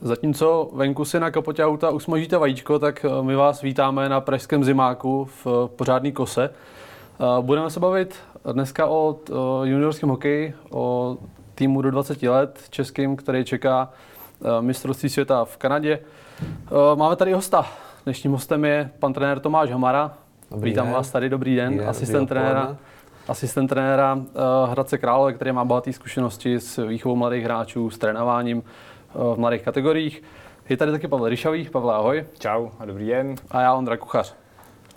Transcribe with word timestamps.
Zatímco 0.00 0.70
venku 0.72 1.04
si 1.04 1.20
na 1.20 1.30
kapotě 1.30 1.64
auta 1.64 1.90
usmažíte 1.90 2.38
vajíčko, 2.38 2.78
tak 2.78 3.04
eh, 3.04 3.22
my 3.22 3.36
vás 3.36 3.62
vítáme 3.62 4.08
na 4.08 4.20
pražském 4.20 4.64
zimáku 4.64 5.24
v 5.24 5.46
eh, 5.46 5.68
pořádný 5.76 6.12
kose. 6.12 6.50
Eh, 6.50 7.24
budeme 7.40 7.70
se 7.70 7.80
bavit 7.80 8.16
dneska 8.52 8.86
o 8.86 9.18
juniorském 9.64 10.08
hokeji, 10.08 10.54
o 10.70 11.16
týmu 11.54 11.82
do 11.82 11.90
20 11.90 12.22
let 12.22 12.60
českým, 12.70 13.16
který 13.16 13.44
čeká 13.44 13.90
mistrovství 14.60 15.08
světa 15.08 15.44
v 15.44 15.56
Kanadě. 15.56 15.98
Máme 16.94 17.16
tady 17.16 17.32
hosta. 17.32 17.66
Dnešním 18.04 18.32
hostem 18.32 18.64
je 18.64 18.90
pan 18.98 19.12
trenér 19.12 19.40
Tomáš 19.40 19.70
Hamara. 19.70 20.14
Dobrý 20.50 20.70
Vítám 20.70 20.86
den. 20.86 20.94
vás 20.94 21.10
tady, 21.10 21.28
dobrý 21.28 21.56
den. 21.56 21.72
Dobrý 21.72 21.86
asistent 21.86 22.20
dobrý 22.20 22.28
trenéra, 22.28 22.76
asistent 23.28 23.68
trenéra 23.68 24.20
Hradce 24.70 24.98
Králové, 24.98 25.32
který 25.32 25.52
má 25.52 25.64
bohaté 25.64 25.92
zkušenosti 25.92 26.60
s 26.60 26.86
výchovou 26.86 27.16
mladých 27.16 27.44
hráčů, 27.44 27.90
s 27.90 27.98
trénováním 27.98 28.62
v 29.14 29.38
mladých 29.38 29.62
kategoriích. 29.62 30.22
Je 30.68 30.76
tady 30.76 30.92
taky 30.92 31.08
Pavel 31.08 31.28
Ryšavý. 31.28 31.68
Pavel, 31.68 31.90
ahoj. 31.90 32.26
Čau 32.38 32.68
a 32.78 32.84
dobrý 32.84 33.06
den. 33.06 33.34
A 33.50 33.60
já 33.60 33.74
Ondra 33.74 33.96
Kuchař. 33.96 34.34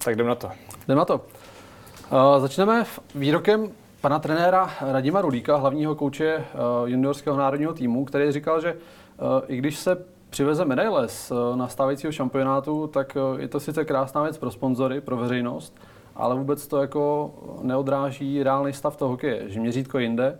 Tak 0.04 0.16
jdem 0.16 0.28
na 0.28 0.36
to. 0.36 0.50
Jdem 0.86 0.98
na 0.98 1.06
to. 1.06 1.16
Uh, 1.16 2.40
začneme 2.40 2.84
výrokem 3.16 3.70
pana 4.02 4.20
trenéra 4.20 4.70
Radima 4.82 5.22
Rulíka, 5.22 5.56
hlavního 5.56 5.96
kouče 5.96 6.38
uh, 6.38 6.90
juniorského 6.90 7.38
národního 7.38 7.74
týmu, 7.74 8.06
který 8.06 8.32
říkal, 8.32 8.62
že 8.62 8.74
uh, 8.74 9.28
i 9.48 9.58
když 9.58 9.80
se 9.80 10.06
přiveze 10.30 10.66
medaile 10.66 11.08
z 11.08 11.32
nastávajícího 11.56 12.12
šampionátu, 12.12 12.88
tak 12.88 13.18
je 13.38 13.48
to 13.48 13.60
sice 13.60 13.86
krásná 13.86 14.24
věc 14.24 14.38
pro 14.38 14.52
sponzory, 14.52 15.02
pro 15.02 15.18
veřejnost, 15.18 15.78
ale 16.16 16.36
vůbec 16.36 16.68
to 16.68 16.82
jako 16.82 17.32
neodráží 17.62 18.44
reálný 18.44 18.74
stav 18.74 18.96
toho 18.96 19.12
hokeje, 19.12 19.50
že 19.50 19.60
měřítko 19.60 20.00
jinde 20.00 20.40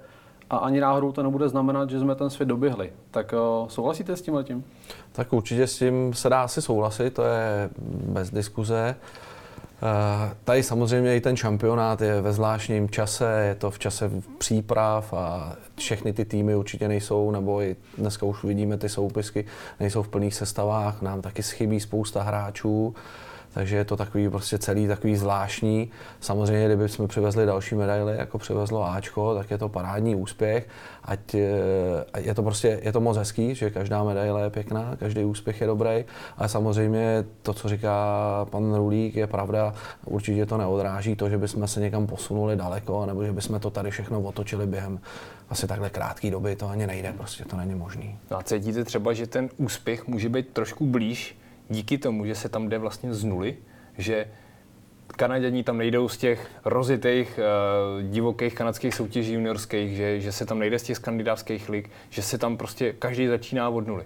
a 0.52 0.58
ani 0.58 0.80
náhodou 0.80 1.12
to 1.12 1.24
nebude 1.24 1.50
znamenat, 1.50 1.90
že 1.90 2.00
jsme 2.00 2.16
ten 2.16 2.30
svět 2.30 2.46
doběhli. 2.46 2.94
Tak 3.12 3.34
souhlasíte 3.68 4.16
s 4.16 4.22
tím 4.22 4.34
letím? 4.34 4.64
Tak 5.12 5.34
určitě 5.34 5.68
s 5.68 5.78
tím 5.78 6.14
se 6.14 6.30
dá 6.30 6.44
asi 6.44 6.62
souhlasit, 6.62 7.14
to 7.14 7.24
je 7.24 7.70
bez 8.06 8.30
diskuze. 8.30 8.96
Eh, 9.84 10.36
tady 10.44 10.64
samozřejmě 10.64 11.16
i 11.16 11.22
ten 11.22 11.38
šampionát 11.38 12.02
je 12.02 12.22
ve 12.22 12.34
zvláštním 12.34 12.90
čase, 12.90 13.44
je 13.48 13.56
to 13.56 13.72
v 13.72 13.80
čase 13.80 14.12
příprav 14.38 15.14
a 15.14 15.56
všechny 15.76 16.14
ty 16.14 16.26
týmy 16.26 16.56
určitě 16.56 16.88
nejsou, 16.88 17.32
nebo 17.32 17.62
i 17.62 17.76
dneska 17.98 18.26
už 18.26 18.44
vidíme 18.44 18.78
ty 18.78 18.90
soupisky, 18.90 19.46
nejsou 19.80 20.04
v 20.04 20.08
plných 20.08 20.36
sestavách, 20.36 21.02
nám 21.02 21.22
taky 21.22 21.44
schybí 21.44 21.80
spousta 21.80 22.24
hráčů 22.24 22.96
takže 23.54 23.76
je 23.76 23.86
to 23.86 23.98
takový 23.98 24.30
prostě 24.30 24.58
celý 24.58 24.88
takový 24.88 25.16
zvláštní. 25.16 25.92
Samozřejmě, 26.20 26.66
kdyby 26.66 26.90
jsme 26.90 27.08
přivezli 27.08 27.46
další 27.46 27.76
medaily, 27.76 28.18
jako 28.18 28.38
přivezlo 28.38 28.86
Ačko, 28.86 29.36
tak 29.36 29.52
je 29.52 29.58
to 29.58 29.70
parádní 29.70 30.16
úspěch. 30.16 30.68
Ať 31.04 31.36
eh, 31.36 32.20
je 32.20 32.34
to 32.34 32.44
prostě, 32.44 32.80
je 32.84 32.92
to 32.92 33.02
moc 33.02 33.18
hezký, 33.18 33.56
že 33.56 33.70
každá 33.70 34.04
medaile 34.04 34.44
je 34.44 34.50
pěkná, 34.50 34.96
každý 35.00 35.24
úspěch 35.24 35.62
je 35.62 35.68
dobrý, 35.68 36.06
ale 36.38 36.50
samozřejmě 36.50 37.26
to, 37.42 37.54
co 37.54 37.70
říká 37.70 37.96
pan 38.50 38.76
Rulík, 38.76 39.16
je 39.16 39.28
pravda, 39.28 39.74
určitě 40.06 40.46
to 40.46 40.58
neodráží 40.58 41.16
to, 41.16 41.30
že 41.30 41.38
bychom 41.38 41.68
se 41.68 41.80
někam 41.80 42.08
posunuli 42.08 42.56
daleko, 42.56 43.06
nebo 43.06 43.26
že 43.26 43.32
bychom 43.32 43.60
to 43.60 43.70
tady 43.70 43.92
všechno 43.92 44.22
otočili 44.22 44.68
během 44.68 45.00
asi 45.50 45.68
takhle 45.68 45.90
krátké 45.90 46.32
doby, 46.32 46.56
to 46.56 46.70
ani 46.70 46.88
nejde, 46.88 47.14
prostě 47.18 47.46
to 47.46 47.58
není 47.58 47.76
možný. 47.76 48.18
No 48.32 48.38
a 48.38 48.44
cítíte 48.44 48.84
třeba, 48.84 49.14
že 49.14 49.28
ten 49.28 49.50
úspěch 49.58 50.08
může 50.08 50.30
být 50.30 50.48
trošku 50.48 50.86
blíž 50.86 51.41
díky 51.70 51.98
tomu, 51.98 52.26
že 52.26 52.36
se 52.36 52.50
tam 52.50 52.70
jde 52.70 52.78
vlastně 52.78 53.14
z 53.14 53.24
nuly, 53.24 53.58
že 53.98 54.26
Kanaděni 55.08 55.64
tam 55.64 55.78
nejdou 55.78 56.10
z 56.10 56.18
těch 56.18 56.52
rozitých 56.66 57.40
uh, 57.40 58.12
divokých 58.12 58.56
kanadských 58.56 58.96
soutěží 58.96 59.34
juniorských, 59.34 59.96
že, 59.96 60.20
že 60.20 60.32
se 60.32 60.46
tam 60.46 60.60
nejde 60.60 60.80
z 60.80 60.84
těch 60.84 60.98
skandinávských 60.98 61.70
lig, 61.70 61.90
že 62.10 62.22
se 62.22 62.38
tam 62.38 62.58
prostě 62.58 62.94
každý 62.94 63.28
začíná 63.28 63.70
od 63.70 63.88
nuly 63.88 64.04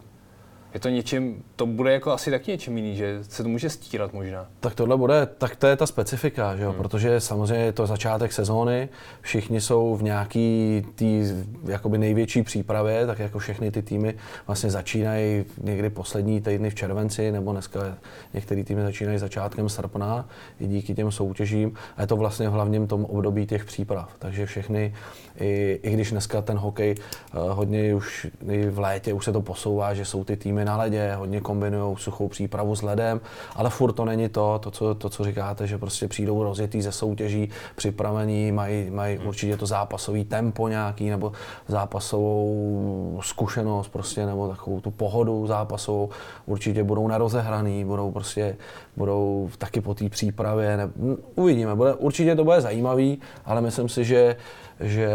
je 0.76 0.80
to 0.80 0.90
něčím, 0.90 1.44
to 1.56 1.66
bude 1.66 1.94
jako 1.94 2.12
asi 2.12 2.32
taky 2.32 2.52
něčím 2.52 2.78
jiný, 2.78 2.96
že 2.96 3.20
se 3.22 3.44
to 3.44 3.50
může 3.50 3.70
stírat 3.70 4.14
možná. 4.14 4.48
Tak 4.60 4.76
tohle 4.76 4.98
bude, 4.98 5.26
tak 5.26 5.56
to 5.56 5.68
je 5.68 5.76
ta 5.76 5.88
specifika, 5.88 6.56
že 6.56 6.64
jo? 6.64 6.70
Hmm. 6.70 6.82
protože 6.82 7.20
samozřejmě 7.20 7.66
je 7.66 7.72
to 7.72 7.88
začátek 7.88 8.34
sezóny, 8.34 8.90
všichni 9.22 9.62
jsou 9.62 9.96
v 9.96 10.04
nějaký 10.04 10.86
tý 10.96 11.24
jakoby 11.66 11.98
největší 11.98 12.44
přípravě, 12.44 13.08
tak 13.08 13.20
jako 13.20 13.40
všechny 13.40 13.72
ty 13.72 13.82
týmy 13.82 14.16
vlastně 14.48 14.72
začínají 14.72 15.46
někdy 15.64 15.90
poslední 15.90 16.42
týdny 16.42 16.70
v 16.70 16.76
červenci, 16.76 17.32
nebo 17.32 17.52
dneska 17.52 17.98
některé 18.34 18.64
týmy 18.64 18.82
začínají 18.82 19.18
začátkem 19.18 19.70
srpna 19.70 20.30
i 20.60 20.68
díky 20.68 20.96
těm 20.96 21.12
soutěžím 21.12 21.74
a 21.98 22.02
je 22.02 22.08
to 22.08 22.16
vlastně 22.16 22.50
v 22.50 22.52
hlavním 22.52 22.88
tom 22.88 23.06
období 23.06 23.46
těch 23.46 23.66
příprav, 23.66 24.12
takže 24.20 24.46
všechny, 24.46 24.94
i, 25.40 25.80
i 25.84 25.92
když 25.92 26.12
dneska 26.12 26.42
ten 26.42 26.58
hokej 26.58 26.96
uh, 26.96 27.50
hodně 27.50 27.96
už 27.96 28.28
v 28.70 28.80
létě 28.80 29.14
už 29.14 29.26
se 29.26 29.32
to 29.32 29.42
posouvá, 29.42 29.94
že 29.94 30.06
jsou 30.06 30.24
ty 30.24 30.38
týmy 30.38 30.65
na 30.66 30.78
ledě, 30.78 31.14
hodně 31.18 31.42
kombinují 31.42 31.98
suchou 31.98 32.28
přípravu 32.28 32.76
s 32.76 32.82
ledem, 32.82 33.22
ale 33.56 33.70
furt 33.70 33.94
to 33.94 34.06
není 34.06 34.30
to, 34.30 34.60
to 34.64 34.72
co, 34.72 34.96
to, 34.96 35.10
co 35.10 35.24
říkáte, 35.24 35.68
že 35.68 35.78
prostě 35.78 36.08
přijdou 36.08 36.44
rozjetý 36.44 36.82
ze 36.82 36.92
soutěží, 36.92 37.50
připravení, 37.76 38.52
mají, 38.52 38.90
mají 38.90 39.18
hmm. 39.18 39.28
určitě 39.28 39.58
to 39.58 39.66
zápasový 39.66 40.26
tempo 40.26 40.68
nějaký, 40.68 41.10
nebo 41.10 41.32
zápasovou 41.68 43.20
zkušenost 43.24 43.88
prostě, 43.88 44.26
nebo 44.26 44.48
takovou 44.48 44.82
tu 44.82 44.92
pohodu 44.92 45.48
zápasovou, 45.48 46.10
určitě 46.46 46.84
budou 46.84 47.08
nerozehraný, 47.08 47.86
budou 47.86 48.12
prostě, 48.12 48.56
budou 48.98 49.50
taky 49.58 49.82
po 49.82 49.94
té 49.94 50.10
přípravě, 50.10 50.78
ne, 50.78 50.90
uvidíme, 51.36 51.76
bude, 51.76 51.94
určitě 51.94 52.36
to 52.36 52.44
bude 52.44 52.62
zajímavý, 52.62 53.20
ale 53.46 53.62
myslím 53.62 53.90
si, 53.90 54.06
že 54.06 54.36
že 54.80 55.10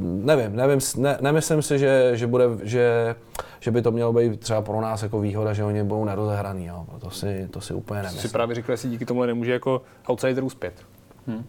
nevím, 0.00 0.56
nevím 0.56 0.80
ne, 0.96 1.18
nemyslím 1.20 1.62
si, 1.62 1.78
že, 1.78 2.10
že, 2.14 2.26
bude, 2.26 2.44
že, 2.62 3.14
že 3.60 3.70
by 3.70 3.82
to 3.82 3.90
mělo 3.90 4.12
být 4.12 4.40
třeba 4.40 4.62
pro 4.62 4.80
nás 4.80 5.02
jako 5.02 5.20
výhoda, 5.20 5.52
že 5.52 5.64
oni 5.64 5.82
budou 5.82 6.04
nerozehraný. 6.04 6.66
Jo. 6.66 6.86
To, 7.00 7.10
si, 7.10 7.48
to 7.50 7.60
si 7.60 7.74
úplně 7.74 8.02
nemyslím. 8.02 8.22
Si 8.22 8.28
právě 8.28 8.54
řekl, 8.54 8.70
jestli 8.70 8.88
díky 8.88 9.04
tomu 9.04 9.24
nemůže 9.24 9.52
jako 9.52 9.82
outsider 10.08 10.44
uspět. 10.44 10.74
Hmm. 11.26 11.44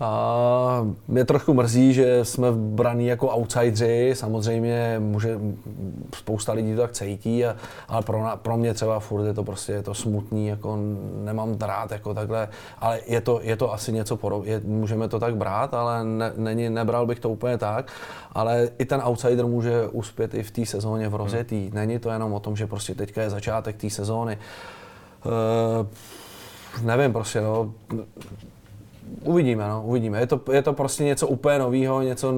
A 0.00 0.86
mě 1.08 1.24
trošku 1.24 1.54
mrzí, 1.54 1.94
že 1.94 2.24
jsme 2.24 2.52
braní 2.52 3.06
jako 3.06 3.28
outsidři, 3.28 4.12
samozřejmě 4.14 4.96
může, 4.98 5.38
spousta 6.14 6.52
lidí 6.52 6.74
to 6.74 6.80
tak 6.80 6.92
cítí, 6.92 7.44
a, 7.44 7.56
ale 7.88 8.02
pro, 8.02 8.24
pro 8.42 8.56
mě 8.56 8.74
třeba 8.74 9.00
furt 9.00 9.26
je 9.26 9.34
to 9.34 9.44
prostě 9.44 9.72
je 9.72 9.82
to 9.82 9.94
smutný, 9.94 10.46
jako 10.46 10.78
nemám 11.24 11.56
rád 11.60 11.90
jako 11.90 12.14
takhle, 12.14 12.48
ale 12.78 13.00
je 13.06 13.20
to, 13.20 13.40
je 13.42 13.56
to 13.56 13.72
asi 13.72 13.92
něco 13.92 14.16
podobného, 14.16 14.60
můžeme 14.64 15.08
to 15.08 15.20
tak 15.20 15.36
brát, 15.36 15.74
ale 15.74 16.04
ne, 16.04 16.32
není, 16.36 16.70
nebral 16.70 17.06
bych 17.06 17.20
to 17.20 17.30
úplně 17.30 17.58
tak, 17.58 17.92
ale 18.32 18.68
i 18.78 18.84
ten 18.84 19.02
outsider 19.04 19.46
může 19.46 19.88
uspět 19.88 20.34
i 20.34 20.42
v 20.42 20.50
té 20.50 20.66
sezóně 20.66 21.08
v 21.08 21.14
rozjetý, 21.14 21.60
hmm. 21.60 21.74
není 21.74 21.98
to 21.98 22.10
jenom 22.10 22.32
o 22.32 22.40
tom, 22.40 22.56
že 22.56 22.66
prostě 22.66 22.94
teďka 22.94 23.22
je 23.22 23.30
začátek 23.30 23.76
té 23.76 23.90
sezóny. 23.90 24.38
Uh, 25.24 25.86
nevím 26.82 27.12
prostě, 27.12 27.40
no, 27.40 27.72
Uvidíme, 29.24 29.68
no, 29.68 29.82
uvidíme. 29.86 30.20
Je 30.20 30.26
to, 30.26 30.40
je 30.52 30.62
to 30.62 30.72
prostě 30.72 31.04
něco 31.04 31.26
úplně 31.28 31.58
nového, 31.58 32.02
něco, 32.02 32.32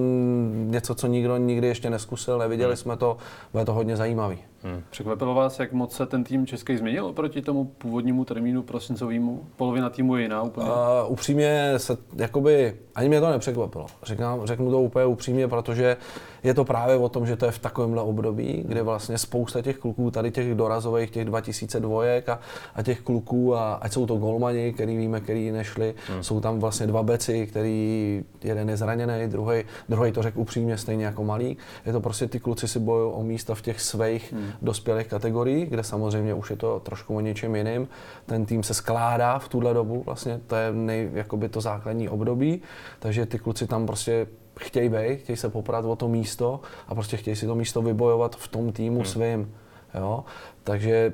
něco, 0.53 0.95
co 0.95 1.07
nikdo 1.07 1.37
nikdy 1.37 1.67
ještě 1.67 1.89
neskusil, 1.89 2.37
neviděli 2.37 2.71
hmm. 2.71 2.77
jsme 2.77 2.97
to, 2.97 3.17
bude 3.51 3.65
to 3.65 3.73
hodně 3.73 3.97
zajímavý. 3.97 4.37
Hmm. 4.63 4.83
Překvapilo 4.89 5.33
vás, 5.33 5.59
jak 5.59 5.73
moc 5.73 5.95
se 5.95 6.05
ten 6.05 6.23
tým 6.23 6.47
český 6.47 6.77
změnil 6.77 7.13
proti 7.13 7.41
tomu 7.41 7.65
původnímu 7.65 8.25
termínu 8.25 8.63
prosincovému? 8.63 9.43
Polovina 9.55 9.89
týmu 9.89 10.15
je 10.15 10.21
jiná 10.21 10.41
úplně? 10.41 10.69
Uh, 10.69 10.75
upřímně 11.07 11.73
se, 11.77 11.97
jakoby, 12.15 12.75
ani 12.95 13.09
mě 13.09 13.19
to 13.19 13.29
nepřekvapilo. 13.29 13.85
Řeknu, 14.03 14.25
řeknu 14.43 14.71
to 14.71 14.81
úplně 14.81 15.05
upřímně, 15.05 15.47
protože 15.47 15.97
je 16.43 16.53
to 16.53 16.65
právě 16.65 16.97
o 16.97 17.09
tom, 17.09 17.25
že 17.25 17.35
to 17.35 17.45
je 17.45 17.51
v 17.51 17.59
takovémhle 17.59 18.01
období, 18.01 18.63
kdy 18.67 18.81
vlastně 18.81 19.17
spousta 19.17 19.61
těch 19.61 19.77
kluků, 19.77 20.11
tady 20.11 20.31
těch 20.31 20.55
dorazových, 20.55 21.11
těch 21.11 21.25
2002 21.25 22.03
a, 22.03 22.39
a 22.75 22.83
těch 22.83 23.01
kluků, 23.01 23.55
a 23.55 23.73
ať 23.73 23.93
jsou 23.93 24.05
to 24.05 24.15
golmani, 24.15 24.73
který 24.73 24.97
víme, 24.97 25.21
který 25.21 25.51
nešli, 25.51 25.93
hmm. 26.07 26.23
jsou 26.23 26.39
tam 26.39 26.59
vlastně 26.59 26.87
dva 26.87 27.03
beci, 27.03 27.47
který 27.47 28.23
jeden 28.43 28.69
je 28.69 28.77
zraněný, 28.77 29.27
druhý, 29.27 29.63
druhý 29.89 30.11
to 30.11 30.23
řekl 30.23 30.39
upřímně 30.39 30.77
stejně 30.77 31.05
jako 31.05 31.23
malý. 31.23 31.57
Je 31.85 31.93
to 31.93 32.01
prostě 32.01 32.27
ty 32.27 32.39
kluci 32.39 32.67
si 32.67 32.79
bojují 32.79 33.13
o 33.13 33.23
místa 33.23 33.55
v 33.55 33.61
těch 33.61 33.81
svých 33.81 34.33
hmm. 34.33 34.50
Dospělých 34.61 35.07
kategoriích, 35.07 35.69
kde 35.69 35.83
samozřejmě 35.83 36.33
už 36.33 36.49
je 36.49 36.55
to 36.55 36.79
trošku 36.79 37.15
o 37.15 37.19
něčem 37.19 37.55
jiným. 37.55 37.87
Ten 38.25 38.45
tým 38.45 38.63
se 38.63 38.73
skládá 38.73 39.39
v 39.39 39.47
tuhle 39.47 39.73
dobu, 39.73 40.03
vlastně 40.05 40.39
to 40.47 40.55
je 40.55 40.73
nej, 40.73 41.09
jakoby 41.13 41.49
to 41.49 41.61
základní 41.61 42.09
období, 42.09 42.61
takže 42.99 43.25
ty 43.25 43.39
kluci 43.39 43.67
tam 43.67 43.85
prostě 43.85 44.27
chtějí 44.59 44.89
být, 44.89 45.17
chtějí 45.17 45.37
se 45.37 45.49
poprat 45.49 45.85
o 45.85 45.95
to 45.95 46.07
místo 46.07 46.59
a 46.87 46.95
prostě 46.95 47.17
chtějí 47.17 47.35
si 47.35 47.45
to 47.45 47.55
místo 47.55 47.81
vybojovat 47.81 48.35
v 48.35 48.47
tom 48.47 48.71
týmu 48.71 48.95
hmm. 48.95 49.05
svým. 49.05 49.53
Jo? 49.95 50.23
Takže 50.63 51.13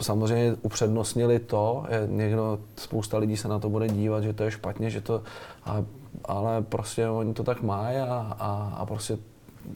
samozřejmě 0.00 0.56
upřednostnili 0.62 1.38
to, 1.38 1.84
někdo, 2.06 2.58
spousta 2.76 3.18
lidí 3.18 3.36
se 3.36 3.48
na 3.48 3.58
to 3.58 3.70
bude 3.70 3.88
dívat, 3.88 4.22
že 4.22 4.32
to 4.32 4.44
je 4.44 4.50
špatně, 4.50 4.90
že 4.90 5.00
to, 5.00 5.22
a, 5.64 5.84
ale 6.24 6.62
prostě 6.62 7.08
oni 7.08 7.34
to 7.34 7.44
tak 7.44 7.62
mají 7.62 7.96
a, 7.98 8.36
a, 8.38 8.74
a 8.76 8.86
prostě 8.86 9.18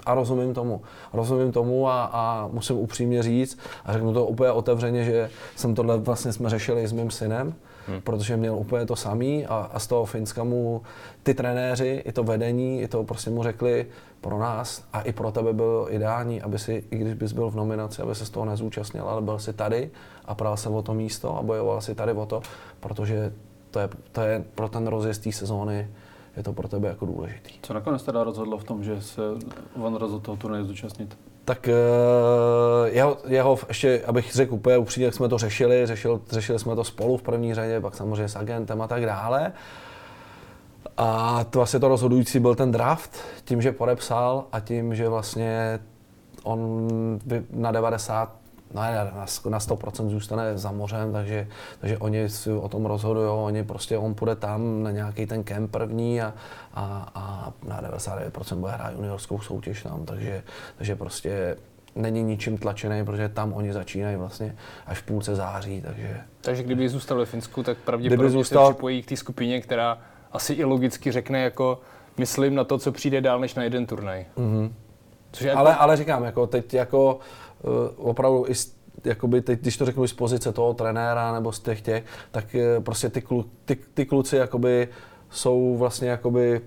a 0.07 0.15
rozumím 0.15 0.55
tomu. 0.55 0.83
Rozumím 1.13 1.53
tomu 1.53 1.89
a, 1.89 2.05
a 2.05 2.49
musím 2.53 2.77
upřímně 2.77 3.23
říct 3.23 3.59
a 3.85 3.93
řeknu 3.93 4.13
to 4.13 4.27
úplně 4.27 4.51
otevřeně, 4.51 5.05
že 5.05 5.31
jsem 5.57 5.75
tohle 5.75 5.99
vlastně 5.99 6.33
jsme 6.33 6.51
řešili 6.51 6.87
s 6.87 6.93
mým 6.93 7.11
synem, 7.11 7.55
hmm. 7.87 8.01
protože 8.01 8.37
měl 8.37 8.55
úplně 8.55 8.87
to 8.87 8.97
samý 8.97 9.47
a, 9.47 9.71
a 9.73 9.79
z 9.79 9.87
toho 9.87 10.05
Finska 10.05 10.45
mu 10.45 10.83
ty 11.23 11.35
trenéři, 11.35 12.03
i 12.07 12.13
to 12.13 12.25
vedení, 12.25 12.81
i 12.81 12.89
to 12.89 13.05
prostě 13.05 13.31
mu 13.31 13.43
řekli 13.43 13.87
pro 14.21 14.39
nás 14.39 14.85
a 14.93 15.01
i 15.01 15.13
pro 15.13 15.33
tebe 15.33 15.53
bylo 15.53 15.95
ideální, 15.95 16.43
aby 16.43 16.59
si, 16.59 16.85
i 16.91 16.97
když 16.97 17.15
bys 17.15 17.33
byl 17.33 17.51
v 17.51 17.57
nominaci, 17.57 18.03
aby 18.03 18.15
se 18.15 18.27
z 18.27 18.31
toho 18.31 18.47
nezúčastnil, 18.47 19.09
ale 19.09 19.23
byl 19.23 19.39
si 19.39 19.53
tady 19.53 19.91
a 20.25 20.35
pral 20.35 20.57
se 20.57 20.69
o 20.69 20.83
to 20.83 20.95
místo 20.95 21.39
a 21.39 21.43
bojoval 21.43 21.81
si 21.81 21.95
tady 21.95 22.13
o 22.13 22.27
to, 22.27 22.43
protože 22.81 23.33
to 23.71 23.79
je, 23.81 23.89
to 24.13 24.21
je 24.21 24.45
pro 24.55 24.69
ten 24.69 24.87
rozjezd 24.87 25.23
té 25.23 25.33
sezóny 25.33 25.89
je 26.37 26.43
to 26.43 26.53
pro 26.53 26.69
tebe 26.69 26.89
jako 26.89 27.07
důležitý. 27.07 27.51
Co 27.63 27.75
nakonec 27.75 28.03
teda 28.03 28.25
rozhodlo 28.25 28.59
v 28.59 28.65
tom, 28.65 28.85
že 28.85 29.03
se 29.03 29.23
on 29.83 29.95
rozhodl 29.95 30.25
toho 30.25 30.37
turnaje 30.37 30.65
zúčastnit? 30.65 31.19
Tak 31.45 31.69
uh, 31.69 32.87
jeho, 32.95 33.19
jeho, 33.27 33.59
ještě 33.69 34.03
abych 34.07 34.33
řekl 34.33 34.55
úplně 34.55 34.79
upřímně, 34.79 35.05
jak 35.05 35.15
jsme 35.15 35.29
to 35.29 35.39
řešili, 35.39 35.87
řešil, 35.87 36.21
řešili 36.31 36.59
jsme 36.59 36.75
to 36.75 36.85
spolu 36.85 37.17
v 37.17 37.23
první 37.23 37.55
řadě, 37.55 37.81
pak 37.81 37.95
samozřejmě 37.95 38.29
s 38.29 38.37
agentem 38.37 38.83
a 38.83 38.89
tak 38.89 39.07
dále. 39.07 39.53
A 40.97 41.45
to 41.45 41.59
vlastně 41.59 41.81
to 41.81 41.89
rozhodující 41.89 42.41
byl 42.41 42.55
ten 42.55 42.73
draft, 42.73 43.19
tím, 43.45 43.63
že 43.63 43.73
podepsal 43.73 44.45
a 44.53 44.61
tím, 44.61 44.95
že 44.95 45.09
vlastně 45.09 45.81
on 46.43 46.89
na 47.51 47.73
90 47.73 48.42
ne, 48.75 48.95
na, 49.15 49.27
na 49.51 49.59
100% 49.59 50.09
zůstane 50.09 50.59
za 50.59 50.73
mořem, 50.73 51.13
takže, 51.13 51.49
takže 51.81 51.99
oni 51.99 52.29
si 52.29 52.53
o 52.53 52.69
tom 52.69 52.87
rozhodují, 52.87 53.29
oni 53.29 53.65
prostě, 53.65 53.99
on 53.99 54.15
půjde 54.15 54.37
tam 54.37 54.83
na 54.83 54.91
nějaký 54.91 55.27
ten 55.27 55.45
kemp 55.45 55.71
první 55.71 56.23
a, 56.23 56.35
a, 56.75 57.11
a 57.15 57.53
na 57.69 57.83
99% 57.83 58.57
bude 58.57 58.73
hrát 58.73 58.93
juniorskou 58.97 59.41
soutěž 59.41 59.83
tam, 59.83 60.05
takže, 60.05 60.43
takže 60.77 60.97
prostě 60.97 61.57
není 61.95 62.23
ničím 62.23 62.59
tlačený, 62.59 63.05
protože 63.05 63.29
tam 63.29 63.53
oni 63.53 63.73
začínají 63.73 64.17
vlastně 64.17 64.57
až 64.87 64.99
v 64.99 65.03
půlce 65.03 65.37
září, 65.37 65.83
takže... 65.83 66.21
Takže 66.41 66.63
kdyby 66.63 66.89
zůstal 66.89 67.19
ve 67.19 67.27
Finsku, 67.27 67.63
tak 67.63 67.79
pravděpodobně 67.79 68.31
zůstal... 68.31 68.67
se 68.67 68.73
připojí 68.73 69.03
k 69.03 69.09
té 69.09 69.17
skupině, 69.17 69.61
která 69.61 69.99
asi 70.33 70.53
i 70.53 70.65
logicky 70.65 71.13
řekne 71.13 71.43
jako 71.43 71.81
myslím 72.19 72.55
na 72.55 72.65
to, 72.65 72.79
co 72.79 72.93
přijde 72.93 73.21
dál 73.21 73.41
než 73.41 73.55
na 73.55 73.63
jeden 73.63 73.87
turnaj. 73.87 74.27
Mm-hmm. 74.37 74.73
Což 75.33 75.47
jako... 75.47 75.59
ale, 75.59 75.77
ale 75.77 75.97
říkám, 75.97 76.25
jako 76.25 76.47
teď 76.47 76.75
jako 76.75 77.15
uh, 77.15 77.21
opravdu 77.97 78.47
i 78.49 78.53
jakoby 79.05 79.43
teď, 79.43 79.61
když 79.61 79.77
to 79.77 79.85
řeknu 79.85 80.07
z 80.07 80.13
pozice 80.13 80.53
toho 80.53 80.75
trenéra 80.75 81.33
nebo 81.33 81.53
z 81.53 81.61
těch 81.61 81.81
těch, 81.81 82.05
tak 82.31 82.45
uh, 82.55 82.85
prostě 82.85 83.09
ty, 83.09 83.23
klu, 83.23 83.45
ty, 83.65 83.77
ty 83.95 84.07
kluci 84.07 84.37
jakoby 84.37 84.89
jsou 85.31 85.77
vlastně 85.77 86.09
jakoby 86.09 86.61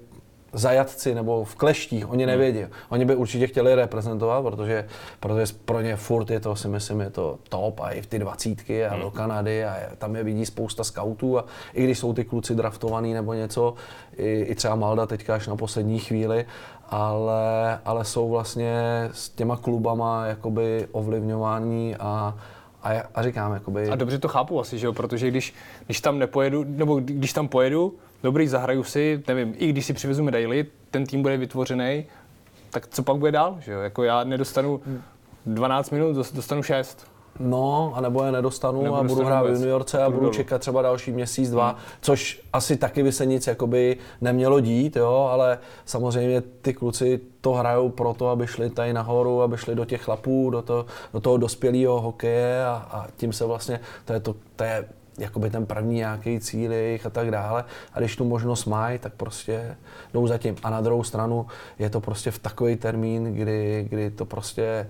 zajatci 0.56 1.16
nebo 1.16 1.44
v 1.44 1.56
kleštích, 1.56 2.10
oni 2.10 2.24
hmm. 2.24 2.32
nevědí. 2.32 2.66
Oni 2.90 3.06
by 3.06 3.16
určitě 3.16 3.48
chtěli 3.48 3.76
reprezentovat, 3.76 4.44
protože, 4.44 4.88
protože 5.20 5.54
pro 5.66 5.82
ně 5.82 5.96
furt 5.96 6.30
je 6.30 6.40
to, 6.40 6.56
si 6.56 6.68
myslím, 6.68 7.02
je 7.02 7.10
to 7.10 7.40
top 7.50 7.80
a 7.80 7.90
i 7.90 8.02
v 8.02 8.08
ty 8.08 8.20
dvacítky 8.20 8.86
a 8.86 8.94
hmm. 8.94 9.02
do 9.02 9.12
Kanady 9.12 9.66
a 9.66 9.76
tam 9.98 10.16
je 10.16 10.24
vidí 10.24 10.46
spousta 10.46 10.84
scoutů 10.84 11.40
a 11.40 11.46
i 11.74 11.84
když 11.84 12.00
jsou 12.00 12.14
ty 12.14 12.26
kluci 12.26 12.56
draftovaný 12.56 13.14
nebo 13.14 13.34
něco, 13.34 13.74
i, 14.18 14.42
i 14.42 14.56
třeba 14.56 14.76
Malda 14.76 15.06
teďka 15.06 15.36
až 15.36 15.48
na 15.48 15.56
poslední 15.56 16.00
chvíli, 16.00 16.46
ale, 16.90 17.80
ale 17.86 18.06
jsou 18.06 18.30
vlastně 18.30 18.76
s 19.12 19.30
těma 19.30 19.58
klubama 19.58 20.26
jakoby 20.26 20.88
ovlivňování 20.92 21.96
a, 21.96 22.38
a, 22.84 22.90
a 23.16 23.24
říkám, 23.24 23.54
jakoby... 23.54 23.90
A 23.90 23.96
dobře 23.96 24.20
to 24.20 24.28
chápu 24.28 24.60
asi, 24.60 24.80
že 24.80 24.86
jo? 24.86 24.94
protože 24.94 25.28
když, 25.28 25.54
když 25.86 26.02
tam 26.02 26.20
nepojedu, 26.20 26.66
nebo 26.68 27.00
když 27.00 27.34
tam 27.34 27.48
pojedu, 27.48 27.94
dobrý, 28.24 28.48
zahraju 28.48 28.84
si, 28.84 29.24
nevím, 29.28 29.54
i 29.58 29.68
když 29.68 29.86
si 29.86 29.94
přivezu 29.94 30.24
medaily, 30.24 30.66
ten 30.92 31.06
tým 31.06 31.22
bude 31.22 31.38
vytvořený, 31.38 32.06
tak 32.70 32.88
co 32.88 33.04
pak 33.04 33.18
bude 33.18 33.32
dál, 33.32 33.58
že 33.60 33.72
jo? 33.72 33.80
Jako 33.80 34.04
já 34.04 34.24
nedostanu 34.24 34.82
12 35.46 35.90
minut, 35.90 36.16
dostanu 36.16 36.64
6. 36.64 37.15
No, 37.40 37.94
a 37.96 38.02
nebo 38.02 38.24
je 38.24 38.32
nedostanu 38.32 38.84
nebo 38.84 38.96
a 38.96 39.04
budu 39.04 39.26
hrát 39.26 39.42
v 39.42 39.50
juniorce 39.50 40.04
a 40.04 40.10
budu 40.10 40.22
dolů. 40.22 40.34
čekat 40.34 40.62
třeba 40.62 40.82
další 40.82 41.12
měsíc, 41.12 41.50
dva, 41.50 41.68
hmm. 41.68 41.78
což 42.02 42.42
asi 42.54 42.78
taky 42.78 43.04
by 43.04 43.12
se 43.12 43.26
nic 43.26 43.48
jakoby 43.48 43.98
nemělo 44.22 44.60
dít, 44.60 44.96
jo, 44.96 45.30
ale 45.32 45.60
samozřejmě 45.86 46.42
ty 46.42 46.74
kluci 46.74 47.20
to 47.42 47.54
hrajou 47.54 47.90
proto, 47.90 48.30
aby 48.30 48.48
šli 48.48 48.70
tady 48.70 48.94
nahoru, 48.94 49.42
aby 49.42 49.58
šli 49.58 49.76
do 49.76 49.86
těch 49.86 50.02
chlapů, 50.02 50.50
do, 50.50 50.62
to, 50.62 50.86
do 51.14 51.20
toho 51.20 51.38
dospělého 51.38 52.02
hokeje 52.02 52.66
a, 52.66 52.88
a 52.92 53.08
tím 53.18 53.34
se 53.34 53.46
vlastně, 53.46 53.80
to 54.06 54.14
je, 54.14 54.20
to, 54.20 54.36
to 54.56 54.64
je 54.64 54.86
jakoby 55.18 55.50
ten 55.50 55.66
první 55.66 55.96
nějaký 55.96 56.40
cíl 56.40 56.72
jejich 56.72 57.06
a 57.06 57.10
tak 57.10 57.32
dále. 57.32 57.66
A 57.94 58.00
když 58.00 58.16
tu 58.16 58.26
možnost 58.26 58.66
mají, 58.66 59.00
tak 59.00 59.14
prostě 59.14 59.78
jdou 60.14 60.28
za 60.28 60.38
tím. 60.38 60.56
A 60.64 60.70
na 60.70 60.82
druhou 60.82 61.04
stranu 61.04 61.46
je 61.80 61.90
to 61.90 62.02
prostě 62.02 62.32
v 62.32 62.40
takový 62.40 62.76
termín, 62.76 63.34
kdy, 63.34 63.88
kdy 63.90 64.12
to 64.12 64.26
prostě 64.26 64.88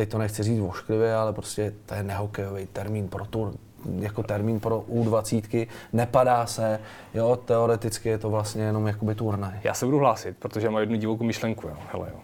teď 0.00 0.08
to 0.08 0.18
nechci 0.18 0.42
říct 0.42 0.60
vošklivě, 0.60 1.14
ale 1.14 1.32
prostě 1.32 1.74
to 1.86 1.94
je 1.94 2.02
nehokejový 2.02 2.66
termín 2.66 3.08
pro 3.08 3.26
tur, 3.26 3.52
jako 3.98 4.22
termín 4.22 4.60
pro 4.60 4.80
U20, 4.80 5.68
nepadá 5.92 6.46
se, 6.46 6.80
jo, 7.14 7.36
teoreticky 7.36 8.08
je 8.08 8.18
to 8.18 8.30
vlastně 8.30 8.62
jenom 8.62 8.86
jakoby 8.86 9.14
turnaj. 9.14 9.60
Já 9.64 9.74
se 9.74 9.84
budu 9.84 9.98
hlásit, 9.98 10.36
protože 10.38 10.70
mám 10.70 10.80
jednu 10.80 10.96
divokou 10.96 11.24
myšlenku, 11.24 11.68
jo. 11.68 11.76
Hele, 11.92 12.08
jo. 12.12 12.20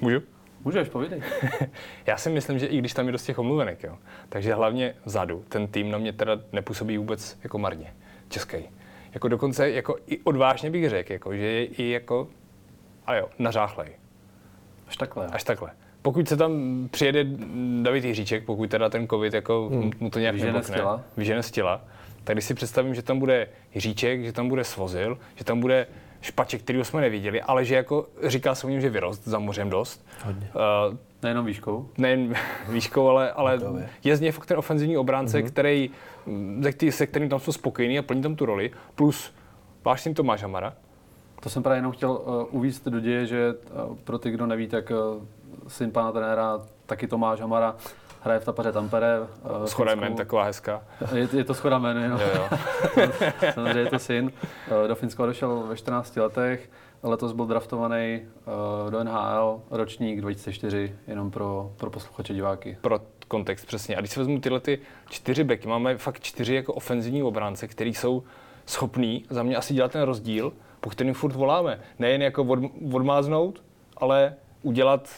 Můžu? 0.00 0.20
Můžeš, 0.64 0.88
povídej. 0.88 1.22
Já 2.06 2.16
si 2.16 2.30
myslím, 2.30 2.58
že 2.58 2.66
i 2.66 2.78
když 2.78 2.94
tam 2.94 3.06
je 3.06 3.12
dost 3.12 3.24
těch 3.24 3.38
omluvenek, 3.38 3.82
jo, 3.82 3.98
takže 4.28 4.54
hlavně 4.54 4.94
vzadu 5.04 5.44
ten 5.48 5.66
tým 5.66 5.90
na 5.90 5.98
mě 5.98 6.12
teda 6.12 6.32
nepůsobí 6.52 6.98
vůbec 6.98 7.38
jako 7.42 7.58
marně, 7.58 7.94
český. 8.28 8.56
Jako 9.14 9.28
dokonce 9.28 9.70
jako 9.70 9.96
i 10.06 10.18
odvážně 10.18 10.70
bych 10.70 10.90
řekl, 10.90 11.12
jako, 11.12 11.36
že 11.36 11.46
je 11.46 11.64
i 11.64 11.90
jako, 11.90 12.28
ale 13.06 13.18
jo, 13.18 13.28
nařáchlej. 13.38 13.88
Až 14.88 14.96
takhle. 14.96 15.26
Až 15.26 15.44
takhle 15.44 15.70
pokud 16.08 16.28
se 16.28 16.36
tam 16.36 16.52
přijede 16.90 17.26
David 17.82 18.04
Jiříček, 18.04 18.44
pokud 18.44 18.70
teda 18.70 18.88
ten 18.88 19.08
covid 19.08 19.34
jako 19.34 19.68
hmm. 19.72 19.90
mu 20.00 20.10
to 20.10 20.18
nějak 20.18 20.34
vyžene 20.34 20.52
nebokne, 20.52 20.82
vyžene 21.16 21.42
z 21.42 21.50
těla, 21.50 21.80
tak 22.24 22.34
když 22.34 22.44
si 22.44 22.54
představím, 22.54 22.94
že 22.94 23.02
tam 23.02 23.18
bude 23.18 23.48
Jiříček, 23.74 24.24
že 24.24 24.32
tam 24.32 24.48
bude 24.48 24.64
Svozil, 24.64 25.18
že 25.36 25.44
tam 25.44 25.60
bude 25.60 25.86
Špaček, 26.20 26.62
kterýho 26.62 26.84
jsme 26.84 27.00
neviděli, 27.00 27.42
ale 27.42 27.64
že 27.64 27.74
jako 27.74 28.06
říká 28.26 28.54
se 28.54 28.66
o 28.66 28.70
něm, 28.70 28.80
že 28.80 28.90
vyrost 28.90 29.24
za 29.24 29.38
mořem 29.38 29.70
dost. 29.70 30.06
Hodně. 30.24 30.50
Uh, 30.90 30.96
Nejenom 31.22 31.46
výškou? 31.46 31.88
Nejen 31.98 32.34
výškou, 32.68 33.08
ale, 33.08 33.32
ale 33.32 33.60
je 34.04 34.16
z 34.16 34.20
něj 34.20 34.32
fakt 34.32 34.46
ten 34.46 34.58
ofenzivní 34.58 34.96
obránce, 34.96 35.38
mm-hmm. 35.38 35.48
který, 35.48 35.90
se, 36.80 36.92
se 36.92 37.06
kterým 37.06 37.28
tam 37.28 37.40
jsou 37.40 37.52
spokojení 37.52 37.98
a 37.98 38.02
plní 38.02 38.22
tam 38.22 38.36
tu 38.36 38.46
roli. 38.46 38.70
Plus 38.94 39.34
váš 39.84 40.00
syn 40.00 40.14
Tomáš 40.14 40.42
Hamara. 40.42 40.74
To 41.40 41.48
jsem 41.48 41.62
právě 41.62 41.78
jenom 41.78 41.92
chtěl 41.92 42.10
uh, 42.10 42.44
uvíct 42.50 42.88
do 42.88 43.00
děje, 43.00 43.26
že 43.26 43.54
uh, 43.88 43.96
pro 43.96 44.18
ty, 44.18 44.30
kdo 44.30 44.46
neví, 44.46 44.68
tak 44.68 44.90
uh, 44.90 45.22
syn 45.68 45.90
pana 45.90 46.12
trenéra, 46.12 46.60
taky 46.86 47.06
Tomáš 47.06 47.40
Hamara, 47.40 47.76
hraje 48.20 48.40
v 48.40 48.44
Tapaře 48.44 48.72
Tampere. 48.72 49.20
Uh, 49.20 49.64
schoda 49.64 49.94
jmen, 49.94 50.14
taková 50.14 50.44
hezká. 50.44 50.82
Je, 51.14 51.28
je 51.32 51.44
to 51.44 51.54
schoda 51.54 51.78
jmen, 51.78 52.10
no. 52.10 52.18
jo. 52.20 52.30
jo. 52.34 52.48
Samozřejmě 53.54 53.80
je 53.80 53.86
to 53.86 53.98
syn. 53.98 54.32
Uh, 54.82 54.88
do 54.88 54.94
Finska 54.94 55.22
odešel 55.22 55.60
ve 55.60 55.76
14 55.76 56.16
letech. 56.16 56.70
Letos 57.02 57.32
byl 57.32 57.46
draftovaný 57.46 58.20
uh, 58.84 58.90
do 58.90 59.04
NHL, 59.04 59.60
ročník 59.70 60.20
2004, 60.20 60.94
jenom 61.06 61.30
pro, 61.30 61.72
pro 61.76 61.90
posluchače 61.90 62.34
diváky. 62.34 62.78
Pro 62.80 63.00
kontext, 63.28 63.66
přesně. 63.66 63.96
A 63.96 64.00
když 64.00 64.10
si 64.10 64.18
vezmu 64.20 64.40
tyhle 64.40 64.60
ty 64.60 64.78
čtyři 65.08 65.44
beky, 65.44 65.68
máme 65.68 65.96
fakt 65.96 66.20
čtyři 66.20 66.54
jako 66.54 66.74
ofenzivní 66.74 67.22
obránce, 67.22 67.68
který 67.68 67.94
jsou 67.94 68.22
schopní 68.66 69.24
za 69.30 69.42
mě 69.42 69.56
asi 69.56 69.74
dělat 69.74 69.92
ten 69.92 70.02
rozdíl, 70.02 70.52
po 70.80 70.90
kterým 70.90 71.14
furt 71.14 71.34
voláme. 71.34 71.80
Nejen 71.98 72.22
jako 72.22 72.44
od, 72.44 72.58
odmáznout, 72.92 73.62
ale 73.96 74.34
udělat 74.62 75.08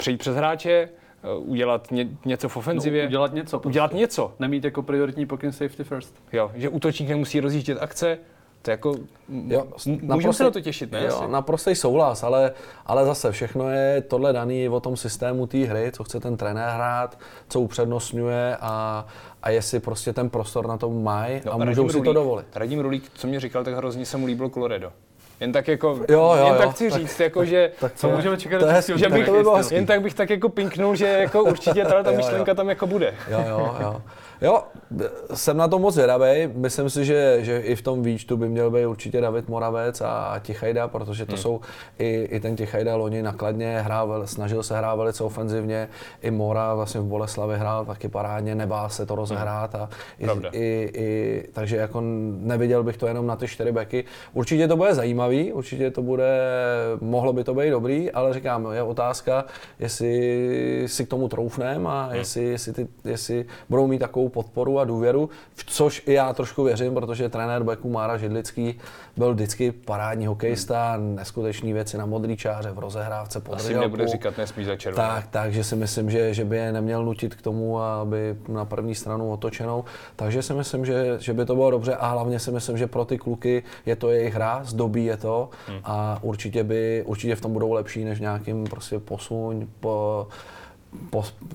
přejít 0.00 0.16
přes 0.16 0.36
hráče, 0.36 0.70
eh, 0.70 1.34
udělat 1.38 1.90
ně, 1.90 2.08
něco 2.24 2.48
v 2.48 2.56
ofenzivě. 2.56 3.02
No, 3.02 3.08
udělat 3.08 3.34
něco. 3.34 3.58
Prostě. 3.58 3.68
Udělat 3.68 3.92
něco. 3.94 4.34
Nemít 4.38 4.64
jako 4.64 4.82
prioritní 4.82 5.26
pokyn 5.26 5.52
safety 5.52 5.84
first. 5.84 6.14
Jo, 6.32 6.50
že 6.54 6.68
útočník 6.68 7.08
nemusí 7.08 7.40
rozjíždět 7.40 7.78
akce, 7.80 8.18
to 8.62 8.70
jako, 8.70 8.94
jo, 9.28 9.66
můžeme 10.02 10.32
se 10.32 10.44
na 10.44 10.50
to 10.50 10.60
těšit, 10.60 10.92
ne? 10.92 11.04
Jo, 11.04 11.28
naprostý 11.28 11.74
souhlas, 11.74 12.22
ale, 12.22 12.52
ale 12.86 13.04
zase 13.04 13.32
všechno 13.32 13.70
je 13.70 14.00
tohle 14.00 14.32
daný 14.32 14.68
o 14.68 14.80
tom 14.80 14.96
systému 14.96 15.46
té 15.46 15.58
hry, 15.58 15.92
co 15.92 16.04
chce 16.04 16.20
ten 16.20 16.36
trenér 16.36 16.70
hrát, 16.70 17.18
co 17.48 17.60
upřednostňuje 17.60 18.56
a, 18.60 19.06
a 19.42 19.50
jestli 19.50 19.80
prostě 19.80 20.12
ten 20.12 20.30
prostor 20.30 20.66
na 20.66 20.76
to 20.76 20.90
mají 20.90 21.40
no, 21.44 21.52
a 21.52 21.56
můžou 21.56 21.88
si 21.88 22.00
to 22.00 22.12
dovolit. 22.12 22.46
Radim 22.54 22.80
Rulík, 22.80 23.10
co 23.14 23.26
mě 23.26 23.40
říkal, 23.40 23.64
tak 23.64 23.74
hrozně 23.74 24.06
se 24.06 24.16
mu 24.16 24.26
líbilo 24.26 24.50
Colorado. 24.50 24.92
Jen 25.40 25.52
tak 25.52 25.68
jako, 25.68 25.88
jo, 26.08 26.34
jo, 26.38 26.46
jen 26.46 26.56
tak 26.56 26.70
chci 26.70 26.90
říct, 26.90 27.16
tak, 27.16 27.20
jako, 27.20 27.44
že... 27.44 27.70
Tak 27.80 27.92
co 27.94 28.08
můžeme 28.08 28.36
čekat? 28.36 28.58
To 28.58 28.66
je, 28.66 28.98
že 28.98 29.08
bych, 29.08 29.26
to 29.26 29.32
by 29.32 29.42
bylo 29.42 29.58
jen 29.70 29.86
tak 29.86 30.02
bych 30.02 30.14
tak 30.14 30.30
jako 30.30 30.48
pinknul, 30.48 30.96
že 30.96 31.06
jako 31.06 31.42
určitě 31.42 31.84
ta 32.04 32.10
myšlenka 32.10 32.54
tam 32.54 32.68
jako 32.68 32.86
bude. 32.86 33.14
Jo, 33.30 33.44
jo, 33.48 33.76
jo. 33.80 34.02
Jo, 34.42 34.62
jsem 35.34 35.56
na 35.56 35.68
to 35.68 35.78
moc 35.78 35.94
zvědavý. 35.94 36.48
Myslím 36.54 36.90
si, 36.90 37.04
že, 37.04 37.38
že 37.40 37.58
i 37.58 37.76
v 37.76 37.82
tom 37.82 38.02
výčtu 38.02 38.36
by 38.36 38.48
měl 38.48 38.70
být 38.70 38.86
určitě 38.86 39.20
David 39.20 39.48
Moravec 39.48 40.00
a 40.00 40.40
Tichajda, 40.42 40.88
protože 40.88 41.26
to 41.26 41.32
hmm. 41.32 41.42
jsou 41.42 41.60
i, 41.98 42.28
i 42.30 42.40
ten 42.40 42.56
Tichajda 42.56 42.96
loni 42.96 43.22
nakladně 43.22 43.80
hrál, 43.80 44.26
snažil 44.26 44.62
se 44.62 44.76
hrát 44.76 44.94
velice 44.94 45.24
ofenzivně. 45.24 45.88
I 46.22 46.30
Mora 46.30 46.74
vlastně 46.74 47.00
v 47.00 47.04
Boleslavi 47.04 47.58
hrál 47.58 47.84
taky 47.84 48.08
parádně, 48.08 48.54
nebál 48.54 48.88
se 48.88 49.06
to 49.06 49.14
rozehrát. 49.14 49.74
A 49.74 49.88
i, 50.18 50.26
i, 50.52 50.90
i, 50.94 51.48
takže 51.52 51.76
jako 51.76 52.00
neviděl 52.40 52.82
bych 52.82 52.96
to 52.96 53.06
jenom 53.06 53.26
na 53.26 53.36
ty 53.36 53.48
čtyři 53.48 53.72
beky. 53.72 54.04
Určitě 54.32 54.68
to 54.68 54.76
bude 54.76 54.94
zajímavý, 54.94 55.52
určitě 55.52 55.90
to 55.90 56.02
bude, 56.02 56.40
mohlo 57.00 57.32
by 57.32 57.44
to 57.44 57.54
být 57.54 57.70
dobrý, 57.70 58.10
ale 58.10 58.34
říkám, 58.34 58.68
je 58.72 58.82
otázka, 58.82 59.44
jestli 59.78 60.84
si 60.86 61.06
k 61.06 61.08
tomu 61.08 61.28
troufneme 61.28 61.88
a 61.88 62.02
hmm. 62.02 62.18
jestli, 62.18 62.44
jestli, 62.44 62.72
ty, 62.72 62.88
jestli 63.04 63.44
budou 63.68 63.86
mít 63.86 63.98
takovou 63.98 64.28
podporu 64.28 64.79
a 64.80 64.84
důvěru, 64.84 65.30
v 65.54 65.64
což 65.64 66.02
i 66.06 66.12
já 66.12 66.32
trošku 66.32 66.64
věřím, 66.64 66.94
protože 66.94 67.28
trenér 67.28 67.62
Beku 67.62 67.90
Mára 67.90 68.18
Židlický 68.18 68.78
byl 69.16 69.34
vždycky 69.34 69.72
parádní 69.72 70.26
hokejista, 70.26 70.96
neskutečný 70.96 71.72
věci 71.72 71.98
na 71.98 72.06
modrý 72.06 72.36
čáře, 72.36 72.70
v 72.70 72.78
rozehrávce 72.78 73.40
pod 73.40 73.54
Asi 73.54 73.74
nebude 73.74 74.08
říkat 74.08 74.38
nesmí 74.38 74.64
za 74.64 74.76
červenou. 74.76 75.08
Tak, 75.08 75.26
takže 75.30 75.64
si 75.64 75.76
myslím, 75.76 76.10
že, 76.10 76.34
že 76.34 76.44
by 76.44 76.56
je 76.56 76.72
neměl 76.72 77.04
nutit 77.04 77.34
k 77.34 77.42
tomu, 77.42 77.80
aby 77.80 78.36
na 78.48 78.64
první 78.64 78.94
stranu 78.94 79.32
otočenou. 79.32 79.84
Takže 80.16 80.42
si 80.42 80.54
myslím, 80.54 80.86
že, 80.86 81.16
že 81.18 81.32
by 81.32 81.44
to 81.44 81.54
bylo 81.54 81.70
dobře 81.70 81.94
a 81.94 82.08
hlavně 82.08 82.38
si 82.38 82.50
myslím, 82.52 82.78
že 82.78 82.86
pro 82.86 83.04
ty 83.04 83.18
kluky 83.18 83.62
je 83.86 83.96
to 83.96 84.10
jejich 84.10 84.34
hra, 84.34 84.60
zdobí 84.64 85.04
je 85.04 85.16
to 85.16 85.50
hmm. 85.66 85.80
a 85.84 86.18
určitě, 86.22 86.64
by, 86.64 87.04
určitě 87.06 87.36
v 87.36 87.40
tom 87.40 87.52
budou 87.52 87.72
lepší 87.72 88.04
než 88.04 88.20
nějakým 88.20 88.64
prostě 88.64 88.98
posuň, 88.98 89.66
po, 89.80 90.26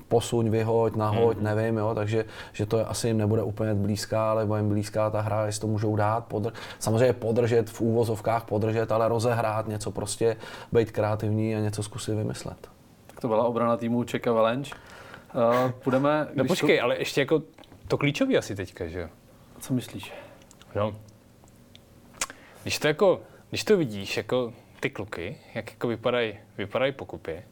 posuň, 0.08 0.50
vyhoď, 0.50 0.96
nahoď, 0.96 1.36
mm-hmm. 1.36 1.42
nevím, 1.42 1.76
jo, 1.76 1.94
takže 1.94 2.24
že 2.52 2.66
to 2.66 2.90
asi 2.90 3.08
jim 3.08 3.18
nebude 3.18 3.42
úplně 3.42 3.74
blízká, 3.74 4.30
ale 4.30 4.46
bude 4.46 4.58
jim 4.60 4.68
blízká 4.68 5.10
ta 5.10 5.20
hra, 5.20 5.46
jestli 5.46 5.60
to 5.60 5.66
můžou 5.66 5.96
dát, 5.96 6.32
podr- 6.32 6.52
samozřejmě 6.78 7.12
podržet 7.12 7.70
v 7.70 7.80
úvozovkách, 7.80 8.44
podržet, 8.44 8.92
ale 8.92 9.08
rozehrát 9.08 9.68
něco 9.68 9.90
prostě, 9.90 10.36
být 10.72 10.90
kreativní 10.90 11.56
a 11.56 11.58
něco 11.58 11.82
zkusit 11.82 12.14
vymyslet. 12.14 12.68
Tak 13.06 13.20
to 13.20 13.28
byla 13.28 13.44
obrana 13.44 13.76
týmu 13.76 14.04
Čeka 14.04 14.32
Valenč. 14.32 14.72
Uh, 14.72 15.70
půjdeme... 15.70 16.28
No 16.34 16.44
počkej, 16.44 16.78
to... 16.78 16.84
ale 16.84 16.98
ještě 16.98 17.20
jako 17.20 17.42
to 17.88 17.98
klíčový 17.98 18.38
asi 18.38 18.56
teďka, 18.56 18.86
že 18.86 19.00
jo? 19.00 19.08
Co 19.60 19.74
myslíš? 19.74 20.12
No, 20.74 20.96
když 22.62 22.78
to 22.78 22.88
jako, 22.88 23.20
když 23.48 23.64
to 23.64 23.76
vidíš, 23.76 24.16
jako 24.16 24.52
ty 24.80 24.90
kluky, 24.90 25.38
jak 25.54 25.70
jako 25.70 25.88
vypadají 25.88 26.38
vypadaj 26.58 26.92
pokupy, 26.92 27.42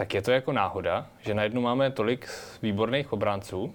tak 0.00 0.14
je 0.14 0.22
to 0.22 0.30
jako 0.30 0.52
náhoda, 0.52 1.06
že 1.20 1.34
najednou 1.34 1.60
máme 1.60 1.90
tolik 1.90 2.28
výborných 2.62 3.12
obránců, 3.12 3.74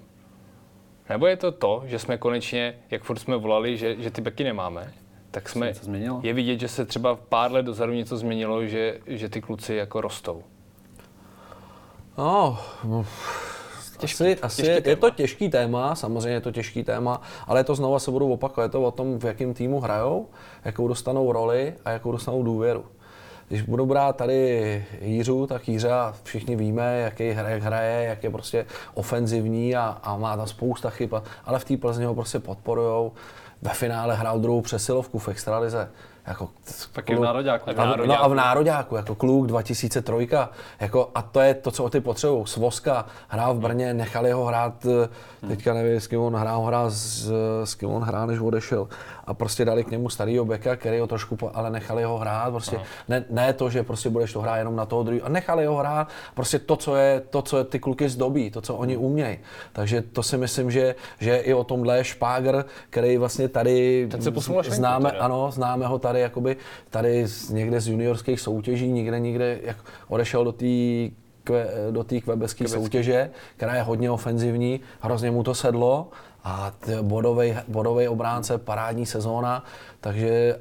nebo 1.09 1.27
je 1.27 1.37
to 1.37 1.51
to, 1.51 1.83
že 1.85 1.99
jsme 1.99 2.17
konečně, 2.17 2.75
jak 2.91 3.03
furt 3.03 3.19
jsme 3.19 3.37
volali, 3.37 3.77
že, 3.77 3.95
že 4.01 4.11
ty 4.11 4.21
beky 4.21 4.43
nemáme, 4.43 4.93
tak 5.31 5.49
jsme, 5.49 5.73
je 6.21 6.33
vidět, 6.33 6.59
že 6.59 6.67
se 6.67 6.85
třeba 6.85 7.15
pár 7.15 7.51
let 7.51 7.65
dozadu 7.65 7.93
něco 7.93 8.17
změnilo, 8.17 8.65
že, 8.65 8.99
že 9.07 9.29
ty 9.29 9.41
kluci 9.41 9.75
jako 9.75 10.01
rostou. 10.01 10.43
No, 12.17 13.05
Těžký, 13.97 14.23
asi, 14.23 14.41
asi 14.41 14.61
těžký 14.61 14.73
je, 14.75 14.81
téma. 14.81 14.89
je 14.89 14.95
to 14.95 15.09
těžký 15.09 15.49
téma, 15.49 15.95
samozřejmě 15.95 16.29
je 16.29 16.41
to 16.41 16.51
těžký 16.51 16.83
téma, 16.83 17.21
ale 17.47 17.63
to 17.63 17.75
znova 17.75 17.99
se 17.99 18.11
budu 18.11 18.33
opakovat, 18.33 18.65
je 18.65 18.69
to 18.69 18.81
o 18.81 18.91
tom, 18.91 19.19
v 19.19 19.23
jakém 19.23 19.53
týmu 19.53 19.79
hrajou, 19.79 20.29
jakou 20.65 20.87
dostanou 20.87 21.31
roli 21.31 21.73
a 21.85 21.91
jakou 21.91 22.11
dostanou 22.11 22.43
důvěru. 22.43 22.85
Když 23.47 23.61
budu 23.61 23.85
brát 23.85 24.15
tady 24.15 24.85
Jířu, 25.01 25.47
tak 25.47 25.67
Jířa 25.67 26.13
všichni 26.23 26.55
víme, 26.55 26.99
jaký 26.99 27.31
hraje, 27.31 27.61
hraje, 27.61 28.05
jak 28.05 28.23
je 28.23 28.29
prostě 28.29 28.65
ofenzivní 28.93 29.75
a, 29.75 29.97
a 30.03 30.17
má 30.17 30.37
tam 30.37 30.47
spousta 30.47 30.89
chyb, 30.89 31.13
ale 31.45 31.59
v 31.59 31.65
té 31.65 31.77
Plzni 31.77 32.05
ho 32.05 32.15
prostě 32.15 32.39
podporujou. 32.39 33.11
Ve 33.61 33.71
finále 33.73 34.15
hrál 34.15 34.39
druhou 34.39 34.61
přesilovku 34.61 35.19
v 35.19 35.27
extralize 35.27 35.89
jako 36.27 36.49
Taky 36.91 37.13
kluk, 37.13 37.19
v 37.19 37.23
nároďáku. 37.23 37.69
A, 37.77 37.95
no 37.95 38.23
a 38.23 38.27
v 38.27 38.33
nároďáku, 38.35 38.95
jako 38.95 39.15
kluk 39.15 39.47
2003, 39.47 40.29
jako, 40.79 41.11
a 41.15 41.21
to 41.21 41.39
je 41.39 41.53
to, 41.53 41.71
co 41.71 41.89
ty 41.89 42.01
potřebují. 42.01 42.47
Svoska 42.47 43.05
hrál 43.27 43.53
v 43.53 43.59
Brně, 43.59 43.93
nechali 43.93 44.31
ho 44.31 44.45
hrát, 44.45 44.83
hmm. 44.83 45.49
teďka 45.49 45.73
nevím, 45.73 46.01
s 46.01 46.07
kým 46.07 46.19
on 46.19 46.35
hrál, 46.35 46.61
hrál 46.63 46.91
s, 46.91 47.31
s 47.63 47.75
kým 47.75 47.89
on 47.89 48.03
hrál, 48.03 48.27
než 48.27 48.39
odešel. 48.39 48.87
A 49.27 49.33
prostě 49.33 49.65
dali 49.65 49.83
k 49.83 49.91
němu 49.91 50.09
starýho 50.09 50.45
beka, 50.45 50.75
který 50.75 50.99
ho 50.99 51.07
trošku, 51.07 51.35
po, 51.35 51.51
ale 51.53 51.69
nechali 51.69 52.03
ho 52.03 52.17
hrát. 52.17 52.51
Prostě 52.51 52.79
ne, 53.07 53.25
ne, 53.29 53.53
to, 53.53 53.69
že 53.69 53.83
prostě 53.83 54.09
budeš 54.09 54.33
to 54.33 54.41
hrát 54.41 54.57
jenom 54.57 54.75
na 54.75 54.85
toho 54.85 55.03
druhého, 55.03 55.25
a 55.25 55.29
nechali 55.29 55.65
ho 55.65 55.75
hrát. 55.75 56.07
Prostě 56.33 56.59
to, 56.59 56.75
co 56.75 56.95
je, 56.95 57.21
to, 57.29 57.41
co 57.41 57.57
je 57.57 57.63
ty 57.63 57.79
kluky 57.79 58.09
zdobí, 58.09 58.51
to, 58.51 58.61
co 58.61 58.75
oni 58.75 58.97
umějí. 58.97 59.37
Takže 59.73 60.01
to 60.01 60.23
si 60.23 60.37
myslím, 60.37 60.71
že, 60.71 60.95
že 61.19 61.37
i 61.37 61.53
o 61.53 61.63
tomhle 61.63 62.03
Špágr, 62.03 62.65
který 62.89 63.17
vlastně 63.17 63.47
tady 63.47 64.07
Ten 64.11 64.21
se 64.21 64.31
známe, 64.69 65.11
ano, 65.11 65.51
známe 65.51 65.87
ho 65.87 65.99
tady 65.99 66.15
tady, 66.15 66.23
jakoby, 66.23 66.57
tady 66.89 67.27
z, 67.27 67.49
někde 67.49 67.81
z 67.81 67.87
juniorských 67.87 68.39
soutěží, 68.39 68.91
někde, 68.91 69.19
někde, 69.19 69.59
jak 69.63 69.77
odešel 70.07 70.43
do 70.43 70.51
té 70.51 70.65
do 71.91 72.03
té 72.03 72.21
kvebecké 72.21 72.67
soutěže, 72.67 73.29
která 73.57 73.75
je 73.75 73.81
hodně 73.81 74.11
ofenzivní, 74.11 74.79
hrozně 74.99 75.31
mu 75.31 75.43
to 75.43 75.55
sedlo 75.55 76.09
a 76.43 76.71
bodový 77.67 78.07
obránce, 78.07 78.57
parádní 78.57 79.05
sezóna, 79.05 79.63
takže 80.01 80.59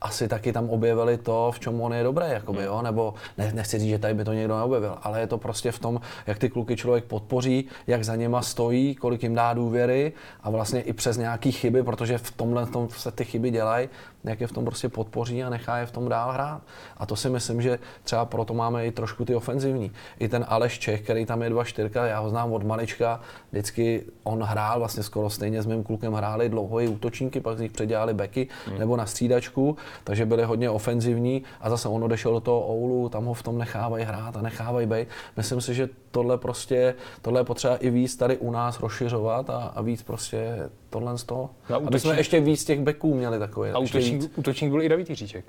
asi 0.00 0.28
taky 0.28 0.52
tam 0.52 0.70
objevili 0.70 1.18
to, 1.18 1.52
v 1.54 1.60
čem 1.60 1.80
on 1.80 1.94
je 1.94 2.02
dobrý, 2.04 2.24
jakoby, 2.28 2.62
jo? 2.62 2.82
nebo 2.82 3.14
ne, 3.38 3.52
nechci 3.52 3.78
říct, 3.78 3.88
že 3.88 3.98
tady 3.98 4.14
by 4.14 4.24
to 4.24 4.32
někdo 4.32 4.56
neobjevil, 4.56 4.98
ale 5.02 5.20
je 5.20 5.26
to 5.26 5.38
prostě 5.38 5.72
v 5.72 5.78
tom, 5.78 6.00
jak 6.26 6.38
ty 6.38 6.48
kluky 6.48 6.76
člověk 6.76 7.04
podpoří, 7.04 7.68
jak 7.86 8.04
za 8.04 8.16
něma 8.16 8.42
stojí, 8.42 8.94
kolik 8.94 9.22
jim 9.22 9.34
dá 9.34 9.54
důvěry 9.54 10.12
a 10.42 10.50
vlastně 10.50 10.80
i 10.80 10.92
přes 10.92 11.16
nějaké 11.16 11.50
chyby, 11.50 11.82
protože 11.82 12.18
v 12.18 12.30
tomhle 12.30 12.66
tom 12.66 12.88
se 12.88 13.10
ty 13.10 13.24
chyby 13.24 13.50
dělají, 13.50 13.88
jak 14.26 14.40
je 14.40 14.46
v 14.46 14.52
tom 14.52 14.64
prostě 14.64 14.88
podpoří 14.88 15.44
a 15.44 15.50
nechá 15.50 15.78
je 15.78 15.86
v 15.86 15.90
tom 15.90 16.08
dál 16.08 16.32
hrát. 16.32 16.62
A 16.96 17.06
to 17.06 17.16
si 17.16 17.30
myslím, 17.30 17.62
že 17.62 17.78
třeba 18.02 18.24
proto 18.24 18.54
máme 18.54 18.86
i 18.86 18.92
trošku 18.92 19.24
ty 19.24 19.34
ofenzivní. 19.34 19.92
I 20.18 20.28
ten 20.28 20.44
Aleš 20.48 20.78
Čech, 20.78 21.02
který 21.02 21.26
tam 21.26 21.42
je 21.42 21.50
2-4, 21.50 22.04
já 22.04 22.20
ho 22.20 22.30
znám 22.30 22.52
od 22.52 22.62
malička, 22.62 23.20
vždycky 23.50 24.04
on 24.22 24.42
hrál 24.42 24.78
vlastně 24.78 25.02
skoro 25.02 25.30
stejně 25.30 25.62
s 25.62 25.66
mým 25.66 25.84
klukem 25.84 26.12
hráli 26.12 26.48
dlouho 26.48 26.80
i 26.80 26.88
útočníky, 26.88 27.40
pak 27.40 27.58
z 27.58 27.60
nich 27.60 27.72
předělali 27.72 28.14
beky 28.14 28.48
hmm. 28.66 28.78
nebo 28.78 28.96
na 28.96 29.06
střídačku, 29.06 29.76
takže 30.04 30.26
byli 30.26 30.44
hodně 30.44 30.70
ofenzivní 30.70 31.42
a 31.60 31.70
zase 31.70 31.88
on 31.88 32.04
odešel 32.04 32.32
do 32.32 32.40
toho 32.40 32.66
Oulu, 32.68 33.08
tam 33.08 33.24
ho 33.24 33.34
v 33.34 33.42
tom 33.42 33.58
nechávají 33.58 34.04
hrát 34.04 34.36
a 34.36 34.42
nechávají 34.42 34.86
být. 34.86 35.08
Myslím 35.36 35.60
si, 35.60 35.74
že 35.74 35.88
tohle 36.10 36.38
prostě, 36.38 36.94
tohle 37.22 37.40
je 37.40 37.44
potřeba 37.44 37.76
i 37.76 37.90
víc 37.90 38.16
tady 38.16 38.36
u 38.36 38.50
nás 38.50 38.80
rozšiřovat 38.80 39.50
a, 39.50 39.72
a 39.74 39.82
víc 39.82 40.02
prostě 40.02 40.70
tohle 40.96 41.18
z 41.18 41.24
toho. 41.24 41.50
No, 41.70 41.76
Aby 41.76 42.00
jsme 42.00 42.16
ještě 42.16 42.40
víc 42.40 42.64
těch 42.64 42.80
beků 42.80 43.14
měli 43.14 43.38
takové. 43.38 43.72
A 43.72 43.78
útočník, 43.78 44.32
útočník 44.36 44.70
byl 44.70 44.82
i 44.82 44.88
David 44.88 45.10
Jiříček. 45.10 45.44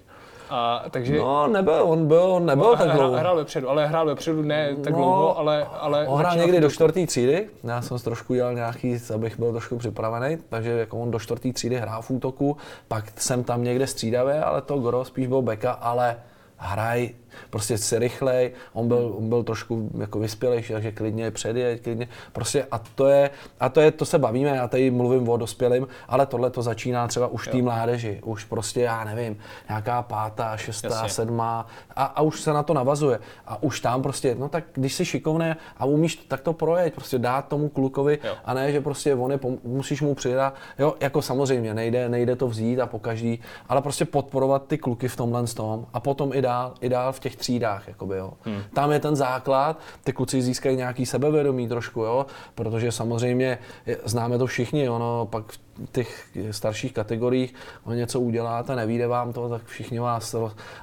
A, 0.49 0.83
takže... 0.89 1.17
No, 1.17 1.47
nebyl, 1.47 1.83
on 1.83 2.07
byl, 2.07 2.21
on 2.21 2.45
nebyl 2.45 2.65
no, 2.65 2.75
tak 2.75 2.91
dlouho. 2.91 3.17
Hrál 3.17 3.35
vepředu, 3.35 3.69
ale 3.69 3.87
hrál 3.87 4.05
vepředu 4.05 4.41
ne 4.41 4.75
tak 4.83 4.93
no, 4.93 4.99
dlouho, 4.99 5.37
ale... 5.37 5.67
ale 5.79 6.07
on 6.07 6.19
hrál 6.19 6.37
někdy 6.37 6.59
do 6.61 6.69
čtvrté 6.69 7.05
třídy, 7.05 7.47
já 7.63 7.81
jsem 7.81 7.99
trošku 7.99 8.33
dělal 8.33 8.53
nějaký, 8.53 8.97
abych 9.13 9.39
byl 9.39 9.51
trošku 9.51 9.77
připravený, 9.77 10.37
takže 10.49 10.71
jako 10.71 10.99
on 10.99 11.11
do 11.11 11.19
čtvrté 11.19 11.53
třídy 11.53 11.75
hrál 11.75 12.01
v 12.01 12.11
útoku, 12.11 12.57
pak 12.87 13.21
jsem 13.21 13.43
tam 13.43 13.63
někde 13.63 13.87
střídavě, 13.87 14.43
ale 14.43 14.61
to 14.61 14.77
Goro 14.77 15.05
spíš 15.05 15.27
byl 15.27 15.41
beka, 15.41 15.71
ale 15.71 16.17
hraj 16.57 17.09
prostě 17.49 17.77
se 17.77 17.99
rychlej, 17.99 18.51
on 18.73 18.87
byl, 18.87 19.13
on 19.17 19.29
byl 19.29 19.43
trošku 19.43 19.89
jako 19.97 20.19
vyspělejší, 20.19 20.73
takže 20.73 20.91
klidně 20.91 21.31
předjeď, 21.31 21.83
klidně, 21.83 22.07
prostě 22.33 22.67
a 22.71 22.79
to 22.79 23.07
je, 23.07 23.29
a 23.59 23.69
to 23.69 23.81
je, 23.81 23.91
to 23.91 24.05
se 24.05 24.19
bavíme, 24.19 24.49
já 24.49 24.67
tady 24.67 24.91
mluvím 24.91 25.29
o 25.29 25.37
dospělým, 25.37 25.87
ale 26.07 26.25
tohle 26.25 26.49
to 26.49 26.61
začíná 26.61 27.07
třeba 27.07 27.27
už 27.27 27.47
v 27.47 27.51
té 27.51 27.61
mládeži, 27.61 28.21
už 28.25 28.43
prostě, 28.43 28.81
já 28.81 29.03
nevím, 29.03 29.37
nějaká 29.69 30.01
pátá, 30.01 30.57
šestá, 30.57 30.87
Jasně. 30.87 31.09
sedmá 31.09 31.67
a, 31.95 32.03
a 32.03 32.21
už 32.21 32.41
se 32.41 32.53
na 32.53 32.63
to 32.63 32.73
navazuje 32.73 33.19
a 33.45 33.63
už 33.63 33.79
tam 33.79 34.01
prostě, 34.01 34.35
no 34.35 34.49
tak 34.49 34.63
když 34.73 34.93
jsi 34.93 35.05
šikovný 35.05 35.51
a 35.77 35.85
umíš, 35.85 36.15
tak 36.15 36.41
to 36.41 36.53
projeď, 36.53 36.93
prostě 36.93 37.19
dát 37.19 37.47
tomu 37.47 37.69
klukovi 37.69 38.19
jo. 38.23 38.35
a 38.45 38.53
ne, 38.53 38.71
že 38.71 38.81
prostě 38.81 39.15
on 39.15 39.31
je, 39.31 39.39
musíš 39.63 40.01
mu 40.01 40.15
přidat, 40.15 40.53
jo, 40.79 40.95
jako 40.99 41.21
samozřejmě 41.21 41.73
nejde, 41.73 42.09
nejde 42.09 42.35
to 42.35 42.47
vzít 42.47 42.79
a 42.79 42.85
po 42.85 42.99
každý, 42.99 43.39
ale 43.69 43.81
prostě 43.81 44.05
podporovat 44.05 44.67
ty 44.67 44.77
kluky 44.77 45.07
v 45.07 45.15
tomhle 45.15 45.47
tom 45.47 45.85
a 45.93 45.99
potom 45.99 46.33
i 46.33 46.41
dál, 46.41 46.73
i 46.81 46.89
dál 46.89 47.13
v 47.13 47.19
těch 47.19 47.26
třídách, 47.35 47.87
jakoby, 47.87 48.17
jo. 48.17 48.33
Hmm. 48.43 48.61
Tam 48.73 48.91
je 48.91 48.99
ten 48.99 49.15
základ, 49.15 49.79
ty 50.03 50.13
kluci 50.13 50.41
získají 50.41 50.77
nějaký 50.77 51.05
sebevědomí 51.05 51.67
trošku, 51.67 52.01
jo, 52.01 52.25
protože 52.55 52.91
samozřejmě 52.91 53.57
známe 54.05 54.37
to 54.37 54.45
všichni, 54.45 54.89
ono 54.89 55.27
pak 55.31 55.51
v 55.51 55.59
těch 55.91 56.37
starších 56.51 56.93
kategoriích 56.93 57.53
on 57.83 57.95
něco 57.95 58.19
uděláte, 58.19 58.75
nevíde 58.75 59.07
vám 59.07 59.33
to, 59.33 59.49
tak 59.49 59.65
všichni 59.65 59.99
vás 59.99 60.35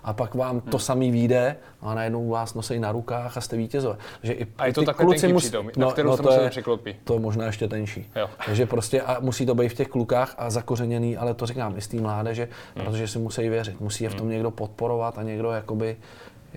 a 0.04 0.12
pak 0.12 0.34
vám 0.34 0.50
hmm. 0.50 0.70
to 0.70 0.78
samý 0.78 1.10
vyjde 1.10 1.56
a 1.80 1.94
najednou 1.94 2.28
vás 2.28 2.54
nosí 2.54 2.78
na 2.78 2.92
rukách 2.92 3.36
a 3.36 3.40
jste 3.40 3.56
vítězové. 3.56 3.96
Že 4.22 4.32
i, 4.32 4.46
a 4.58 4.66
je 4.66 4.72
to 4.72 4.82
takhle 4.82 5.04
kluci 5.04 5.32
musí, 5.32 5.46
přitom, 5.46 5.70
no, 5.76 5.86
na 5.86 5.92
kterou 5.92 6.10
no, 6.10 6.16
to 6.16 6.32
je, 6.32 6.50
překlopí. 6.50 6.96
To 7.04 7.14
je 7.14 7.20
možná 7.20 7.46
ještě 7.46 7.68
tenší. 7.68 8.10
Jo. 8.16 8.30
Takže 8.46 8.66
prostě 8.66 9.00
a 9.00 9.20
musí 9.20 9.46
to 9.46 9.54
být 9.54 9.68
v 9.68 9.74
těch 9.74 9.88
klukách 9.88 10.34
a 10.38 10.50
zakořeněný, 10.50 11.16
ale 11.16 11.34
to 11.34 11.46
říkám 11.46 11.76
i 11.76 11.80
z 11.80 11.88
té 11.88 11.96
mládeže, 11.96 12.48
hmm. 12.76 12.84
protože 12.84 13.08
si 13.08 13.18
musí 13.18 13.48
věřit, 13.48 13.80
musí 13.80 14.04
je 14.04 14.10
v 14.10 14.14
tom 14.14 14.26
hmm. 14.26 14.32
někdo 14.32 14.50
podporovat 14.50 15.18
a 15.18 15.22
někdo 15.22 15.50
jakoby 15.50 15.96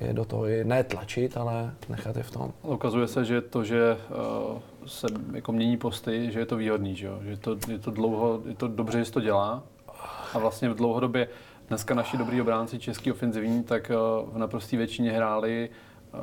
je 0.01 0.13
do 0.13 0.25
toho 0.25 0.45
je 0.45 0.63
ne 0.63 0.83
tlačit, 0.83 1.37
ale 1.37 1.73
nechat 1.89 2.15
je 2.17 2.23
v 2.23 2.31
tom. 2.31 2.53
Ukazuje 2.61 3.07
se, 3.07 3.25
že 3.25 3.41
to, 3.41 3.63
že 3.63 3.97
uh, 4.51 4.57
se 4.85 5.07
jako 5.33 5.51
mění 5.51 5.77
posty, 5.77 6.31
že 6.31 6.39
je 6.39 6.45
to 6.45 6.57
výhodný, 6.57 6.95
že, 6.95 7.07
jo? 7.07 7.19
že 7.21 7.37
to, 7.37 7.57
je 7.67 7.79
to 7.79 7.91
dlouho, 7.91 8.41
je 8.45 8.55
to 8.55 8.67
dobře, 8.67 9.03
že 9.03 9.11
to 9.11 9.21
dělá 9.21 9.63
a 10.33 10.39
vlastně 10.39 10.69
v 10.69 10.75
dlouhodobě 10.75 11.27
dneska 11.67 11.93
naši 11.93 12.17
dobrý 12.17 12.41
obránci 12.41 12.79
český 12.79 13.11
ofenzivní, 13.11 13.63
tak 13.63 13.91
eh, 13.91 13.95
v 14.31 14.37
naprosté 14.37 14.77
většině 14.77 15.11
hráli 15.11 15.69
eh, 15.69 16.17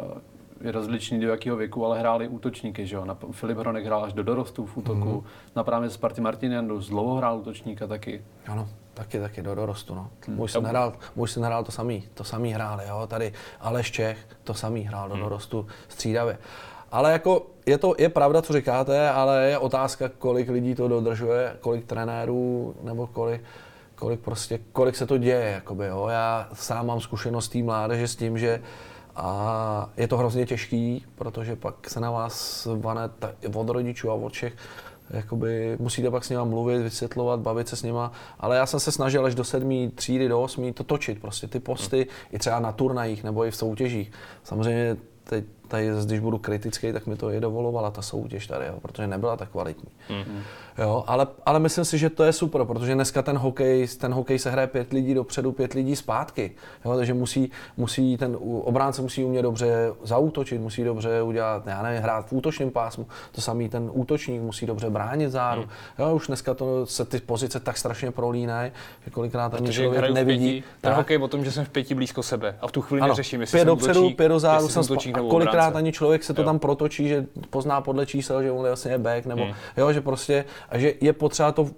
je 0.61 0.73
rozličný 0.73 1.21
do 1.21 1.29
jakého 1.29 1.57
věku, 1.57 1.87
ale 1.87 1.99
hráli 1.99 2.29
útočníky, 2.29 2.87
že 2.87 2.97
jo. 2.97 3.05
Na, 3.05 3.19
Filip 3.31 3.59
Hronek 3.59 3.85
hrál 3.85 4.05
až 4.05 4.13
do 4.13 4.23
dorostu 4.23 4.67
v 4.67 4.77
útoku, 4.77 5.21
mm-hmm. 5.21 5.53
na 5.57 5.65
právě 5.65 5.91
Sparty 5.91 6.21
Martin 6.21 6.53
Jandus 6.53 6.89
dlouho 6.89 7.15
hrál 7.15 7.39
útočníka 7.39 7.87
taky. 7.87 8.25
Ano, 8.47 8.69
taky, 8.95 9.21
taky 9.21 9.43
do 9.43 9.55
dorostu, 9.55 9.95
no. 9.95 10.11
Hmm. 10.27 10.37
Můj 10.37 10.49
syn 10.49 10.65
hrál, 10.65 10.93
můj 11.17 11.29
syn 11.29 11.43
hrál 11.43 11.65
to 11.65 11.73
samý, 11.73 12.05
to 12.15 12.25
samý 12.25 12.53
hrál, 12.53 12.81
jo. 12.89 13.07
Tady 13.07 13.33
Aleš 13.61 13.91
Čech 13.91 14.19
to 14.45 14.55
samý 14.55 14.83
hrál 14.83 15.09
do 15.09 15.15
hmm. 15.15 15.23
dorostu 15.23 15.67
střídavě. 15.89 16.39
Ale 16.91 17.13
jako 17.13 17.47
je 17.67 17.79
to 17.79 17.95
je 17.99 18.09
pravda, 18.09 18.43
co 18.43 18.53
říkáte, 18.53 19.11
ale 19.11 19.47
je 19.47 19.59
otázka, 19.59 20.09
kolik 20.19 20.49
lidí 20.49 20.75
to 20.75 20.89
dodržuje, 20.89 21.57
kolik 21.61 21.85
trenérů, 21.85 22.75
nebo 22.83 23.07
kolik, 23.07 23.43
kolik 23.95 24.21
prostě, 24.21 24.59
kolik 24.73 24.97
se 24.97 25.07
to 25.07 25.19
děje, 25.19 25.51
jakoby, 25.55 25.87
jo. 25.87 26.09
Já 26.09 26.49
sám 26.53 26.87
mám 26.87 27.01
zkušenost 27.01 27.49
té 27.49 27.59
mládeže 27.63 28.09
s 28.09 28.17
tím, 28.17 28.39
že 28.39 28.63
a 29.17 29.91
je 29.97 30.09
to 30.09 30.17
hrozně 30.17 30.47
těžký, 30.47 31.07
protože 31.15 31.57
pak 31.57 31.91
se 31.91 32.01
na 32.01 32.11
vás 32.11 32.67
vane 32.77 33.11
od 33.55 33.69
rodičů 33.69 34.11
a 34.11 34.15
od 34.15 34.33
všech 34.33 34.53
jakoby 35.11 35.77
musíte 35.81 36.11
pak 36.11 36.25
s 36.25 36.31
nima 36.31 36.45
mluvit, 36.45 36.83
vysvětlovat, 36.83 37.41
bavit 37.41 37.69
se 37.69 37.77
s 37.77 37.83
nima, 37.83 38.13
ale 38.41 38.57
já 38.57 38.67
jsem 38.67 38.81
se 38.81 38.93
snažil 38.93 39.27
až 39.27 39.35
do 39.35 39.45
sedmý 39.45 39.89
třídy, 39.89 40.29
do 40.29 40.43
osmý 40.43 40.73
to 40.73 40.85
točit 40.85 41.21
prostě 41.21 41.47
ty 41.47 41.61
posty, 41.61 41.97
hmm. 41.97 42.07
i 42.33 42.39
třeba 42.39 42.61
na 42.61 42.73
turnajích 42.73 43.25
nebo 43.25 43.45
i 43.45 43.51
v 43.51 43.57
soutěžích. 43.57 44.13
Samozřejmě 44.45 44.97
teď 45.25 45.45
tady, 45.75 45.91
když 46.07 46.21
budu 46.21 46.39
kritický, 46.39 46.93
tak 46.93 47.07
mi 47.07 47.17
to 47.17 47.31
je 47.31 47.41
dovolovala 47.41 47.91
ta 47.91 48.03
soutěž 48.03 48.47
tady, 48.47 48.67
jo, 48.67 48.75
protože 48.83 49.07
nebyla 49.07 49.37
tak 49.37 49.51
kvalitní. 49.51 49.89
Mm-hmm. 50.09 50.41
Jo, 50.79 51.05
ale, 51.07 51.27
ale 51.47 51.61
myslím 51.61 51.85
si, 51.85 51.99
že 51.99 52.11
to 52.11 52.25
je 52.25 52.33
super, 52.33 52.65
protože 52.65 52.95
dneska 52.95 53.23
ten 53.23 53.39
hokej, 53.39 53.89
ten 53.89 54.15
hokej 54.15 54.39
se 54.39 54.51
hraje 54.51 54.67
pět 54.67 54.93
lidí 54.93 55.15
dopředu, 55.15 55.53
pět 55.53 55.73
lidí 55.73 55.97
zpátky. 55.97 56.51
Jo, 56.85 56.97
takže 56.97 57.15
musí, 57.15 57.51
musí 57.77 58.17
ten 58.17 58.37
obránce 58.41 59.03
musí 59.03 59.25
umět 59.25 59.43
dobře 59.43 59.93
zautočit, 60.03 60.61
musí 60.61 60.85
dobře 60.85 61.23
udělat, 61.23 61.67
já 61.67 61.83
nevím, 61.83 62.03
hrát 62.03 62.27
v 62.27 62.33
útočném 62.33 62.71
pásmu. 62.71 63.07
To 63.33 63.41
samý 63.41 63.69
ten 63.69 63.91
útočník 63.93 64.43
musí 64.43 64.67
dobře 64.67 64.91
bránit 64.91 65.31
záru. 65.31 65.63
Mm. 65.63 65.69
Jo, 65.99 66.15
už 66.15 66.27
dneska 66.27 66.55
to, 66.55 66.87
se 66.87 67.05
ty 67.05 67.21
pozice 67.21 67.61
tak 67.61 67.79
strašně 67.79 68.11
prolínají, 68.11 68.73
že 69.05 69.11
kolikrát 69.11 69.55
ani 69.55 69.73
člověk 69.73 70.11
nevidí. 70.11 70.51
Pěti, 70.51 70.67
ten 70.81 70.91
tak. 70.91 70.97
hokej 70.97 71.19
o 71.19 71.29
tom, 71.29 71.45
že 71.45 71.53
jsem 71.53 71.65
v 71.65 71.69
pěti 71.69 71.95
blízko 71.95 72.23
sebe 72.23 72.57
a 72.61 72.67
v 72.67 72.73
tu 72.73 72.83
chvíli 72.83 73.01
ano, 73.01 73.13
neřeším, 73.13 73.41
jestli 73.41 73.59
pět 73.59 73.65
dopředu, 73.65 74.11
pět 74.11 74.29
do 74.29 74.39
záru, 74.39 74.69
jsem 74.69 74.83
a 75.15 75.19
kolikrát 75.19 75.64
ani 75.69 75.93
člověk 75.93 76.25
se 76.25 76.35
to 76.35 76.43
jo. 76.43 76.47
tam 76.47 76.59
protočí, 76.59 77.09
že 77.09 77.27
pozná 77.51 77.81
podle 77.81 78.07
čísel, 78.07 78.43
že 78.43 78.51
on 78.51 78.67
vlastně 78.67 78.91
je 78.91 78.99
back, 78.99 79.27
nebo 79.27 79.47
mm. 79.47 79.53
jo, 79.77 79.93
že 79.93 80.01
prostě, 80.01 80.45
a 80.69 80.79
že 80.79 80.95
je 81.01 81.13
potřeba 81.13 81.53
to 81.53 81.71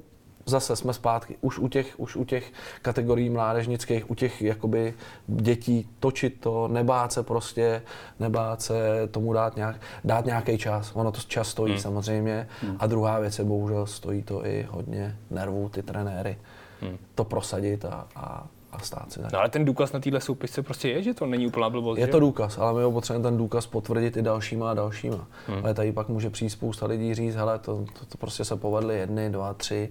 zase 0.46 0.76
jsme 0.76 0.92
zpátky, 0.92 1.36
už 1.40 1.58
u 1.58 1.68
těch, 1.68 2.00
už 2.00 2.16
u 2.16 2.24
těch 2.24 2.52
kategorií 2.82 3.30
mládežnických, 3.30 4.10
u 4.10 4.14
těch 4.14 4.42
jakoby 4.42 4.94
dětí 5.26 5.88
točit 6.00 6.40
to, 6.40 6.68
nebát 6.68 7.12
se 7.12 7.22
prostě, 7.22 7.82
nebát 8.20 8.62
se 8.62 8.74
tomu 9.10 9.32
dát, 9.32 9.56
nějak, 9.56 9.76
dát 10.04 10.24
nějaký 10.24 10.58
čas. 10.58 10.90
Ono 10.94 11.12
to 11.12 11.20
čas 11.20 11.48
stojí 11.48 11.72
hmm. 11.72 11.82
samozřejmě. 11.82 12.48
Hmm. 12.62 12.76
A 12.78 12.86
druhá 12.86 13.18
věc 13.18 13.38
je 13.38 13.44
bohužel 13.44 13.86
stojí 13.86 14.22
to 14.22 14.46
i 14.46 14.66
hodně 14.70 15.16
nervů 15.30 15.68
ty 15.68 15.82
trenéry. 15.82 16.38
Hmm. 16.80 16.98
To 17.14 17.24
prosadit 17.24 17.84
a, 17.84 18.06
a, 18.16 18.46
a 18.76 18.84
stát 18.84 19.12
si 19.12 19.20
tak. 19.20 19.32
No 19.32 19.38
ale 19.38 19.48
ten 19.48 19.64
důkaz 19.64 19.92
na 19.92 20.00
téhle 20.00 20.20
soupisce 20.20 20.62
prostě 20.62 20.88
je, 20.88 21.02
že 21.02 21.14
to 21.14 21.26
není 21.26 21.46
úplná 21.46 21.70
blbost. 21.70 21.98
Je 21.98 22.06
to 22.06 22.20
důkaz, 22.20 22.58
ale 22.58 22.72
my 22.74 22.82
ho 22.82 22.92
potřebujeme 22.92 23.22
ten 23.22 23.36
důkaz 23.38 23.66
potvrdit 23.66 24.16
i 24.16 24.22
dalšíma 24.22 24.70
a 24.70 24.74
dalšíma. 24.74 25.26
Hmm. 25.46 25.58
Ale 25.64 25.74
tady 25.74 25.92
pak 25.92 26.08
může 26.08 26.30
přijít 26.30 26.50
spousta 26.50 26.86
lidí 26.86 27.14
říct, 27.14 27.34
hele, 27.34 27.58
to, 27.58 27.84
to, 27.98 28.06
to 28.06 28.18
prostě 28.18 28.44
se 28.44 28.56
povedly 28.56 28.98
jedny, 28.98 29.30
dva, 29.30 29.54
tři, 29.54 29.88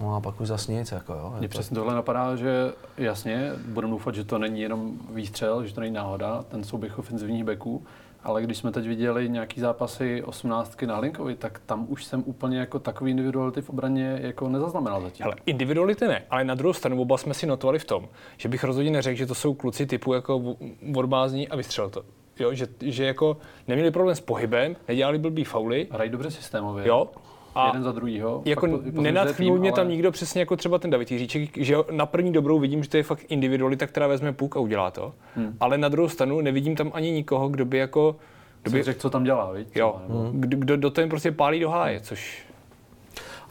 No 0.00 0.16
a 0.16 0.20
pak 0.20 0.40
už 0.40 0.48
zase 0.48 0.72
nic. 0.72 0.92
Jako 0.92 1.12
jo. 1.12 1.34
Mně 1.38 1.48
přesně 1.48 1.74
tohle 1.74 1.94
napadá, 1.94 2.36
že 2.36 2.72
jasně, 2.96 3.52
budeme 3.66 3.90
doufat, 3.90 4.14
že 4.14 4.24
to 4.24 4.38
není 4.38 4.60
jenom 4.60 4.98
výstřel, 5.10 5.66
že 5.66 5.74
to 5.74 5.80
není 5.80 5.94
náhoda, 5.94 6.44
ten 6.48 6.64
souběh 6.64 6.98
ofenzivních 6.98 7.44
beků, 7.44 7.84
ale 8.26 8.42
když 8.42 8.58
jsme 8.58 8.72
teď 8.72 8.88
viděli 8.88 9.28
nějaký 9.28 9.60
zápasy 9.60 10.22
18 10.22 10.82
na 10.82 10.96
Hlinkovi, 10.96 11.34
tak 11.34 11.60
tam 11.66 11.86
už 11.88 12.04
jsem 12.04 12.22
úplně 12.26 12.58
jako 12.58 12.78
takový 12.78 13.10
individuality 13.10 13.62
v 13.62 13.70
obraně 13.70 14.18
jako 14.22 14.48
nezaznamenal 14.48 15.00
zatím. 15.02 15.26
Ale 15.26 15.34
individuality 15.46 16.08
ne, 16.08 16.22
ale 16.30 16.44
na 16.44 16.54
druhou 16.54 16.72
stranu 16.72 17.00
oba 17.00 17.18
jsme 17.18 17.34
si 17.34 17.46
notovali 17.46 17.78
v 17.78 17.84
tom, 17.84 18.08
že 18.36 18.48
bych 18.48 18.64
rozhodně 18.64 18.90
neřekl, 18.90 19.18
že 19.18 19.26
to 19.26 19.34
jsou 19.34 19.54
kluci 19.54 19.86
typu 19.86 20.14
jako 20.14 20.56
odbázní 20.96 21.48
a 21.48 21.56
vystřel 21.56 21.90
to. 21.90 22.02
Jo, 22.38 22.54
že, 22.54 22.66
že 22.80 23.04
jako 23.04 23.36
neměli 23.68 23.90
problém 23.90 24.16
s 24.16 24.20
pohybem, 24.20 24.76
nedělali 24.88 25.18
blbý 25.18 25.44
fauly. 25.44 25.86
Hrají 25.90 26.10
dobře 26.10 26.30
systémově. 26.30 26.88
Jo, 26.88 27.08
a 27.56 27.66
jeden 27.66 27.82
za 27.82 27.92
druhýho. 27.92 28.42
Jako 28.44 28.80
nenatchnul 28.90 29.58
mě 29.58 29.70
ale... 29.70 29.76
tam 29.76 29.88
nikdo 29.88 30.12
přesně 30.12 30.40
jako 30.40 30.56
třeba 30.56 30.78
ten 30.78 30.90
David 30.90 31.10
Jiříček, 31.10 31.58
že 31.58 31.76
na 31.90 32.06
první 32.06 32.32
dobrou 32.32 32.58
vidím, 32.58 32.82
že 32.82 32.88
to 32.88 32.96
je 32.96 33.02
fakt 33.02 33.24
individualita, 33.28 33.86
která 33.86 34.06
vezme 34.06 34.32
puk 34.32 34.56
a 34.56 34.60
udělá 34.60 34.90
to. 34.90 35.12
Hmm. 35.34 35.56
Ale 35.60 35.78
na 35.78 35.88
druhou 35.88 36.08
stranu 36.08 36.40
nevidím 36.40 36.76
tam 36.76 36.90
ani 36.94 37.10
nikoho, 37.10 37.48
kdo 37.48 37.64
by 37.64 37.78
jako... 37.78 38.16
Kdo 38.62 38.72
by... 38.72 38.82
řekl, 38.82 39.00
co 39.00 39.10
tam 39.10 39.24
dělá, 39.24 39.52
víš? 39.52 39.66
Jo, 39.74 39.96
hmm. 40.08 40.40
kdo, 40.40 40.58
kdo, 40.58 40.76
do 40.76 40.90
toho 40.90 41.08
prostě 41.08 41.32
pálí 41.32 41.60
do 41.60 41.70
háje, 41.70 42.00
což 42.00 42.45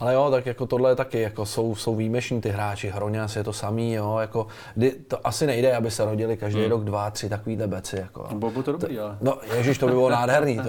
ale 0.00 0.14
jo, 0.14 0.30
tak 0.30 0.46
jako 0.46 0.66
tohle 0.66 0.90
je 0.90 0.96
taky, 0.96 1.20
jako 1.20 1.46
jsou, 1.46 1.74
jsou 1.74 1.96
výjimeční 1.96 2.40
ty 2.40 2.48
hráči, 2.48 2.88
Hroňas 2.88 3.36
je 3.36 3.44
to 3.44 3.52
samý, 3.52 3.92
jo, 3.92 4.18
jako, 4.20 4.46
to 5.08 5.26
asi 5.26 5.46
nejde, 5.46 5.76
aby 5.76 5.90
se 5.90 6.04
rodili 6.04 6.36
každý 6.36 6.60
hmm. 6.60 6.70
rok 6.70 6.84
dva, 6.84 7.10
tři 7.10 7.28
takový 7.28 7.56
beci, 7.56 7.96
jako. 7.96 8.28
Bylo 8.34 8.50
by 8.50 8.62
to 8.62 8.72
dobrý, 8.72 8.98
ale. 8.98 9.18
No, 9.20 9.38
ježiš, 9.56 9.78
to 9.78 9.86
by 9.86 9.92
bylo 9.92 10.10
nádherný, 10.20 10.56
to, 10.56 10.62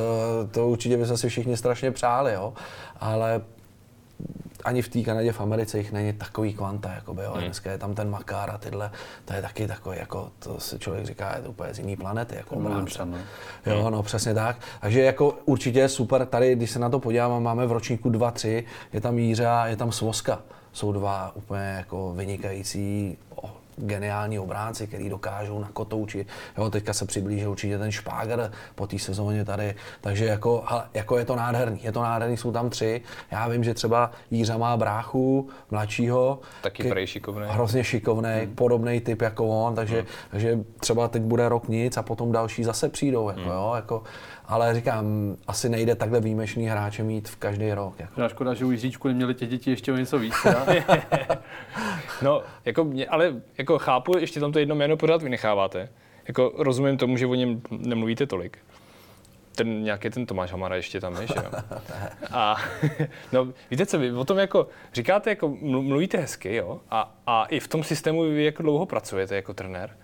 to 0.52 0.68
určitě 0.68 0.98
by 0.98 1.06
se 1.06 1.18
si 1.18 1.30
všichni 1.30 1.58
strašně 1.58 1.92
přáli, 1.92 2.34
jo, 2.34 2.54
ale 3.00 3.42
ani 4.66 4.82
v 4.82 4.90
té 4.90 5.02
Kanadě, 5.02 5.32
v 5.32 5.42
Americe 5.42 5.78
jich 5.78 5.92
není 5.92 6.14
takový 6.14 6.54
kvanta, 6.54 6.92
jakoby, 6.92 7.24
jo. 7.24 7.32
Hmm. 7.32 7.44
Dneska 7.44 7.72
je 7.72 7.78
tam 7.78 7.96
ten 7.96 8.10
Makár 8.10 8.50
a 8.50 8.58
tyhle, 8.58 8.92
to 9.26 9.34
je 9.34 9.42
taky 9.42 9.68
takový, 9.68 9.98
jako, 9.98 10.32
to 10.40 10.60
si 10.60 10.80
člověk 10.80 11.06
říká, 11.06 11.36
je 11.36 11.42
to 11.42 11.50
úplně 11.50 11.74
z 11.74 11.80
jiný 11.80 11.96
planety, 11.96 12.36
jako 12.36 12.56
obránce. 12.56 13.06
No. 13.06 13.18
Jo, 13.66 13.82
hmm. 13.82 13.92
no, 13.92 14.04
přesně 14.04 14.34
tak. 14.34 14.58
Takže 14.82 15.02
jako 15.02 15.38
určitě 15.46 15.90
super, 15.90 16.26
tady, 16.26 16.56
když 16.56 16.72
se 16.72 16.80
na 16.80 16.90
to 16.90 17.00
podívám, 17.00 17.44
máme 17.44 17.68
v 17.68 17.72
ročníku 17.72 18.10
2-3, 18.10 18.64
je 18.94 19.02
tam 19.02 19.18
Jíře 19.18 19.48
je 19.66 19.76
tam 19.76 19.92
Svoska. 19.92 20.40
Jsou 20.72 20.92
dva 20.92 21.32
úplně 21.36 21.74
jako 21.78 22.14
vynikající 22.14 23.18
geniální 23.78 24.40
obránci, 24.40 24.88
který 24.88 25.10
dokážou 25.10 25.60
na 25.60 25.70
kotouči. 25.74 26.26
Jo, 26.58 26.70
teďka 26.70 26.94
se 26.94 27.06
přiblížil 27.06 27.52
určitě 27.52 27.78
ten 27.78 27.92
Špáger 27.92 28.52
po 28.76 28.88
té 28.88 29.00
sezóně 29.00 29.46
tady, 29.46 29.76
takže 30.02 30.26
jako, 30.26 30.64
ale, 30.66 30.84
jako 30.94 31.18
je 31.18 31.26
to 31.26 31.36
nádherný. 31.36 31.80
Je 31.84 31.92
to 31.92 32.02
nádherný, 32.02 32.38
jsou 32.38 32.52
tam 32.52 32.70
tři. 32.70 33.02
Já 33.32 33.48
vím, 33.48 33.64
že 33.64 33.74
třeba 33.74 34.12
Jířa 34.32 34.58
má 34.58 34.78
bráchu 34.78 35.50
mladšího. 35.72 36.40
Taky 36.62 36.90
prej 36.90 37.08
šikovný. 37.08 37.46
Hrozně 37.50 37.84
šikovný, 37.84 38.30
hmm. 38.30 38.56
podobný 38.56 39.00
typ 39.00 39.22
jako 39.22 39.48
on, 39.48 39.76
takže, 39.76 39.98
hmm. 39.98 40.08
takže 40.32 40.60
třeba 40.80 41.08
teď 41.08 41.22
bude 41.22 41.50
rok 41.50 41.68
nic 41.68 41.98
a 41.98 42.04
potom 42.04 42.32
další 42.32 42.64
zase 42.64 42.90
přijdou. 42.90 43.30
Jako, 43.30 43.42
hmm. 43.42 43.50
jo, 43.50 43.74
jako, 43.76 44.04
ale 44.46 44.76
říkám, 44.76 45.36
asi 45.48 45.70
nejde 45.70 45.96
takhle 45.96 46.20
výjimečný 46.22 46.68
hráče 46.68 47.04
mít 47.04 47.30
v 47.30 47.36
každý 47.36 47.74
rok. 47.74 48.00
Jako. 48.00 48.30
Škoda, 48.30 48.54
že 48.54 48.66
u 48.66 48.72
Jiříčku 48.72 49.08
neměli 49.08 49.34
těch 49.34 49.50
děti 49.50 49.70
ještě 49.70 49.92
o 49.94 49.96
něco 49.96 50.20
víc. 50.20 50.34
no, 52.22 52.44
jako 52.66 52.84
mě, 52.84 53.08
ale 53.08 53.34
jako 53.58 53.80
chápu, 53.80 54.18
ještě 54.18 54.40
tam 54.40 54.52
to 54.52 54.60
jedno 54.60 54.76
jméno 54.76 54.98
pořád 54.98 55.22
vynecháváte. 55.22 55.90
Jako 56.28 56.54
rozumím 56.58 56.98
tomu, 56.98 57.18
že 57.18 57.28
o 57.28 57.36
něm 57.36 57.62
nemluvíte 57.72 58.26
tolik. 58.26 58.58
Ten 59.56 59.84
nějaký 59.84 60.10
ten 60.10 60.26
Tomáš 60.26 60.52
Hamara 60.52 60.76
ještě 60.76 61.02
tam 61.02 61.22
je, 61.22 61.28
že 61.28 61.34
jo? 61.36 61.52
A 62.32 62.56
no, 63.32 63.48
víte 63.72 63.86
co, 63.86 64.00
vy 64.00 64.12
o 64.12 64.26
tom 64.26 64.38
jako 64.38 64.68
říkáte, 64.94 65.30
jako 65.30 65.58
mluvíte 65.62 66.18
hezky, 66.18 66.56
jo? 66.56 66.80
A, 66.90 67.16
a 67.28 67.46
i 67.46 67.60
v 67.60 67.68
tom 67.68 67.84
systému 67.84 68.22
vy 68.22 68.46
jako 68.46 68.64
dlouho 68.64 68.86
pracujete 68.86 69.36
jako 69.36 69.54
trenér. 69.54 69.98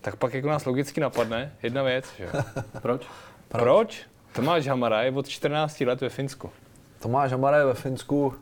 Tak 0.00 0.16
pak 0.16 0.34
jako 0.34 0.48
nás 0.48 0.64
logicky 0.64 1.00
napadne 1.00 1.52
jedna 1.62 1.82
věc, 1.82 2.14
že 2.18 2.24
jo? 2.24 2.30
Proč? 2.82 3.06
Proč? 3.48 3.62
Proč? 3.62 4.06
Tomáš 4.32 4.66
Hamara 4.66 5.02
je 5.02 5.12
od 5.12 5.28
14 5.28 5.80
let 5.80 6.00
ve 6.00 6.08
Finsku. 6.08 6.50
Tomáš 7.02 7.32
Hamara 7.32 7.58
je 7.58 7.64
ve 7.64 7.74
Finsku 7.74 8.34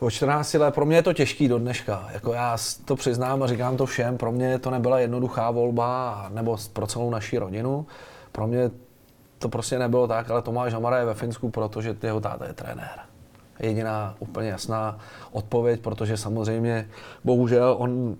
od 0.00 0.10
14 0.10 0.54
let. 0.54 0.74
Pro 0.74 0.86
mě 0.86 0.96
je 0.96 1.02
to 1.02 1.12
těžký 1.12 1.48
do 1.48 1.58
dneška. 1.58 2.08
Jako 2.12 2.32
já 2.32 2.56
to 2.84 2.96
přiznám 2.96 3.42
a 3.42 3.46
říkám 3.46 3.76
to 3.76 3.86
všem. 3.86 4.18
Pro 4.18 4.32
mě 4.32 4.58
to 4.58 4.70
nebyla 4.70 4.98
jednoduchá 4.98 5.50
volba, 5.50 6.26
nebo 6.34 6.56
pro 6.72 6.86
celou 6.86 7.10
naši 7.10 7.38
rodinu. 7.38 7.86
Pro 8.32 8.46
mě 8.46 8.70
to 9.38 9.48
prostě 9.48 9.78
nebylo 9.78 10.08
tak, 10.08 10.30
ale 10.30 10.42
Tomáš 10.42 10.72
Hamara 10.72 10.98
je 10.98 11.04
ve 11.04 11.14
Finsku, 11.14 11.50
protože 11.50 11.96
jeho 12.02 12.20
táta 12.20 12.46
je 12.46 12.52
trenér. 12.52 12.98
Jediná 13.60 14.14
úplně 14.18 14.48
jasná 14.48 14.98
odpověď, 15.32 15.80
protože 15.80 16.16
samozřejmě, 16.16 16.88
bohužel, 17.24 17.74
on 17.78 18.16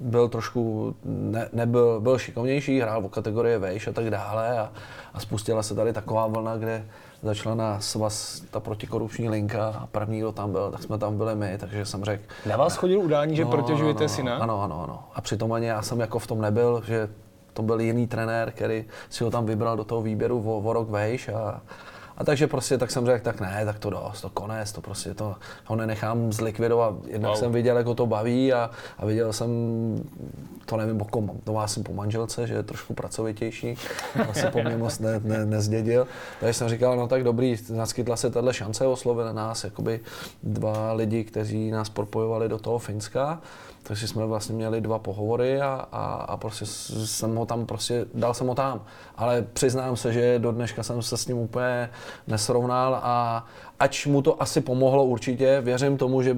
byl 0.00 0.28
trošku, 0.28 0.94
ne, 1.04 1.48
nebyl, 1.52 2.00
byl 2.00 2.18
šikovnější, 2.18 2.80
hrál 2.80 3.02
v 3.02 3.08
kategorii 3.08 3.58
vejš 3.58 3.86
a 3.86 3.92
tak 3.92 4.10
dále 4.10 4.58
a, 4.58 4.72
a 5.14 5.20
spustila 5.20 5.62
se 5.62 5.74
tady 5.74 5.92
taková 5.92 6.26
vlna, 6.26 6.56
kde 6.56 6.84
začala 7.22 7.54
na 7.54 7.80
svaz 7.80 8.42
ta 8.50 8.60
protikorupční 8.60 9.28
linka 9.28 9.68
a 9.68 9.86
první, 9.86 10.18
kdo 10.18 10.32
tam 10.32 10.52
byl, 10.52 10.70
tak 10.70 10.82
jsme 10.82 10.98
tam 10.98 11.16
byli 11.16 11.34
my, 11.34 11.58
takže 11.58 11.84
jsem 11.84 12.04
řekl... 12.04 12.22
Na 12.46 12.56
vás 12.56 12.76
chodil 12.76 13.00
udání, 13.00 13.36
že 13.36 13.44
no, 13.44 13.50
protěžujete 13.50 14.00
no, 14.00 14.04
no, 14.04 14.08
syna? 14.08 14.36
Ano, 14.36 14.62
ano, 14.62 14.82
ano. 14.82 15.04
A 15.14 15.20
přitom 15.20 15.52
ani 15.52 15.66
já 15.66 15.82
jsem 15.82 16.00
jako 16.00 16.18
v 16.18 16.26
tom 16.26 16.40
nebyl, 16.40 16.82
že 16.86 17.08
to 17.52 17.62
byl 17.62 17.80
jiný 17.80 18.06
trenér, 18.06 18.50
který 18.50 18.84
si 19.10 19.24
ho 19.24 19.30
tam 19.30 19.46
vybral 19.46 19.76
do 19.76 19.84
toho 19.84 20.02
výběru 20.02 20.42
o, 20.46 20.58
o 20.58 20.72
rok 20.72 20.90
vejš 20.90 21.28
a, 21.28 21.60
A 22.20 22.24
takže 22.24 22.46
prostě 22.46 22.78
tak 22.78 22.90
jsem 22.90 23.06
řekl, 23.06 23.24
tak 23.24 23.40
ne, 23.40 23.62
tak 23.64 23.78
to 23.78 23.90
dost, 23.90 24.20
to 24.20 24.30
konec, 24.30 24.72
to 24.72 24.80
prostě 24.80 25.14
to 25.14 25.36
ho 25.64 25.76
nenechám 25.76 26.32
zlikvidovat. 26.32 26.94
Jednak 27.06 27.30
Wow. 27.30 27.38
jsem 27.40 27.52
viděl, 27.52 27.76
jak 27.76 27.86
ho 27.86 27.94
to 27.94 28.06
baví 28.06 28.52
a, 28.52 28.70
a 28.98 29.06
viděl 29.06 29.32
jsem, 29.32 29.50
to 30.66 30.76
nevím, 30.76 31.00
o 31.02 31.04
kom, 31.04 31.30
to 31.44 31.52
má 31.52 31.66
jsem 31.68 31.82
po 31.82 31.92
manželce, 31.92 32.46
že 32.46 32.54
je 32.54 32.62
trošku 32.62 32.94
pracovitější, 32.94 33.74
asi 34.30 34.46
po 34.46 34.62
mně 34.62 34.76
moc 34.76 34.98
ne, 34.98 35.20
ne, 35.24 35.46
nezdědil. 35.46 36.06
Takže 36.40 36.54
jsem 36.54 36.68
říkal, 36.68 36.96
no 36.96 37.08
tak 37.08 37.24
dobrý, 37.24 37.56
naskytla 37.70 38.16
se 38.16 38.30
tahle 38.30 38.54
šance, 38.54 38.86
oslovili 38.86 39.34
nás 39.34 39.64
jakoby 39.64 40.00
dva 40.42 40.92
lidi, 40.92 41.24
kteří 41.24 41.70
nás 41.70 41.88
propojovali 41.88 42.48
do 42.48 42.58
toho 42.58 42.78
Finska. 42.78 43.40
Takže 43.82 44.08
jsme 44.08 44.26
vlastně 44.26 44.54
měli 44.54 44.80
dva 44.80 44.98
pohovory 44.98 45.60
a, 45.60 45.86
a, 45.92 46.04
a 46.14 46.36
prostě 46.36 46.66
jsem 46.66 47.36
ho 47.36 47.46
tam 47.46 47.66
prostě, 47.66 48.06
dal 48.14 48.34
jsem 48.34 48.46
ho 48.46 48.54
tam. 48.54 48.84
Ale 49.16 49.42
přiznám 49.52 49.96
se, 49.96 50.12
že 50.12 50.38
do 50.38 50.52
dneška 50.52 50.82
jsem 50.82 51.02
se 51.02 51.16
s 51.16 51.26
ním 51.26 51.38
úplně 51.38 51.90
nesrovnal 52.26 53.00
a 53.02 53.46
ač 53.80 54.06
mu 54.06 54.22
to 54.22 54.42
asi 54.42 54.60
pomohlo 54.60 55.04
určitě, 55.04 55.60
věřím 55.60 55.96
tomu, 55.96 56.22
že 56.22 56.36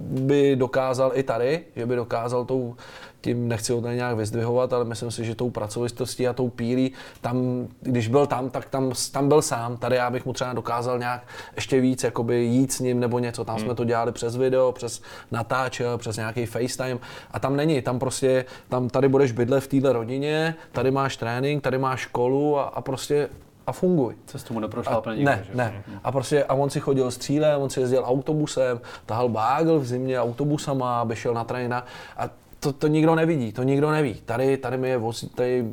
by 0.00 0.56
dokázal 0.56 1.10
i 1.14 1.22
tady, 1.22 1.64
že 1.76 1.86
by 1.86 1.96
dokázal 1.96 2.44
tou, 2.44 2.76
tím 3.20 3.48
nechci 3.48 3.72
ho 3.72 3.80
tady 3.80 3.96
nějak 3.96 4.16
vyzdvihovat, 4.16 4.72
ale 4.72 4.84
myslím 4.84 5.10
si, 5.10 5.24
že 5.24 5.34
tou 5.34 5.50
pracovitostí 5.50 6.28
a 6.28 6.32
tou 6.32 6.48
pílí, 6.48 6.92
tam, 7.20 7.68
když 7.80 8.08
byl 8.08 8.26
tam, 8.26 8.50
tak 8.50 8.64
tam, 8.64 8.92
tam 9.12 9.28
byl 9.28 9.42
sám. 9.42 9.76
Tady 9.76 9.96
já 9.96 10.10
bych 10.10 10.26
mu 10.26 10.32
třeba 10.32 10.52
dokázal 10.52 10.98
nějak 10.98 11.22
ještě 11.54 11.80
víc 11.80 12.04
jakoby 12.04 12.36
jít 12.44 12.72
s 12.72 12.80
ním 12.80 13.00
nebo 13.00 13.18
něco. 13.18 13.44
Tam 13.44 13.58
jsme 13.58 13.74
to 13.74 13.84
dělali 13.84 14.12
přes 14.12 14.36
video, 14.36 14.72
přes 14.72 15.02
natáčel, 15.30 15.98
přes 15.98 16.16
nějaký 16.16 16.46
FaceTime 16.46 16.98
a 17.30 17.38
tam 17.38 17.56
není. 17.56 17.82
Tam 17.82 17.98
prostě, 17.98 18.44
tam 18.68 18.88
tady 18.88 19.08
budeš 19.08 19.32
bydlet 19.32 19.64
v 19.64 19.68
téhle 19.68 19.92
rodině, 19.92 20.54
tady 20.72 20.90
máš 20.90 21.16
trénink, 21.16 21.62
tady 21.62 21.78
máš 21.78 22.00
školu 22.00 22.58
a, 22.58 22.62
a 22.62 22.80
prostě 22.80 23.28
a 23.70 23.72
funguj. 23.72 24.14
Cestu 24.26 24.54
mu 24.54 24.60
neprošla 24.60 25.02
nikdo, 25.14 25.30
ne, 25.30 25.44
že? 25.46 25.56
ne. 25.56 25.84
A 26.04 26.12
prostě 26.12 26.44
a 26.44 26.54
on 26.54 26.70
si 26.70 26.80
chodil 26.80 27.10
střílem, 27.10 27.60
on 27.60 27.70
si 27.70 27.80
jezdil 27.80 28.02
autobusem, 28.06 28.80
tahal 29.06 29.28
bágl 29.28 29.78
v 29.78 29.86
zimě 29.86 30.20
autobusama, 30.20 31.00
aby 31.00 31.16
šel 31.16 31.34
na 31.34 31.44
trénina 31.44 31.86
a 32.16 32.28
to, 32.60 32.72
to 32.72 32.86
nikdo 32.86 33.14
nevidí, 33.14 33.52
to 33.52 33.62
nikdo 33.62 33.90
neví. 33.90 34.14
Tady, 34.24 34.56
tady 34.56 34.76
mi 34.76 34.88
je 34.88 34.98
vozí, 34.98 35.28
tady 35.28 35.64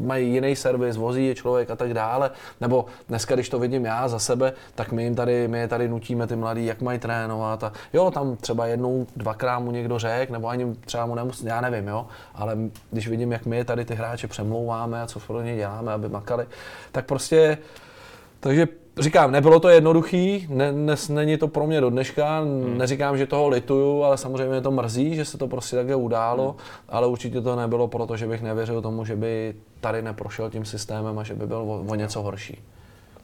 mají 0.00 0.32
jiný 0.32 0.56
servis, 0.56 0.96
vozí 0.96 1.26
je 1.26 1.34
člověk 1.34 1.70
a 1.70 1.76
tak 1.76 1.94
dále. 1.94 2.30
Nebo 2.60 2.86
dneska, 3.08 3.34
když 3.34 3.48
to 3.48 3.58
vidím 3.58 3.84
já 3.84 4.08
za 4.08 4.18
sebe, 4.18 4.52
tak 4.74 4.92
my 4.92 5.04
jim 5.04 5.14
tady, 5.14 5.48
my 5.48 5.58
je 5.58 5.68
tady 5.68 5.88
nutíme 5.88 6.26
ty 6.26 6.36
mladí, 6.36 6.66
jak 6.66 6.80
mají 6.80 6.98
trénovat. 6.98 7.64
A 7.64 7.72
jo, 7.92 8.10
tam 8.10 8.36
třeba 8.36 8.66
jednou, 8.66 9.06
dvakrát 9.16 9.58
mu 9.58 9.70
někdo 9.70 9.98
řek, 9.98 10.30
nebo 10.30 10.48
ani 10.48 10.74
třeba 10.74 11.06
mu 11.06 11.14
nemusí, 11.14 11.46
já 11.46 11.60
nevím, 11.60 11.88
jo. 11.88 12.06
Ale 12.34 12.56
když 12.90 13.08
vidím, 13.08 13.32
jak 13.32 13.46
my 13.46 13.56
je 13.56 13.64
tady 13.64 13.84
ty 13.84 13.94
hráče 13.94 14.28
přemlouváme 14.28 15.02
a 15.02 15.06
co 15.06 15.20
pro 15.20 15.42
ně 15.42 15.56
děláme, 15.56 15.92
aby 15.92 16.08
makali, 16.08 16.46
tak 16.92 17.06
prostě 17.06 17.58
takže 18.40 18.68
říkám, 19.00 19.32
nebylo 19.32 19.60
to 19.60 19.68
jednoduchý, 19.68 20.46
ne, 20.50 20.72
ne, 20.72 20.94
není 21.08 21.36
to 21.36 21.48
pro 21.48 21.66
mě 21.66 21.80
do 21.80 21.90
dneška, 21.90 22.40
hmm. 22.40 22.78
neříkám, 22.78 23.18
že 23.18 23.26
toho 23.26 23.48
lituju, 23.48 24.02
ale 24.02 24.18
samozřejmě 24.18 24.48
mě 24.48 24.60
to 24.60 24.70
mrzí, 24.70 25.14
že 25.14 25.24
se 25.24 25.38
to 25.38 25.48
prostě 25.48 25.76
takhle 25.76 25.94
událo, 25.94 26.50
hmm. 26.50 26.60
ale 26.88 27.06
určitě 27.06 27.40
to 27.40 27.56
nebylo 27.56 27.88
proto, 27.88 28.16
že 28.16 28.26
bych 28.26 28.42
nevěřil 28.42 28.82
tomu, 28.82 29.04
že 29.04 29.16
by 29.16 29.54
tady 29.80 30.02
neprošel 30.02 30.50
tím 30.50 30.64
systémem 30.64 31.18
a 31.18 31.24
že 31.24 31.34
by 31.34 31.46
byl 31.46 31.56
o, 31.56 31.84
o 31.88 31.94
něco 31.94 32.22
horší. 32.22 32.62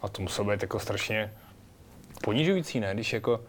A 0.03 0.09
to 0.09 0.23
muselo 0.23 0.51
být 0.51 0.63
jako 0.63 0.79
strašně 0.79 1.33
ponižující, 2.25 2.81
ne? 2.81 2.95
Když 2.95 3.13
jako 3.13 3.41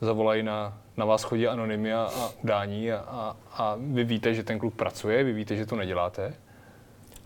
zavolají 0.00 0.42
na, 0.42 0.78
na 0.96 1.04
vás 1.04 1.22
chodí 1.22 1.48
anonymy 1.48 1.94
a, 1.94 2.10
a 2.20 2.30
udání 2.42 2.92
a, 2.92 2.96
a, 2.96 3.36
a 3.52 3.76
vy 3.78 4.04
víte, 4.04 4.34
že 4.34 4.42
ten 4.42 4.58
kluk 4.58 4.74
pracuje, 4.74 5.24
vy 5.24 5.32
víte, 5.32 5.56
že 5.56 5.66
to 5.66 5.76
neděláte. 5.76 6.34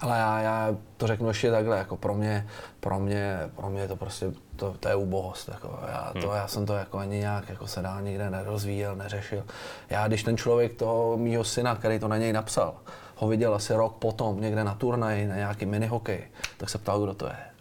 Ale 0.01 0.19
já, 0.19 0.41
já 0.41 0.77
to 0.97 1.07
řeknu 1.07 1.29
ještě 1.29 1.51
takhle, 1.51 1.79
jako 1.79 1.97
pro 1.97 2.15
mě, 2.15 2.47
pro 2.81 2.99
mě, 2.99 3.39
pro 3.57 3.71
mě 3.71 3.89
to 3.89 3.97
prostě, 3.97 4.33
to, 4.57 4.75
to 4.81 4.89
je 4.89 4.95
ubohost, 4.95 5.49
jako 5.49 5.79
já, 5.89 6.13
to, 6.23 6.33
já 6.33 6.49
jsem 6.49 6.67
to 6.67 6.75
jako 6.75 6.99
ani 6.99 7.19
nějak 7.19 7.49
jako 7.49 7.67
se 7.67 7.83
dál 7.83 8.03
nikde 8.03 8.31
nerozvíjel, 8.31 8.97
neřešil. 8.97 9.45
Já, 9.91 10.09
když 10.09 10.23
ten 10.23 10.37
člověk 10.37 10.75
toho 10.75 11.17
mýho 11.17 11.45
syna, 11.45 11.75
který 11.75 11.99
to 11.99 12.09
na 12.09 12.17
něj 12.17 12.33
napsal, 12.33 12.75
ho 13.17 13.29
viděl 13.29 13.55
asi 13.55 13.75
rok 13.75 13.95
potom 13.99 14.41
někde 14.41 14.65
na 14.65 14.75
turnaji, 14.75 15.27
na 15.27 15.37
nějaký 15.37 15.67
minihokej, 15.67 16.29
tak 16.57 16.71
se 16.71 16.79
ptal, 16.79 17.01
kdo 17.01 17.15
to 17.15 17.27
je. 17.27 17.58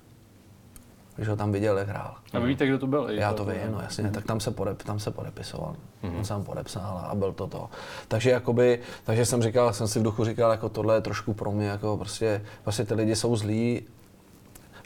Když 1.18 1.30
ho 1.30 1.36
tam 1.36 1.52
viděl, 1.52 1.78
jak 1.78 1.88
hrál. 1.88 2.16
A 2.34 2.40
vy 2.40 2.48
víte, 2.48 2.68
kdo 2.68 2.80
to 2.80 2.88
byl? 2.88 3.10
Já 3.10 3.34
to 3.34 3.46
vím, 3.46 3.72
no 3.72 3.82
jasně, 3.82 4.12
tak 4.12 4.26
tam 4.26 4.40
se, 4.40 4.52
podep, 4.52 4.84
tam 4.84 5.00
se 5.00 5.12
podepisoval. 5.12 5.76
Mm-hmm. 6.04 6.18
On 6.18 6.26
sám 6.26 6.44
podepsal 6.44 7.08
a 7.10 7.16
byl 7.16 7.34
to 7.34 7.48
to. 7.48 7.70
Takže 8.08 8.30
jakoby, 8.30 8.80
takže 9.04 9.26
jsem 9.26 9.42
říkal, 9.42 9.74
jsem 9.74 9.88
si 9.88 10.00
v 10.00 10.04
duchu 10.04 10.26
říkal, 10.26 10.52
jako 10.52 10.70
tohle 10.70 10.96
je 10.96 11.02
trošku 11.02 11.34
pro 11.34 11.52
mě, 11.52 11.68
jako 11.68 11.98
prostě, 11.98 12.42
prostě 12.64 12.86
ty 12.86 12.94
lidi 12.94 13.16
jsou 13.16 13.36
zlí, 13.36 13.84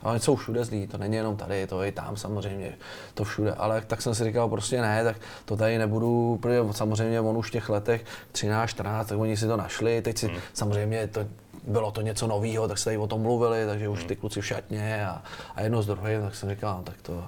a 0.03 0.09
oni 0.09 0.19
jsou 0.19 0.35
všude 0.35 0.65
zlí, 0.65 0.87
to 0.87 0.97
není 0.97 1.15
jenom 1.15 1.37
tady, 1.37 1.67
to 1.67 1.81
je 1.81 1.89
i 1.89 1.91
tam 1.91 2.17
samozřejmě, 2.17 2.77
to 3.13 3.23
všude, 3.23 3.53
ale 3.53 3.81
tak 3.87 4.01
jsem 4.01 4.15
si 4.15 4.23
říkal 4.23 4.49
prostě 4.49 4.81
ne, 4.81 5.03
tak 5.03 5.15
to 5.45 5.57
tady 5.57 5.77
nebudu, 5.77 6.39
protože 6.41 6.59
samozřejmě 6.71 7.21
on 7.21 7.37
už 7.37 7.47
v 7.47 7.51
těch 7.51 7.69
letech 7.69 8.05
13, 8.31 8.69
14, 8.69 9.07
tak 9.07 9.17
oni 9.17 9.37
si 9.37 9.47
to 9.47 9.57
našli, 9.57 10.01
teď 10.01 10.17
si 10.17 10.27
hmm. 10.27 10.37
samozřejmě 10.53 11.07
to, 11.07 11.25
bylo 11.67 11.91
to 11.91 12.01
něco 12.01 12.27
nového, 12.27 12.67
tak 12.67 12.77
se 12.77 12.85
tady 12.85 12.97
o 12.97 13.07
tom 13.07 13.21
mluvili, 13.21 13.65
takže 13.65 13.89
už 13.89 14.03
ty 14.03 14.15
kluci 14.15 14.41
v 14.41 14.45
šatně 14.45 15.05
a, 15.05 15.21
a 15.55 15.61
jedno 15.61 15.81
z 15.81 15.87
druhým, 15.87 16.21
tak 16.21 16.35
jsem 16.35 16.49
říkal, 16.49 16.77
no, 16.77 16.83
tak 16.83 16.95
to, 17.01 17.23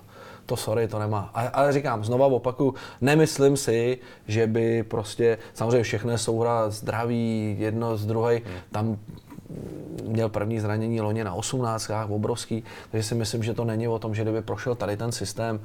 to 0.46 0.58
sorry, 0.58 0.88
to 0.88 1.00
nemá. 1.00 1.32
A, 1.34 1.48
ale 1.48 1.74
říkám, 1.74 2.04
znova 2.04 2.26
opaku, 2.26 2.76
nemyslím 3.02 3.58
si, 3.58 3.98
že 4.28 4.48
by 4.48 4.84
prostě, 4.84 5.38
samozřejmě 5.54 5.84
všechno 5.84 6.17
souhra 6.17 6.69
zdraví, 6.69 7.56
jedno 7.60 7.98
z 7.98 8.06
druhé, 8.06 8.34
hmm. 8.34 8.43
tam 8.72 8.98
měl 10.04 10.30
první 10.30 10.60
zranění 10.60 11.02
loni 11.02 11.24
na 11.24 11.34
18, 11.34 11.91
obrovský, 12.10 12.63
takže 12.91 13.08
si 13.08 13.15
myslím, 13.15 13.43
že 13.43 13.54
to 13.54 13.65
není 13.65 13.88
o 13.88 14.00
tom, 14.00 14.15
že 14.15 14.22
kdyby 14.22 14.41
prošel 14.41 14.76
tady 14.76 14.98
ten 14.98 15.12
systém, 15.12 15.60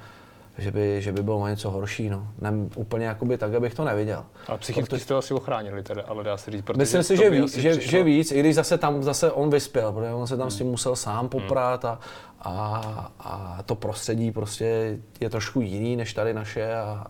že 0.59 0.71
by, 0.71 1.03
že 1.03 1.13
by 1.13 1.23
bylo 1.23 1.49
něco 1.49 1.71
horší. 1.71 2.09
No. 2.09 2.29
Ne, 2.39 2.53
úplně 2.77 3.07
jakoby 3.07 3.39
tak, 3.39 3.55
abych 3.55 3.75
to 3.75 3.85
neviděl. 3.85 4.25
Ale 4.47 4.59
psychicky 4.59 4.91
Proto- 4.91 5.03
jste 5.03 5.15
ho 5.15 5.19
asi 5.19 5.35
ochránili, 5.35 5.83
teda, 5.83 6.03
ale 6.09 6.25
dá 6.25 6.37
se 6.37 6.51
říct, 6.51 6.63
protože 6.63 6.79
Myslím 6.79 7.03
si, 7.03 7.17
že, 7.17 7.31
ví, 7.31 7.39
že, 7.39 7.71
přišlo- 7.71 7.91
že 7.91 8.03
víc, 8.03 8.33
i 8.33 8.41
když 8.41 8.55
zase 8.55 8.79
tam 8.79 9.03
zase 9.03 9.33
on 9.33 9.51
vyspěl, 9.51 9.93
protože 9.93 10.13
on 10.13 10.27
se 10.27 10.37
tam 10.37 10.51
s 10.51 10.57
tím 10.57 10.67
musel 10.67 10.97
sám 10.97 11.29
poprat 11.29 11.85
a, 11.85 11.99
a, 12.41 13.11
a 13.21 13.63
to 13.67 13.75
prostředí 13.75 14.31
prostě 14.31 14.99
je 15.21 15.31
trošku 15.31 15.61
jiný 15.61 15.97
než 15.97 16.15
tady 16.15 16.35
naše. 16.35 16.75
A, 16.75 17.07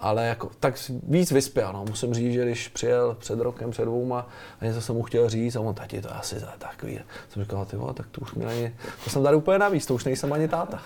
ale 0.00 0.26
jako, 0.26 0.50
tak 0.60 0.74
víc 1.02 1.32
vyspěl, 1.32 1.72
no. 1.72 1.84
musím 1.88 2.14
říct, 2.14 2.32
že 2.32 2.42
když 2.44 2.68
přijel 2.68 3.16
před 3.18 3.40
rokem, 3.40 3.70
před 3.70 3.84
dvouma 3.84 4.28
a 4.60 4.64
něco 4.64 4.80
jsem 4.80 4.94
mu 4.94 5.02
chtěl 5.02 5.28
říct 5.28 5.56
a 5.56 5.60
on, 5.60 5.74
tati, 5.74 6.02
to 6.02 6.08
je 6.08 6.14
asi 6.14 6.38
za 6.38 6.54
takový. 6.58 7.00
Jsem 7.28 7.42
říkal, 7.42 7.64
ty 7.64 7.76
vole, 7.76 7.94
tak 7.94 8.06
to 8.10 8.20
už 8.20 8.34
mi 8.34 8.44
není, 8.44 8.70
to 9.04 9.10
jsem 9.10 9.22
tady 9.22 9.36
úplně 9.36 9.58
navíc, 9.58 9.86
to 9.86 9.94
už 9.94 10.04
nejsem 10.04 10.32
ani 10.32 10.48
táta. 10.48 10.82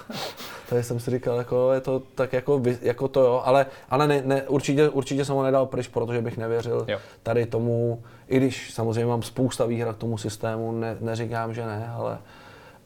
Takže 0.70 0.83
jsem 0.83 1.00
si 1.00 1.11
říkal, 1.11 1.38
jako 1.38 1.72
je 1.72 1.80
to 1.80 2.02
tak 2.14 2.33
jako, 2.33 2.62
jako 2.83 3.09
to 3.09 3.20
jo, 3.20 3.42
ale, 3.44 3.66
ale 3.90 4.06
ne, 4.06 4.22
ne, 4.24 4.42
určitě, 4.42 4.88
určitě 4.88 5.24
jsem 5.24 5.35
ho 5.37 5.42
nedal 5.42 5.66
pryč, 5.66 5.88
protože 5.88 6.22
bych 6.22 6.37
nevěřil 6.38 6.85
Jo. 6.88 6.98
tady 7.22 7.46
tomu, 7.46 8.02
i 8.28 8.37
když 8.37 8.74
samozřejmě 8.74 9.06
mám 9.06 9.22
spousta 9.22 9.66
výhrad 9.66 9.96
k 9.96 9.98
tomu 9.98 10.18
systému, 10.18 10.72
ne, 10.72 10.96
neříkám, 11.00 11.54
že 11.54 11.66
ne, 11.66 11.90
ale, 11.96 12.18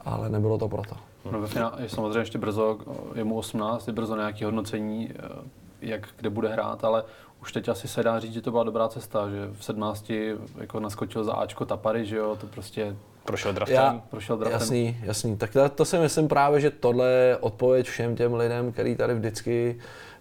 ale 0.00 0.28
nebylo 0.28 0.58
to 0.58 0.68
proto. 0.68 0.96
No, 1.32 1.40
ve 1.40 1.46
finále 1.46 1.72
je 1.78 1.88
samozřejmě 1.88 2.18
ještě 2.18 2.38
brzo, 2.38 2.78
je 3.14 3.24
mu 3.24 3.36
18, 3.38 3.86
je 3.86 3.92
brzo 3.92 4.16
nějaké 4.16 4.44
hodnocení, 4.44 5.10
eh, 5.10 5.28
jak 5.80 6.08
kde 6.16 6.30
bude 6.30 6.48
hrát, 6.48 6.84
ale 6.84 7.04
už 7.42 7.52
teď 7.52 7.68
asi 7.68 7.88
se 7.88 8.02
dá 8.02 8.20
říct, 8.20 8.32
že 8.32 8.42
to 8.42 8.50
byla 8.50 8.64
dobrá 8.64 8.88
cesta, 8.88 9.30
že 9.30 9.48
v 9.52 9.64
17 9.64 10.10
jako 10.60 10.80
naskočil 10.80 11.24
za 11.24 11.32
Ačko 11.32 11.64
Tapary, 11.64 12.06
že 12.06 12.16
jo, 12.16 12.36
to 12.40 12.46
prostě 12.46 12.96
Prošel 13.24 13.52
draftem. 13.52 13.76
Já, 13.76 14.02
prošel 14.10 14.36
draftem. 14.36 14.60
jasný, 14.60 14.96
jasný. 15.02 15.36
Tak 15.36 15.50
to, 15.52 15.68
to 15.68 15.84
si 15.84 15.98
myslím 15.98 16.28
právě, 16.28 16.60
že 16.60 16.70
tohle 16.70 17.10
je 17.10 17.36
odpověď 17.36 17.86
všem 17.86 18.16
těm 18.16 18.34
lidem, 18.34 18.72
kteří 18.72 18.96
tady 18.96 19.14
vždycky 19.14 19.76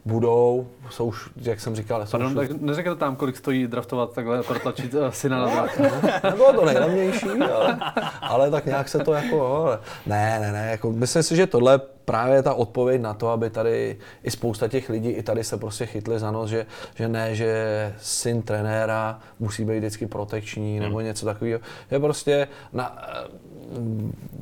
budou, 0.05 0.67
jsou, 0.89 1.05
už, 1.05 1.29
jak 1.35 1.59
jsem 1.59 1.75
říkal, 1.75 2.05
jsou 2.05 2.11
Pardon, 2.11 2.29
všude. 2.29 2.47
tak 2.47 2.61
neřekněte 2.61 2.99
tam, 2.99 3.15
kolik 3.15 3.37
stojí 3.37 3.67
draftovat 3.67 4.13
takhle, 4.13 4.43
protlačit 4.43 4.93
eh, 4.93 5.11
syna 5.11 5.37
na 5.39 5.45
draft. 5.53 5.79
Nebylo 6.23 6.53
to 6.53 6.65
nejlevnější, 6.65 7.29
ale, 7.29 7.79
ale 8.21 8.51
tak 8.51 8.65
nějak 8.65 8.89
se 8.89 8.99
to 8.99 9.13
jako, 9.13 9.69
ne, 10.05 10.39
ne, 10.39 10.51
ne, 10.51 10.71
jako 10.71 10.91
myslím 10.91 11.23
si, 11.23 11.35
že 11.35 11.47
tohle 11.47 11.81
právě 12.05 12.43
ta 12.43 12.53
odpověď 12.53 13.01
na 13.01 13.13
to, 13.13 13.29
aby 13.29 13.49
tady 13.49 13.97
i 14.23 14.31
spousta 14.31 14.67
těch 14.67 14.89
lidí 14.89 15.09
i 15.09 15.23
tady 15.23 15.43
se 15.43 15.57
prostě 15.57 15.85
chytli 15.85 16.19
za 16.19 16.31
nos, 16.31 16.49
že, 16.49 16.65
že 16.95 17.07
ne, 17.07 17.35
že 17.35 17.93
syn 17.97 18.41
trenéra 18.41 19.19
musí 19.39 19.65
být 19.65 19.77
vždycky 19.77 20.07
protekční 20.07 20.79
nebo 20.79 21.01
něco 21.01 21.25
takového. 21.25 21.59
Je 21.91 21.99
prostě, 21.99 22.47
na, 22.73 23.07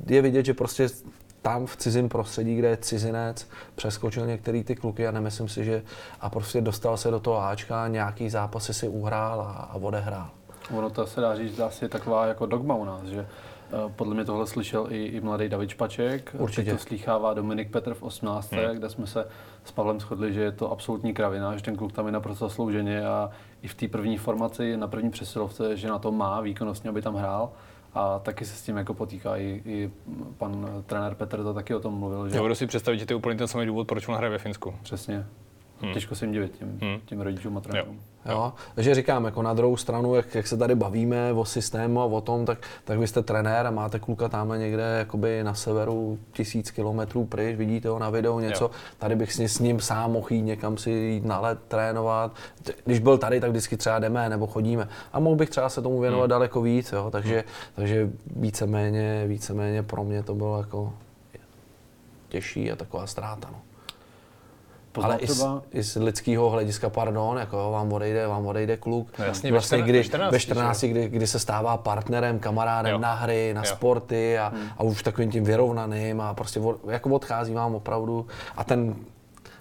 je 0.08 0.21
vidět, 0.21 0.45
že 0.45 0.54
prostě 0.54 0.89
tam 1.41 1.65
v 1.65 1.78
cizím 1.78 2.10
prostředí, 2.10 2.56
kde 2.56 2.67
je 2.67 2.78
cizinec, 2.78 3.47
přeskočil 3.76 4.26
některý 4.26 4.63
ty 4.63 4.76
kluky 4.76 5.08
a 5.08 5.12
nemyslím 5.12 5.50
si, 5.50 5.65
že 5.65 5.84
a 6.21 6.30
prostě 6.30 6.62
dostal 6.62 6.97
se 6.97 7.12
do 7.12 7.19
toho 7.19 7.43
Ačka, 7.43 7.88
nějaký 7.88 8.30
zápasy 8.30 8.74
si 8.74 8.88
uhrál 8.88 9.41
a, 9.41 9.52
a 9.52 9.76
odehrál. 9.76 10.30
Ono 10.71 10.89
to 10.89 11.08
se 11.08 11.21
dá 11.21 11.36
říct, 11.36 11.60
asi 11.60 11.86
je 11.86 11.89
taková 11.89 12.26
jako 12.26 12.45
dogma 12.45 12.76
u 12.76 12.86
nás, 12.86 13.04
že 13.06 13.19
eh, 13.19 13.51
podle 13.95 14.15
mě 14.15 14.25
tohle 14.25 14.47
slyšel 14.47 14.88
i, 14.89 15.05
i 15.05 15.21
mladý 15.21 15.49
David 15.49 15.69
Špaček. 15.69 16.36
Určitě. 16.38 16.71
Teď 16.71 16.79
to 16.79 16.88
slýchává 16.88 17.34
Dominik 17.34 17.71
Petr 17.71 17.93
v 17.93 18.03
18. 18.03 18.51
Hmm. 18.51 18.75
kde 18.75 18.89
jsme 18.89 19.07
se 19.07 19.27
s 19.63 19.71
Pavlem 19.71 19.99
shodli, 19.99 20.34
že 20.34 20.41
je 20.41 20.51
to 20.51 20.71
absolutní 20.71 21.13
kravina, 21.13 21.57
že 21.57 21.63
ten 21.63 21.75
kluk 21.75 21.91
tam 21.91 22.05
je 22.05 22.12
naprosto 22.12 22.45
zaslouženě 22.49 23.05
a 23.05 23.29
i 23.62 23.67
v 23.67 23.73
té 23.73 23.88
první 23.88 24.17
formaci, 24.17 24.77
na 24.77 24.88
první 24.88 25.10
přesilovce, 25.10 25.77
že 25.77 25.88
na 25.88 25.99
to 25.99 26.12
má 26.12 26.41
výkonnostně, 26.41 26.89
aby 26.89 27.01
tam 27.01 27.15
hrál. 27.15 27.51
A 27.93 28.19
taky 28.19 28.45
se 28.45 28.55
s 28.55 28.62
tím 28.62 28.77
jako 28.77 28.93
potýká 28.93 29.38
i, 29.38 29.62
i 29.65 29.91
pan 30.38 30.84
trenér 30.86 31.15
Petr 31.15 31.43
to 31.43 31.53
taky 31.53 31.75
o 31.75 31.79
tom 31.79 31.93
mluvil, 31.93 32.29
že 32.29 32.38
Dovedu 32.38 32.55
si 32.55 32.67
představit, 32.67 32.99
že 32.99 33.05
to 33.05 33.13
je 33.13 33.17
úplně 33.17 33.38
ten 33.38 33.47
samý 33.47 33.65
důvod, 33.65 33.88
proč 33.88 34.07
on 34.07 34.15
hraje 34.15 34.31
ve 34.31 34.38
Finsku. 34.38 34.73
přesně. 34.84 35.25
Těžko 35.94 36.15
se 36.15 36.26
jim 36.26 36.32
divit 36.34 36.58
těm, 36.58 36.80
těm 37.06 37.22
rodičům 37.22 37.58
a 37.58 37.62
trenérům. 37.62 38.00
Jo? 38.30 38.54
Takže 38.76 38.96
říkám, 38.96 39.26
jako 39.26 39.41
na 39.41 39.54
druhou 39.54 39.78
stranu, 39.78 40.15
jak, 40.15 40.36
jak 40.36 40.48
se 40.48 40.58
tady 40.58 40.76
bavíme 40.76 41.34
o 41.34 41.46
systému 41.46 42.02
a 42.02 42.06
o 42.06 42.22
tom, 42.22 42.46
tak, 42.46 42.60
tak 42.84 43.00
vy 43.00 43.08
jste 43.08 43.22
trenér 43.24 43.67
a 43.67 43.72
máte 43.72 44.00
kluka 44.00 44.30
tamhle 44.30 44.58
někde 44.58 44.84
jakoby 45.00 45.44
na 45.44 45.54
severu 45.54 46.20
tisíc 46.34 46.72
kilometrů 46.72 47.26
pryč, 47.26 47.56
vidíte 47.58 47.89
ho 47.89 48.00
na 48.00 48.10
videu 48.10 48.39
něco, 48.39 48.63
Jo. 48.63 48.72
tady 48.98 49.15
bych 49.15 49.34
s, 49.34 49.38
ním- 49.38 49.48
s 49.50 49.60
ním 49.60 49.80
sám 49.80 50.12
mohl 50.12 50.28
jít 50.30 50.41
někam 50.41 50.78
si 50.78 50.91
jít 50.91 51.26
na 51.26 51.39
let 51.39 51.60
trénovat. 51.67 52.36
Když 52.86 53.00
byl 53.00 53.17
tady, 53.17 53.39
tak 53.39 53.50
vždycky 53.50 53.78
třeba 53.78 54.00
jdeme 54.00 54.30
nebo 54.30 54.48
chodíme. 54.48 54.88
A 55.13 55.20
mohl 55.20 55.36
bych 55.36 55.50
třeba 55.50 55.70
se 55.70 55.82
tomu 55.82 56.00
věnovat 56.00 56.28
daleko 56.28 56.62
víc, 56.62 56.91
jo? 56.91 57.10
Takže, 57.12 57.44
takže 57.76 58.10
víceméně, 58.36 59.24
víceméně 59.28 59.84
pro 59.84 60.04
mě 60.04 60.24
to 60.24 60.36
bylo 60.36 60.58
jako 60.58 60.94
těžší 62.30 62.72
a 62.72 62.76
taková 62.76 63.08
ztráta. 63.08 63.50
No. 63.52 63.58
Poznal 64.91 65.12
Ale 65.12 65.21
i 65.21 65.27
z, 65.27 65.32
třeba, 65.32 65.62
i 65.71 65.84
z 65.84 65.95
lidského 65.95 66.49
hlediska, 66.49 66.89
pardon, 66.89 67.38
jako 67.38 67.71
vám 67.71 67.93
odejde, 67.93 68.27
vám 68.27 68.45
odejde 68.45 68.77
kluk. 68.77 69.08
No 69.19 69.25
jasně, 69.25 69.51
ve 69.51 69.56
vlastně, 69.56 69.77
14, 69.77 69.89
kdy, 69.89 69.97
ve 69.97 70.04
14, 70.04 70.32
ve 70.32 70.39
14 70.39 70.84
kdy, 70.84 71.10
kdy, 71.10 71.27
se 71.27 71.39
stává 71.39 71.77
partnerem, 71.77 72.39
kamarádem 72.39 72.91
Jo. 72.91 72.99
na 72.99 73.13
hry, 73.13 73.54
na 73.54 73.62
Jo. 73.62 73.65
sporty 73.75 74.39
a, 74.39 74.54
a 74.77 74.84
už 74.84 75.04
takovým 75.04 75.32
tím 75.32 75.43
vyrovnaným 75.43 76.21
a 76.21 76.34
prostě 76.34 76.60
od, 76.60 76.80
jako 76.89 77.10
odchází 77.10 77.54
vám 77.54 77.75
opravdu 77.75 78.27
a 78.58 78.63
ten 78.63 78.95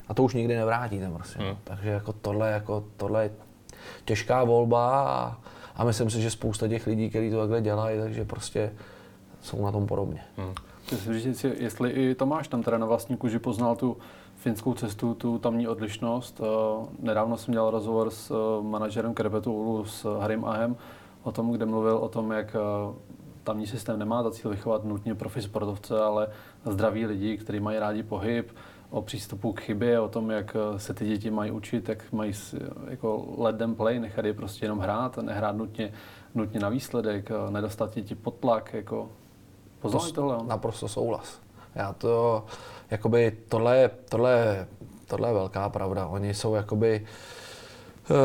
a 0.08 0.14
to 0.14 0.22
už 0.22 0.34
nikdy 0.34 0.56
nevrátíte 0.56 1.10
prostě. 1.10 1.38
no. 1.38 1.58
Takže 1.64 1.90
jako 1.90 2.12
tohle, 2.12 2.50
jako 2.50 2.84
tohle 2.96 3.22
je 3.22 3.30
těžká 4.04 4.44
volba 4.44 5.08
a, 5.08 5.38
a 5.76 5.84
myslím 5.84 6.10
si, 6.10 6.22
že 6.22 6.30
spousta 6.30 6.68
těch 6.68 6.86
lidí, 6.86 7.10
kteří 7.10 7.30
to 7.30 7.40
takhle 7.40 7.60
dělají, 7.60 8.00
takže 8.00 8.24
prostě 8.24 8.72
jsou 9.40 9.64
na 9.64 9.72
tom 9.72 9.86
podobně. 9.86 10.20
říct, 11.12 11.38
si, 11.40 11.52
jestli 11.58 11.90
i 11.90 12.14
Tomáš 12.14 12.48
tam 12.48 12.62
teda 12.62 12.78
na 12.78 12.86
vlastní 12.86 13.16
kůži 13.16 13.38
poznal 13.38 13.76
tu 13.76 13.96
finskou 14.40 14.74
cestu, 14.74 15.14
tu 15.14 15.38
tamní 15.38 15.68
odlišnost. 15.68 16.40
Eh, 16.40 16.86
Nedávno 16.98 17.36
jsem 17.36 17.52
dělal 17.52 17.70
rozhovor 17.70 18.10
s 18.10 18.30
eh, 18.30 18.62
manažerem 18.62 19.14
Krebetu 19.14 19.52
Ulu, 19.52 19.84
s 19.84 20.18
Harrym 20.20 20.44
Ahem, 20.44 20.76
o 21.22 21.32
tom, 21.32 21.52
kde 21.52 21.66
mluvil 21.66 21.96
o 21.96 22.08
tom, 22.08 22.32
jak 22.32 22.56
eh, 22.56 22.58
tamní 23.44 23.66
systém 23.66 23.98
nemá 23.98 24.22
za 24.22 24.30
cíl 24.30 24.50
vychovat 24.50 24.84
nutně 24.84 25.14
profi 25.14 25.42
sportovce, 25.42 26.00
ale 26.02 26.28
zdraví 26.64 27.06
lidi, 27.06 27.36
kteří 27.36 27.60
mají 27.60 27.78
rádi 27.78 28.02
pohyb, 28.02 28.56
o 28.90 29.02
přístupu 29.02 29.52
k 29.52 29.60
chybě, 29.60 30.00
o 30.00 30.08
tom, 30.08 30.30
jak 30.30 30.56
se 30.76 30.94
ty 30.94 31.06
děti 31.06 31.30
mají 31.30 31.50
učit, 31.50 31.88
jak 31.88 32.12
mají 32.12 32.32
jako 32.88 33.26
let 33.38 33.56
them 33.56 33.74
play, 33.74 33.98
nechat 33.98 34.24
je 34.24 34.34
prostě 34.34 34.64
jenom 34.64 34.78
hrát, 34.78 35.16
nehrát 35.16 35.56
nutně, 35.56 35.92
nutně 36.34 36.60
na 36.60 36.68
výsledek, 36.68 37.30
nedostat 37.50 37.94
děti 37.94 38.14
pod 38.14 38.34
tlak, 38.34 38.74
jako 38.74 39.08
Poznal 39.80 40.08
i 40.08 40.12
tohle 40.12 40.36
on? 40.36 40.48
Naprosto 40.48 40.88
souhlas. 40.88 41.40
Já 41.74 41.92
to, 41.92 42.44
jakoby, 42.90 43.32
tohle, 43.48 43.90
tohle, 44.08 44.66
tohle 45.06 45.28
je 45.28 45.34
velká 45.34 45.68
pravda. 45.68 46.06
Oni 46.06 46.34
jsou 46.34 46.54
jakoby, 46.54 47.06
uh, 48.10 48.16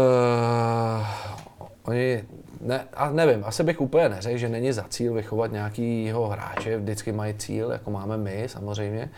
oni, 1.84 2.24
ne, 2.62 2.88
a 2.94 3.10
nevím, 3.10 3.44
asi 3.46 3.64
bych 3.64 3.82
úplně 3.82 4.10
neřekl, 4.10 4.38
že 4.38 4.50
není 4.50 4.72
za 4.72 4.84
cíl 4.90 5.14
vychovat 5.14 5.52
nějakýho 5.52 6.28
hráče, 6.28 6.78
vždycky 6.78 7.12
mají 7.12 7.34
cíl, 7.34 7.72
jako 7.72 7.92
máme 7.92 8.18
my 8.18 8.44
samozřejmě, 8.48 9.10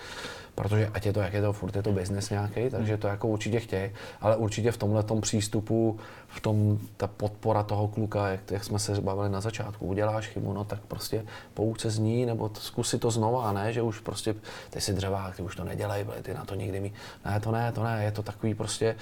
protože 0.58 0.90
ať 0.94 1.06
je 1.06 1.14
to, 1.14 1.22
jak 1.22 1.34
je 1.34 1.42
to, 1.42 1.54
furt 1.54 1.76
je 1.76 1.84
to 1.84 1.92
biznes 1.92 2.30
nějaký, 2.30 2.70
takže 2.70 2.98
to 2.98 3.08
jako 3.08 3.28
určitě 3.28 3.60
chtějí, 3.60 3.92
ale 4.22 4.36
určitě 4.36 4.72
v 4.72 4.78
tomhle 4.78 5.04
přístupu, 5.22 6.00
v 6.28 6.40
tom, 6.40 6.80
ta 6.98 7.08
podpora 7.08 7.64
toho 7.64 7.88
kluka, 7.88 8.28
jak, 8.28 8.52
jak 8.52 8.64
jsme 8.64 8.80
se 8.80 9.02
bavili 9.02 9.30
na 9.30 9.42
začátku, 9.42 9.86
uděláš 9.86 10.28
chybu, 10.28 10.54
no 10.54 10.64
tak 10.64 10.80
prostě 10.88 11.26
pouč 11.54 11.80
se 11.80 11.90
z 11.90 12.00
ní, 12.00 12.26
nebo 12.26 12.50
to, 12.50 12.60
zkus 12.60 12.90
si 12.90 13.00
to 13.00 13.12
znova, 13.12 13.52
ne, 13.52 13.74
že 13.74 13.82
už 13.82 14.00
prostě, 14.00 14.36
ty 14.70 14.82
si 14.82 14.94
dřevák, 14.94 15.36
ty 15.36 15.42
už 15.42 15.56
to 15.56 15.64
nedělej, 15.64 16.06
ty 16.22 16.34
na 16.34 16.46
to 16.46 16.56
nikdy 16.56 16.80
mít, 16.80 16.94
ne, 17.26 17.40
to 17.40 17.52
ne, 17.52 17.72
to 17.72 17.84
ne, 17.84 18.04
je 18.04 18.12
to 18.12 18.24
takový 18.24 18.54
prostě, 18.54 18.96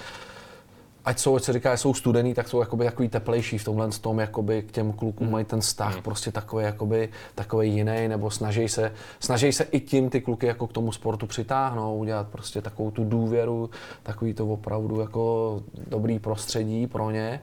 ať 1.06 1.18
jsou, 1.18 1.36
ať 1.36 1.42
se 1.42 1.52
říká, 1.52 1.76
jsou 1.76 1.94
studený, 1.94 2.34
tak 2.34 2.48
jsou 2.48 2.60
jakoby 2.60 2.84
takový 2.84 3.08
teplejší 3.08 3.58
v 3.58 3.64
tomhle 3.64 3.88
tom, 3.88 4.18
jakoby 4.18 4.62
k 4.62 4.72
těm 4.72 4.92
klukům 4.92 5.30
mají 5.30 5.44
ten 5.44 5.60
vztah 5.60 6.02
prostě 6.02 6.32
takový, 6.32 6.64
jakoby, 6.64 7.08
takový 7.34 7.70
jiný, 7.70 8.08
nebo 8.08 8.30
snaží 8.30 8.68
se, 8.68 8.92
snaží 9.20 9.52
se 9.52 9.64
i 9.64 9.80
tím 9.80 10.10
ty 10.10 10.20
kluky 10.20 10.46
jako 10.46 10.66
k 10.66 10.72
tomu 10.72 10.92
sportu 10.92 11.26
přitáhnout, 11.26 12.00
udělat 12.00 12.28
prostě 12.28 12.62
takovou 12.62 12.90
tu 12.90 13.04
důvěru, 13.04 13.70
takový 14.02 14.34
to 14.34 14.46
opravdu 14.46 15.00
jako 15.00 15.62
dobrý 15.86 16.18
prostředí 16.18 16.86
pro 16.86 17.10
ně. 17.10 17.40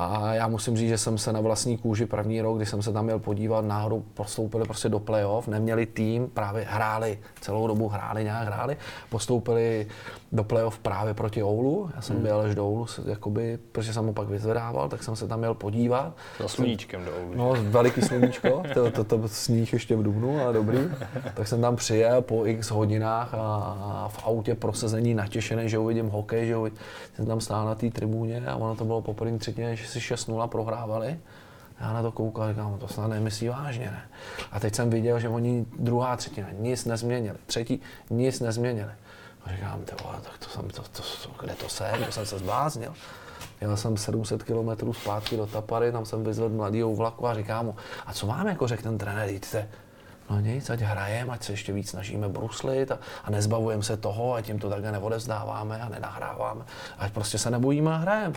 A 0.00 0.34
já 0.34 0.48
musím 0.48 0.76
říct, 0.76 0.88
že 0.88 0.98
jsem 0.98 1.18
se 1.18 1.32
na 1.32 1.40
vlastní 1.40 1.78
kůži 1.78 2.06
první 2.06 2.40
rok, 2.40 2.56
kdy 2.56 2.66
jsem 2.66 2.82
se 2.82 2.92
tam 2.92 3.04
měl 3.04 3.18
podívat, 3.18 3.64
náhodou 3.64 4.04
postoupili 4.14 4.64
prostě 4.64 4.88
do 4.88 4.98
playoff, 4.98 5.48
neměli 5.48 5.86
tým, 5.86 6.28
právě 6.28 6.66
hráli, 6.68 7.18
celou 7.40 7.66
dobu 7.66 7.88
hráli, 7.88 8.24
nějak 8.24 8.46
hráli, 8.46 8.76
postoupili 9.10 9.86
do 10.32 10.44
playoff 10.44 10.78
právě 10.78 11.14
proti 11.14 11.42
Oulu, 11.42 11.90
já 11.96 12.02
jsem 12.02 12.16
Hmm. 12.16 12.24
byl 12.24 12.40
až 12.40 12.54
do 12.54 12.66
Oulu, 12.66 12.86
jakoby, 13.04 13.58
protože 13.72 13.92
jsem 13.92 14.06
ho 14.06 14.12
pak 14.12 14.28
vyzvedával, 14.28 14.88
tak 14.88 15.02
jsem 15.02 15.16
se 15.16 15.28
tam 15.28 15.38
měl 15.38 15.54
podívat. 15.54 16.12
Za 16.40 16.48
sluníčkem 16.48 17.04
do 17.04 17.10
Oulu. 17.16 17.34
No, 17.34 17.54
veliký 17.70 18.02
sluníčko, 18.02 18.62
to, 18.74 18.90
to, 18.90 19.04
to 19.04 19.28
sníh 19.28 19.72
ještě 19.72 19.96
v 19.96 20.02
Dubnu, 20.02 20.40
ale 20.40 20.52
dobrý. 20.52 20.78
Tak 21.34 21.48
jsem 21.48 21.60
tam 21.60 21.76
přijel 21.76 22.22
po 22.22 22.46
x 22.46 22.70
hodinách 22.70 23.34
a, 23.34 23.38
a 23.38 24.08
v 24.08 24.26
autě 24.26 24.54
prosazení 24.54 25.14
natěšený, 25.14 25.68
že 25.68 25.78
uvidím 25.78 26.08
hokej, 26.08 26.46
že 26.46 26.56
uvidím. 26.56 26.78
Jsem 27.16 27.26
tam 27.26 27.40
stál 27.40 27.66
na 27.66 27.74
té 27.74 27.90
tribuně 27.90 28.42
a 28.46 28.56
ono 28.56 28.76
to 28.76 28.84
bylo 28.84 29.02
po 29.02 29.14
první 29.14 29.38
třetině, 29.38 29.76
že 29.76 29.86
si 29.88 29.98
6-0 29.98 30.48
prohrávali. 30.48 31.18
Já 31.80 31.92
na 31.92 32.02
to 32.02 32.12
koukal 32.12 32.44
a 32.44 32.50
říkám, 32.52 32.76
to 32.78 32.88
snad 32.88 33.06
nemyslí 33.08 33.48
vážně, 33.48 33.84
ne? 33.84 34.02
A 34.52 34.60
teď 34.60 34.74
jsem 34.74 34.90
viděl, 34.90 35.20
že 35.20 35.28
oni 35.28 35.66
druhá 35.78 36.16
třetina 36.16 36.48
nic 36.58 36.84
nezměnili, 36.84 37.38
třetí 37.46 37.80
nic 38.10 38.40
nezměnili. 38.40 38.90
A 39.48 39.52
říkám, 39.56 39.80
ty 39.84 40.04
vole, 40.04 40.18
tak 40.22 40.38
to 40.38 40.50
jsem, 40.50 40.70
to, 40.70 40.82
to, 40.82 41.02
to, 41.02 41.30
kde 41.40 41.54
to 41.54 41.68
jsem, 41.68 42.04
to 42.04 42.12
jsem 42.12 42.26
se 42.26 42.38
zbláznil. 42.38 42.94
Jel 43.60 43.76
jsem 43.76 43.96
700 43.96 44.42
km 44.42 44.92
zpátky 44.92 45.36
do 45.36 45.46
Tapary, 45.46 45.92
tam 45.92 46.06
jsem 46.06 46.24
vyzvedl 46.24 46.54
mladýho 46.54 46.94
vlaku 46.94 47.26
a 47.26 47.34
říkám 47.34 47.66
mu, 47.66 47.76
a 48.06 48.12
co 48.12 48.26
vám 48.26 48.46
jako 48.46 48.68
řekl 48.68 48.82
ten 48.82 48.98
trenér, 48.98 49.30
jdete, 49.30 49.68
no 50.30 50.40
nic, 50.40 50.70
ať 50.70 50.80
hrajeme, 50.80 51.32
ať 51.32 51.42
se 51.42 51.52
ještě 51.52 51.72
víc 51.72 51.90
snažíme 51.90 52.28
bruslit 52.28 52.92
a, 52.92 52.98
a 53.24 53.30
nezbavujeme 53.30 53.82
se 53.82 53.96
toho, 53.96 54.34
ať 54.34 54.48
jim 54.48 54.58
to 54.58 54.70
takhle 54.70 54.92
neodevzdáváme 54.92 55.80
a 55.80 55.88
nenahráváme, 55.88 56.64
ať 56.98 57.12
prostě 57.12 57.38
se 57.38 57.50
nebojíme 57.50 57.94
a 57.94 57.96
hrajeme. 57.96 58.34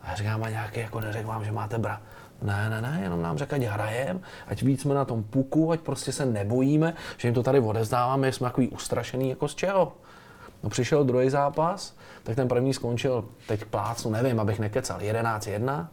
A 0.00 0.10
já 0.10 0.14
říkám, 0.14 0.44
a 0.44 0.50
nějaký 0.50 0.80
jako 0.80 1.00
neřekl 1.00 1.28
vám, 1.28 1.44
že 1.44 1.52
máte 1.52 1.78
bra. 1.78 2.02
Ne, 2.42 2.70
ne, 2.70 2.82
ne, 2.82 3.00
jenom 3.02 3.22
nám 3.22 3.38
řekl, 3.38 3.54
ať 3.54 3.62
hrajem, 3.62 4.20
ať 4.46 4.62
víc 4.62 4.82
jsme 4.82 4.94
na 4.94 5.04
tom 5.04 5.22
puku, 5.24 5.72
ať 5.72 5.80
prostě 5.80 6.12
se 6.12 6.26
nebojíme, 6.26 6.94
že 7.16 7.28
jim 7.28 7.34
to 7.34 7.42
tady 7.42 7.60
odevzdáváme, 7.60 8.32
jsme 8.32 8.48
takový 8.48 8.68
ustrašený 8.68 9.30
jako 9.30 9.48
z 9.48 9.54
čeho. 9.54 9.92
No 10.62 10.70
přišel 10.70 11.04
druhý 11.04 11.30
zápas, 11.30 11.96
tak 12.22 12.36
ten 12.36 12.48
první 12.48 12.74
skončil, 12.74 13.24
teď 13.48 13.64
plácnu, 13.64 14.10
nevím, 14.10 14.40
abych 14.40 14.58
nekecal, 14.58 14.98
11-1. 14.98 15.86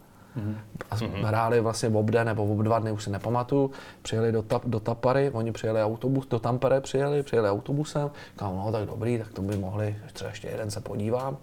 A 0.90 0.96
hráli 1.26 1.60
vlastně 1.60 1.88
v 1.88 1.96
obden 1.96 2.26
nebo 2.26 2.56
v 2.56 2.62
dva 2.62 2.78
dny, 2.78 2.92
už 2.92 3.04
si 3.04 3.10
nepamatuju. 3.10 3.70
Přijeli 4.02 4.32
do, 4.32 4.42
tap, 4.42 4.62
do 4.66 4.80
Tapary, 4.80 5.30
oni 5.30 5.52
přijeli 5.52 5.82
autobus, 5.82 6.26
do 6.26 6.38
Tampere 6.38 6.80
přijeli, 6.80 7.22
přijeli 7.22 7.50
autobusem. 7.50 8.10
Říkám, 8.32 8.56
no 8.56 8.72
tak 8.72 8.86
dobrý, 8.86 9.18
tak 9.18 9.32
to 9.32 9.42
by 9.42 9.56
mohli, 9.56 9.96
třeba 10.12 10.30
ještě 10.30 10.48
jeden 10.48 10.70
se 10.70 10.80
podívám. 10.80 11.36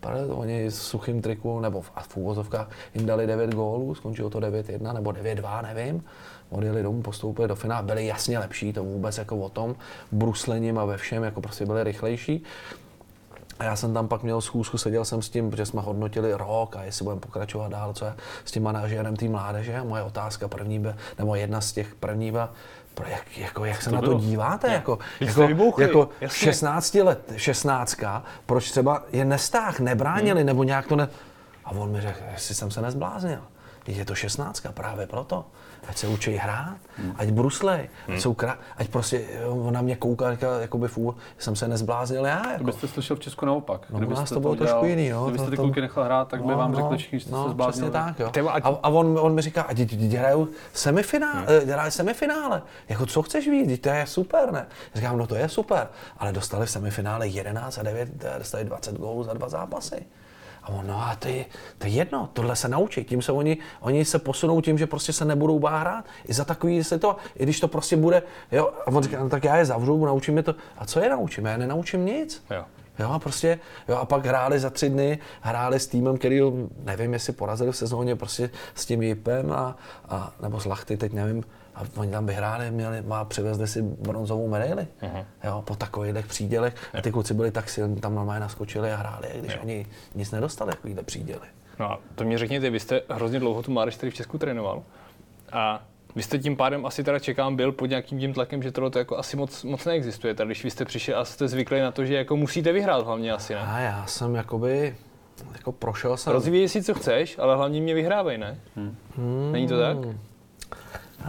Pade, 0.00 0.26
oni 0.26 0.66
s 0.66 0.82
suchým 0.82 1.22
triku, 1.22 1.60
nebo 1.60 1.80
v, 1.80 1.90
v 2.08 2.16
úvozovkách 2.16 2.70
jim 2.94 3.06
dali 3.06 3.26
9 3.26 3.54
gólů, 3.54 3.94
skončilo 3.94 4.30
to 4.30 4.40
9-1 4.40 4.94
nebo 4.94 5.10
9-2, 5.10 5.62
nevím. 5.62 6.04
Odjeli 6.50 6.82
domů, 6.82 7.02
postoupili 7.02 7.48
do 7.48 7.56
finále, 7.56 7.82
byli 7.82 8.06
jasně 8.06 8.38
lepší, 8.38 8.72
to 8.72 8.84
vůbec 8.84 9.18
jako 9.18 9.36
o 9.36 9.48
tom, 9.48 9.76
bruslením 10.12 10.78
a 10.78 10.84
ve 10.84 10.96
všem, 10.96 11.22
jako 11.22 11.40
prostě 11.40 11.66
byli 11.66 11.84
rychlejší. 11.84 12.42
A 13.58 13.64
já 13.64 13.76
jsem 13.76 13.94
tam 13.94 14.08
pak 14.08 14.22
měl 14.22 14.40
schůzku, 14.40 14.78
seděl 14.78 15.04
jsem 15.04 15.22
s 15.22 15.28
tím, 15.28 15.50
protože 15.50 15.66
jsme 15.66 15.80
hodnotili 15.80 16.34
rok 16.34 16.76
a 16.76 16.82
jestli 16.82 17.02
budeme 17.04 17.20
pokračovat 17.20 17.68
dál, 17.68 17.92
co 17.92 18.04
je 18.04 18.14
s 18.44 18.52
tím 18.52 18.62
manažérem 18.62 19.16
té 19.16 19.28
mládeže. 19.28 19.78
A 19.78 19.84
moje 19.84 20.02
otázka 20.02 20.48
první, 20.48 20.78
by, 20.78 20.94
nebo 21.18 21.34
jedna 21.34 21.60
z 21.60 21.72
těch 21.72 21.94
první 21.94 22.32
byla, 22.32 22.52
pro 22.94 23.08
jak, 23.08 23.38
jako, 23.38 23.64
jak 23.64 23.82
se 23.82 23.90
to 23.90 23.96
na 23.96 24.02
to 24.02 24.06
bylo? 24.06 24.20
díváte? 24.20 24.72
Jako, 24.72 24.98
jako, 25.20 25.46
vybouchli, 25.46 25.84
jako 25.84 26.08
jasně. 26.20 26.38
16 26.38 26.94
let, 26.94 27.32
16, 27.36 27.96
proč 28.46 28.70
třeba 28.70 29.02
je 29.12 29.24
nestáh, 29.24 29.80
nebránili, 29.80 30.44
nebo 30.44 30.64
nějak 30.64 30.86
to 30.86 30.96
ne... 30.96 31.08
A 31.64 31.70
on 31.70 31.92
mi 31.92 32.00
řekl, 32.00 32.18
jestli 32.32 32.54
jsem 32.54 32.70
se 32.70 32.82
nezbláznil. 32.82 33.40
Je 33.86 34.04
to 34.04 34.14
16 34.14 34.66
právě 34.74 35.06
proto. 35.06 35.44
Ať 35.88 35.96
se 35.96 36.06
učí 36.06 36.32
hrát, 36.32 36.76
ať 37.16 37.30
bruslej, 37.30 37.88
ať, 38.08 38.20
jsou 38.20 38.34
krá... 38.34 38.58
ať 38.76 38.88
prostě 38.88 39.24
jo, 39.42 39.56
on 39.56 39.74
na 39.74 39.82
mě 39.82 39.96
kouká, 39.96 40.32
říká, 40.32 40.60
jakoby 40.60 40.88
fůl, 40.88 41.14
jsem 41.38 41.56
se 41.56 41.68
nezbláznil 41.68 42.24
já. 42.24 42.36
Jako. 42.36 42.56
Kdybyste 42.56 42.88
slyšel 42.88 43.16
v 43.16 43.20
Česku 43.20 43.46
naopak. 43.46 43.86
No, 43.90 43.98
Kdybyste 43.98 44.20
nás 44.20 44.30
to 44.30 44.40
bylo 44.40 44.56
trošku 44.56 44.84
jiný, 44.84 45.10
no. 45.10 45.24
Kdybyste 45.24 45.50
ty 45.50 45.56
to- 45.56 45.62
kluky 45.62 45.80
nechal 45.80 46.04
hrát, 46.04 46.28
tak 46.28 46.44
by 46.44 46.54
vám 46.54 46.74
řekli 46.74 46.98
všichni, 46.98 47.18
že 47.18 47.24
jste 47.24 47.34
no, 47.34 47.44
se 47.44 47.50
zbláznili. 47.50 47.90
Tak, 47.90 48.18
jo. 48.18 48.48
A, 48.48 48.78
a 48.82 48.88
on, 48.88 49.18
on 49.20 49.34
mi 49.34 49.42
říká, 49.42 49.62
a 49.62 49.72
děti 49.72 49.96
děti 49.96 50.16
hrajou 50.16 50.48
semifinále, 50.72 51.46
hmm. 51.60 51.70
hrajou 51.70 51.90
semifinále. 51.90 52.62
Jako 52.88 53.06
co 53.06 53.22
chceš 53.22 53.48
víc, 53.48 53.80
to 53.80 53.88
je 53.88 54.06
super, 54.06 54.52
ne? 54.52 54.66
Říkám, 54.94 55.18
no 55.18 55.26
to 55.26 55.34
je 55.34 55.48
super, 55.48 55.88
ale 56.18 56.32
dostali 56.32 56.66
v 56.66 56.70
semifinále 56.70 57.28
11 57.28 57.78
a 57.78 57.82
9, 57.82 58.08
dostali 58.38 58.64
20 58.64 58.98
gólů 58.98 59.22
za 59.24 59.32
dva 59.32 59.48
zápasy. 59.48 60.06
A 60.66 60.68
on, 60.68 60.86
no 60.86 61.02
a 61.02 61.16
to 61.16 61.28
je, 61.28 61.44
to 61.78 61.86
je 61.86 61.92
jedno, 61.92 62.28
tohle 62.32 62.56
se 62.56 62.68
naučí. 62.68 63.04
Tím 63.04 63.22
se 63.22 63.32
oni, 63.32 63.58
oni 63.80 64.04
se 64.04 64.18
posunou 64.18 64.60
tím, 64.60 64.78
že 64.78 64.86
prostě 64.86 65.12
se 65.12 65.24
nebudou 65.24 65.58
bát 65.58 65.78
hrát. 65.78 66.04
I 66.24 66.34
za 66.34 66.44
takový 66.44 66.84
se 66.84 66.98
to, 66.98 67.16
i 67.36 67.42
když 67.42 67.60
to 67.60 67.68
prostě 67.68 67.96
bude, 67.96 68.22
jo, 68.52 68.70
a 68.86 68.86
on 68.86 69.02
říká, 69.02 69.20
no 69.20 69.28
tak 69.28 69.44
já 69.44 69.56
je 69.56 69.64
zavřu, 69.64 70.06
naučím 70.06 70.36
je 70.36 70.42
to. 70.42 70.54
A 70.78 70.86
co 70.86 71.00
je 71.00 71.10
naučím? 71.10 71.44
Já 71.44 71.56
nenaučím 71.56 72.06
nic. 72.06 72.44
Jo. 72.50 72.64
Jo, 72.98 73.10
a 73.10 73.18
prostě, 73.18 73.58
jo, 73.88 73.96
a 73.96 74.04
pak 74.04 74.26
hráli 74.26 74.58
za 74.58 74.70
tři 74.70 74.90
dny, 74.90 75.18
hráli 75.40 75.80
s 75.80 75.86
týmem, 75.86 76.18
který, 76.18 76.40
nevím, 76.84 77.12
jestli 77.12 77.32
porazili 77.32 77.72
v 77.72 77.76
sezóně, 77.76 78.16
prostě 78.16 78.50
s 78.74 78.86
tím 78.86 79.02
Jipem 79.02 79.52
a, 79.52 79.76
a 80.08 80.32
nebo 80.42 80.60
s 80.60 80.64
Lachty, 80.64 80.96
teď 80.96 81.12
nevím, 81.12 81.44
a 81.76 81.82
oni 81.96 82.10
tam 82.10 82.26
vyhráli, 82.26 82.70
měli, 82.70 83.02
má, 83.02 83.24
přivezli 83.24 83.66
si 83.66 83.82
bronzovou 83.82 84.48
medaili, 84.48 84.86
uh-huh. 85.02 85.24
jo, 85.44 85.62
po 85.66 85.76
takových 85.76 86.26
přídělech. 86.26 86.74
A 86.94 87.02
ty 87.02 87.12
kluci 87.12 87.34
byli 87.34 87.50
tak 87.50 87.68
silní, 87.68 87.96
tam 87.96 88.14
normálně 88.14 88.40
naskočili 88.40 88.92
a 88.92 88.96
hráli, 88.96 89.28
když 89.40 89.52
jo. 89.52 89.58
oni 89.62 89.86
nic 90.14 90.30
nedostali, 90.30 90.72
takovýhle 90.72 91.02
příděly. 91.02 91.46
No 91.78 91.90
a 91.92 91.98
to 92.14 92.24
mě 92.24 92.38
řekněte, 92.38 92.70
vy 92.70 92.80
jste 92.80 93.00
hrozně 93.08 93.40
dlouho 93.40 93.62
tu 93.62 93.72
mládež 93.72 93.96
tady 93.96 94.10
v 94.10 94.14
Česku 94.14 94.38
trénoval 94.38 94.82
a 95.52 95.82
vy 96.16 96.22
jste 96.22 96.38
tím 96.38 96.56
pádem 96.56 96.86
asi 96.86 97.04
teda 97.04 97.18
čekám 97.18 97.56
byl 97.56 97.72
pod 97.72 97.86
nějakým 97.86 98.20
tím 98.20 98.34
tlakem, 98.34 98.62
že 98.62 98.72
tohle 98.72 98.90
to 98.90 98.98
jako 98.98 99.18
asi 99.18 99.36
moc, 99.36 99.64
moc 99.64 99.84
neexistuje. 99.84 100.34
Tady, 100.34 100.46
když 100.46 100.64
vy 100.64 100.70
jste 100.70 100.84
přišel 100.84 101.18
a 101.18 101.24
jste 101.24 101.48
zvyklí 101.48 101.80
na 101.80 101.92
to, 101.92 102.04
že 102.04 102.14
jako 102.14 102.36
musíte 102.36 102.72
vyhrát 102.72 103.04
hlavně 103.04 103.32
asi, 103.32 103.54
ne? 103.54 103.60
A 103.60 103.78
já 103.78 104.06
jsem 104.06 104.34
jakoby, 104.34 104.96
jako 105.52 105.72
prošel 105.72 106.16
jsem... 106.16 106.32
Rozvíjej 106.32 106.68
si, 106.68 106.82
co 106.82 106.94
chceš, 106.94 107.38
ale 107.38 107.56
hlavně 107.56 107.80
mě 107.80 107.94
vyhrávej, 107.94 108.38
ne? 108.38 108.60
Hmm. 108.76 108.96
Není 109.52 109.68
to 109.68 109.80
tak? 109.80 109.96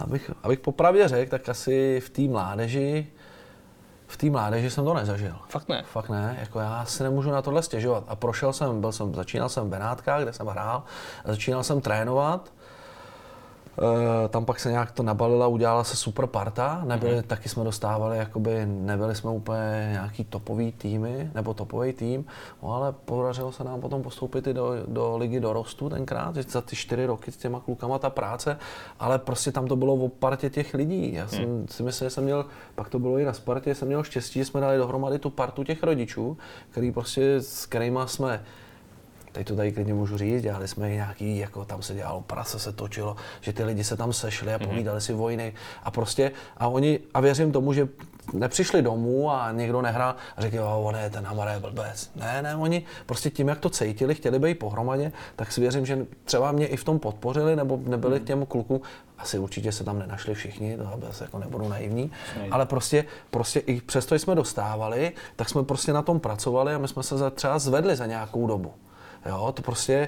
Abych, 0.02 0.32
abych 0.44 0.60
popravdě 0.60 1.08
řekl, 1.08 1.32
tak 1.32 1.50
asi 1.50 2.02
v 2.06 2.10
té 2.10 2.22
mládeži, 2.22 3.08
v 4.08 4.18
té 4.18 4.30
mládeži 4.30 4.70
jsem 4.70 4.86
to 4.86 4.94
nezažil. 4.94 5.36
Fakt 5.50 5.70
ne? 5.70 5.84
Fakt 5.92 6.10
ne, 6.10 6.38
jako 6.40 6.60
já 6.60 6.86
si 6.86 7.04
nemůžu 7.04 7.32
na 7.32 7.42
tohle 7.42 7.64
stěžovat. 7.64 8.04
A 8.08 8.16
prošel 8.16 8.54
jsem, 8.54 8.82
byl 8.82 8.92
jsem, 8.92 9.16
začínal 9.16 9.50
jsem 9.50 9.66
v 9.66 9.70
Benátkách, 9.70 10.22
kde 10.22 10.34
jsem 10.34 10.48
hrál, 10.48 10.84
a 11.26 11.32
začínal 11.32 11.64
jsem 11.64 11.82
trénovat 11.82 12.52
tam 14.30 14.46
pak 14.46 14.60
se 14.60 14.72
nějak 14.72 14.92
to 14.92 15.04
nabalila, 15.04 15.48
udělala 15.48 15.84
se 15.84 15.96
super 15.96 16.28
parta, 16.28 16.82
nebyli, 16.86 17.18
mm-hmm. 17.18 17.28
taky 17.28 17.50
jsme 17.50 17.64
dostávali, 17.64 18.18
jakoby, 18.18 18.66
nebyli 18.66 19.16
jsme 19.16 19.32
úplně 19.32 19.90
nějaký 19.92 20.24
topový 20.24 20.72
týmy, 20.72 21.32
nebo 21.36 21.54
topový 21.54 21.94
tým, 21.94 22.26
no, 22.64 22.74
ale 22.74 22.92
podařilo 22.92 23.52
se 23.52 23.64
nám 23.64 23.82
potom 23.82 24.04
postoupit 24.04 24.48
i 24.48 24.54
do, 24.54 24.74
do 24.88 25.18
ligy 25.18 25.40
dorostu 25.40 25.90
tenkrát, 25.90 26.36
za 26.36 26.62
ty 26.62 26.76
čtyři 26.76 27.06
roky 27.06 27.32
s 27.32 27.38
těma 27.38 27.60
klukama 27.60 28.00
ta 28.00 28.10
práce, 28.10 28.58
ale 29.00 29.20
prostě 29.20 29.52
tam 29.52 29.68
to 29.68 29.76
bylo 29.76 29.94
o 29.94 30.10
partě 30.10 30.50
těch 30.50 30.74
lidí. 30.74 31.14
Já 31.14 31.28
jsem 31.28 31.50
mm. 31.50 31.68
si 31.68 31.84
myslím, 31.84 32.06
že 32.06 32.10
jsem 32.10 32.24
měl, 32.24 32.46
pak 32.76 32.90
to 32.90 33.00
bylo 33.00 33.18
i 33.18 33.26
na 33.26 33.34
Spartě, 33.34 33.76
jsem 33.76 33.88
měl 33.88 34.04
štěstí, 34.04 34.40
že 34.40 34.46
jsme 34.46 34.62
dali 34.62 34.78
dohromady 34.78 35.20
tu 35.20 35.30
partu 35.30 35.64
těch 35.64 35.84
rodičů, 35.84 36.38
který 36.70 36.92
prostě, 36.92 37.36
s 37.36 37.66
kterými 37.66 38.00
jsme 38.06 38.44
teď 39.38 39.48
to 39.48 39.56
tady 39.56 39.72
klidně 39.72 39.94
můžu 39.94 40.18
říct, 40.18 40.42
dělali 40.42 40.68
jsme 40.68 40.90
nějaký, 40.90 41.38
jako 41.38 41.66
tam 41.66 41.82
se 41.82 41.94
dělalo, 41.94 42.22
prase 42.22 42.60
se 42.60 42.72
točilo, 42.72 43.16
že 43.42 43.54
ty 43.54 43.64
lidi 43.64 43.84
se 43.84 43.98
tam 43.98 44.14
sešli 44.14 44.54
a 44.54 44.58
mhm. 44.58 44.70
povídali 44.70 45.02
si 45.02 45.14
vojny 45.14 45.54
a 45.84 45.92
prostě, 45.92 46.32
a 46.58 46.68
oni, 46.68 47.00
a 47.14 47.20
věřím 47.20 47.52
tomu, 47.52 47.74
že 47.74 47.88
nepřišli 48.34 48.82
domů 48.82 49.32
a 49.32 49.52
někdo 49.52 49.82
nehrál 49.82 50.16
a 50.38 50.42
řekl, 50.42 50.56
jo, 50.56 50.82
on 50.84 50.96
je 50.96 51.10
ten 51.10 51.26
Hamara 51.26 51.52
je 51.52 51.60
blbec. 51.60 52.12
Ne, 52.16 52.42
ne, 52.42 52.56
oni 52.56 52.84
prostě 53.06 53.30
tím, 53.30 53.48
jak 53.48 53.60
to 53.60 53.70
cítili, 53.70 54.16
chtěli 54.16 54.40
být 54.40 54.60
pohromadě, 54.60 55.12
tak 55.36 55.52
si 55.52 55.62
věřím, 55.62 55.86
že 55.86 56.06
třeba 56.26 56.52
mě 56.52 56.68
i 56.68 56.78
v 56.78 56.84
tom 56.84 57.00
podpořili, 57.00 57.56
nebo 57.56 57.80
nebyli 57.86 58.20
těm 58.20 58.46
klukům, 58.46 58.82
asi 59.18 59.40
určitě 59.40 59.72
se 59.72 59.84
tam 59.84 60.00
nenašli 60.00 60.34
všichni, 60.34 60.78
to 60.78 61.14
se 61.14 61.24
jako 61.24 61.40
nebudu 61.40 61.68
naivní, 61.68 62.12
ale 62.52 62.66
prostě, 62.66 63.06
prostě 63.32 63.60
i 63.60 63.82
přesto 63.82 64.16
jsme 64.16 64.36
dostávali, 64.36 65.12
tak 65.36 65.50
jsme 65.50 65.64
prostě 65.64 65.94
na 65.94 66.02
tom 66.02 66.20
pracovali 66.20 66.74
a 66.74 66.78
my 66.78 66.88
jsme 66.88 67.04
se 67.04 67.16
třeba 67.32 67.60
zvedli 67.60 67.96
za 67.96 68.06
nějakou 68.06 68.48
dobu. 68.48 68.74
Jo, 69.26 69.52
to 69.52 69.62
prostě, 69.62 70.08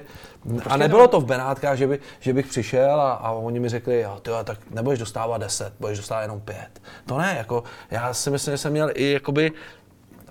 a 0.66 0.76
nebylo 0.76 1.08
to 1.08 1.20
v 1.20 1.24
Benátkách, 1.24 1.78
že, 1.78 1.86
by, 1.86 1.98
že 2.20 2.32
bych 2.32 2.46
přišel 2.46 3.00
a, 3.00 3.12
a 3.12 3.30
oni 3.30 3.60
mi 3.60 3.68
řekli, 3.68 4.00
jo, 4.00 4.18
tyjo, 4.22 4.44
tak 4.44 4.58
nebudeš 4.70 4.98
dostávat 4.98 5.38
10, 5.38 5.72
budeš 5.80 5.98
dostávat 5.98 6.22
jenom 6.22 6.40
5. 6.40 6.82
To 7.06 7.18
ne, 7.18 7.34
jako, 7.38 7.64
já 7.90 8.14
si 8.14 8.30
myslím, 8.30 8.54
že 8.54 8.58
jsem 8.58 8.72
měl 8.72 8.90
i 8.94 9.12
jakoby, 9.12 9.52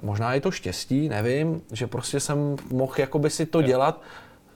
možná 0.02 0.34
i 0.34 0.42
to 0.42 0.52
štěstí, 0.52 1.10
nevím, 1.10 1.62
že 1.72 1.88
prostě 1.88 2.20
jsem 2.20 2.56
mohl 2.72 2.94
jakoby 2.98 3.30
si 3.30 3.46
to 3.46 3.62
dělat 3.62 4.02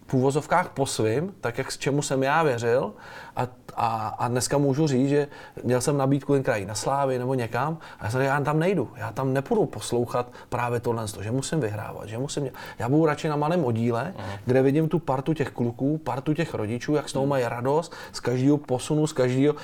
v 0.08 0.14
úvozovkách 0.14 0.70
po 0.70 0.86
svým, 0.86 1.34
tak 1.42 1.58
jak 1.58 1.72
s 1.72 1.78
čemu 1.78 2.02
jsem 2.02 2.24
já 2.24 2.44
věřil 2.44 2.94
a, 3.36 3.48
a, 3.76 4.08
a 4.08 4.28
dneska 4.28 4.58
můžu 4.58 4.88
říct, 4.88 5.10
že 5.10 5.28
měl 5.64 5.82
jsem 5.82 5.98
nabídku 5.98 6.34
jen 6.34 6.44
kraji 6.44 6.66
na 6.66 6.76
Slávy 6.76 7.20
nebo 7.20 7.34
někam 7.34 7.78
a 8.00 8.06
já 8.06 8.12
jsem 8.12 8.22
já 8.22 8.42
tam 8.42 8.60
nejdu, 8.60 8.90
já 8.96 9.12
tam 9.12 9.34
nepůjdu 9.34 9.66
poslouchat 9.66 10.32
právě 10.50 10.80
tohle, 10.80 11.06
že 11.22 11.32
musím 11.32 11.60
vyhrávat, 11.60 12.10
že 12.10 12.18
musím, 12.18 12.50
já 12.80 12.90
budu 12.90 13.06
radši 13.06 13.28
na 13.30 13.36
malém 13.36 13.66
oddíle, 13.66 14.14
Aha. 14.18 14.28
kde 14.46 14.62
vidím 14.62 14.90
tu 14.90 15.00
partu 15.00 15.34
těch 15.34 15.50
kluků, 15.50 15.98
partu 15.98 16.34
těch 16.34 16.54
rodičů, 16.54 16.96
jak 16.96 17.10
s 17.10 17.14
tou 17.14 17.26
mají 17.26 17.46
radost, 17.48 17.94
z 18.12 18.20
každého 18.20 18.58
posunu, 18.58 19.08
z 19.08 19.14
každého, 19.14 19.56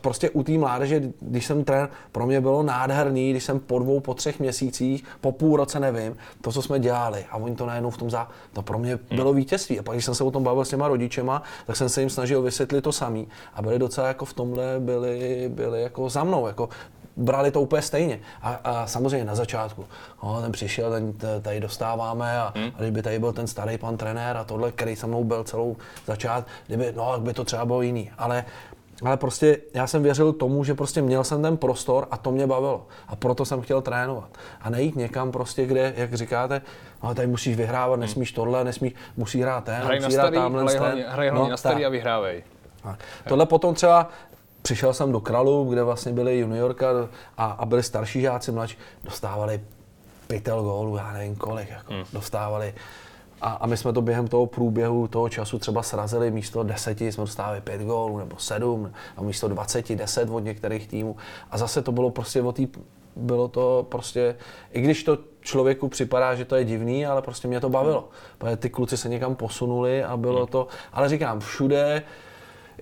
prostě 0.00 0.30
u 0.30 0.42
té 0.42 0.52
mládeže, 0.52 1.02
když 1.20 1.46
jsem 1.46 1.64
trénil, 1.64 1.88
pro 2.12 2.26
mě 2.26 2.40
bylo 2.40 2.62
nádherný, 2.62 3.30
když 3.30 3.44
jsem 3.44 3.60
po 3.60 3.78
dvou, 3.78 4.00
po 4.00 4.14
třech 4.14 4.40
měsících, 4.40 5.04
po 5.20 5.32
půl 5.32 5.56
roce 5.56 5.80
nevím, 5.80 6.16
to, 6.40 6.52
co 6.52 6.62
jsme 6.62 6.80
dělali 6.80 7.24
a 7.30 7.36
oni 7.36 7.56
to 7.56 7.66
najednou 7.66 7.90
v 7.90 7.96
tom 7.96 8.10
zá, 8.10 8.28
to 8.52 8.62
pro 8.62 8.78
mě 8.78 8.98
bylo 9.14 9.32
vítězství. 9.32 9.78
A 9.78 9.82
pak, 9.82 9.94
když 9.94 10.04
jsem 10.04 10.14
se 10.14 10.24
o 10.24 10.30
tom 10.30 10.44
bavil 10.44 10.64
s 10.64 10.68
těma 10.68 10.88
rodičema, 10.88 11.42
tak 11.66 11.76
jsem 11.76 11.88
se 11.88 12.00
jim 12.00 12.10
snažil 12.10 12.42
vysvětlit 12.42 12.82
to 12.82 12.92
samé 12.92 13.13
samý 13.14 13.28
a 13.54 13.62
byli 13.62 13.78
docela 13.78 14.08
jako 14.08 14.24
v 14.24 14.32
tomhle, 14.32 14.64
byli, 14.78 15.48
byli 15.48 15.82
jako 15.82 16.08
za 16.08 16.24
mnou, 16.24 16.46
jako 16.46 16.68
brali 17.16 17.50
to 17.50 17.60
úplně 17.60 17.82
stejně. 17.82 18.20
A, 18.42 18.60
a 18.64 18.86
samozřejmě 18.86 19.24
na 19.24 19.34
začátku, 19.34 19.84
no, 20.22 20.42
ten 20.42 20.52
přišel, 20.52 20.90
ten 20.90 21.14
tady 21.42 21.60
dostáváme 21.60 22.40
a, 22.40 22.52
hmm. 22.56 22.70
a 22.76 22.80
kdyby 22.80 23.02
tady 23.02 23.18
byl 23.18 23.32
ten 23.32 23.46
starý 23.46 23.78
pan 23.78 23.96
trenér 23.96 24.36
a 24.36 24.44
tohle, 24.44 24.72
který 24.72 24.96
se 24.96 25.06
mnou 25.06 25.24
byl 25.24 25.44
celou 25.44 25.76
začát, 26.06 26.46
kdyby, 26.66 26.92
no, 26.96 27.20
by 27.20 27.32
to 27.32 27.44
třeba 27.44 27.64
bylo 27.64 27.82
jiný. 27.82 28.10
Ale 28.18 28.44
ale 29.02 29.16
prostě 29.16 29.58
já 29.74 29.86
jsem 29.86 30.02
věřil 30.02 30.32
tomu, 30.32 30.64
že 30.64 30.74
prostě 30.74 31.02
měl 31.02 31.24
jsem 31.24 31.42
ten 31.42 31.56
prostor 31.56 32.06
a 32.10 32.16
to 32.16 32.30
mě 32.30 32.46
bavilo. 32.46 32.86
A 33.08 33.16
proto 33.16 33.44
jsem 33.44 33.60
chtěl 33.60 33.82
trénovat. 33.82 34.28
A 34.60 34.70
nejít 34.70 34.96
někam 34.96 35.32
prostě, 35.32 35.66
kde, 35.66 35.94
jak 35.96 36.14
říkáte, 36.14 36.62
no, 37.02 37.14
tady 37.14 37.26
musíš 37.26 37.56
vyhrávat, 37.56 38.00
nesmíš 38.00 38.32
tohle, 38.32 38.64
nesmíš, 38.64 38.94
musí 39.16 39.42
hrát 39.42 39.64
ten, 39.64 39.74
hraj 39.74 40.00
musí 40.00 40.14
hrát 40.14 40.34
tamhle. 40.34 40.62
Hraj 40.62 40.76
hlavně, 40.76 41.04
hraj 41.08 41.28
hlavně 41.28 41.44
no, 41.44 41.50
na 41.50 41.56
starý 41.56 41.86
a 41.86 41.88
vyhrávej. 41.88 42.44
Tohle 43.28 43.46
potom 43.46 43.74
třeba 43.74 44.08
přišel 44.62 44.94
jsem 44.94 45.12
do 45.12 45.20
Kralu, 45.20 45.64
kde 45.64 45.82
vlastně 45.82 46.12
byli 46.12 46.38
juniorka 46.38 46.88
a, 47.36 47.44
a 47.44 47.64
byli 47.64 47.82
starší 47.82 48.20
žáci, 48.20 48.52
mladší, 48.52 48.78
dostávali 49.04 49.60
pytel 50.26 50.62
gólů, 50.62 50.96
já 50.96 51.12
nevím 51.12 51.36
kolik, 51.36 51.70
jako 51.70 51.92
hmm. 51.94 52.04
dostávali. 52.12 52.74
A, 53.40 53.52
a 53.52 53.66
my 53.66 53.76
jsme 53.76 53.92
to 53.92 54.02
během 54.02 54.28
toho 54.28 54.46
průběhu 54.46 55.08
toho 55.08 55.28
času 55.28 55.58
třeba 55.58 55.82
srazili 55.82 56.30
místo 56.30 56.62
deseti, 56.62 57.12
jsme 57.12 57.24
dostávali 57.24 57.60
pět 57.60 57.80
gólů 57.80 58.18
nebo 58.18 58.36
sedm, 58.38 58.92
a 59.16 59.22
místo 59.22 59.48
20, 59.48 59.94
deset 59.94 60.30
od 60.30 60.40
některých 60.40 60.88
týmů. 60.88 61.16
A 61.50 61.58
zase 61.58 61.82
to 61.82 61.92
bylo 61.92 62.10
prostě 62.10 62.42
o 62.42 62.52
tý, 62.52 62.68
bylo 63.16 63.48
to 63.48 63.86
prostě, 63.88 64.36
i 64.72 64.80
když 64.80 65.04
to 65.04 65.18
člověku 65.40 65.88
připadá, 65.88 66.34
že 66.34 66.44
to 66.44 66.56
je 66.56 66.64
divný, 66.64 67.06
ale 67.06 67.22
prostě 67.22 67.48
mě 67.48 67.60
to 67.60 67.68
bavilo. 67.68 68.08
Protože 68.38 68.56
ty 68.56 68.70
kluci 68.70 68.96
se 68.96 69.08
někam 69.08 69.34
posunuli 69.34 70.04
a 70.04 70.16
bylo 70.16 70.38
hmm. 70.38 70.46
to, 70.46 70.66
ale 70.92 71.08
říkám, 71.08 71.40
všude, 71.40 72.02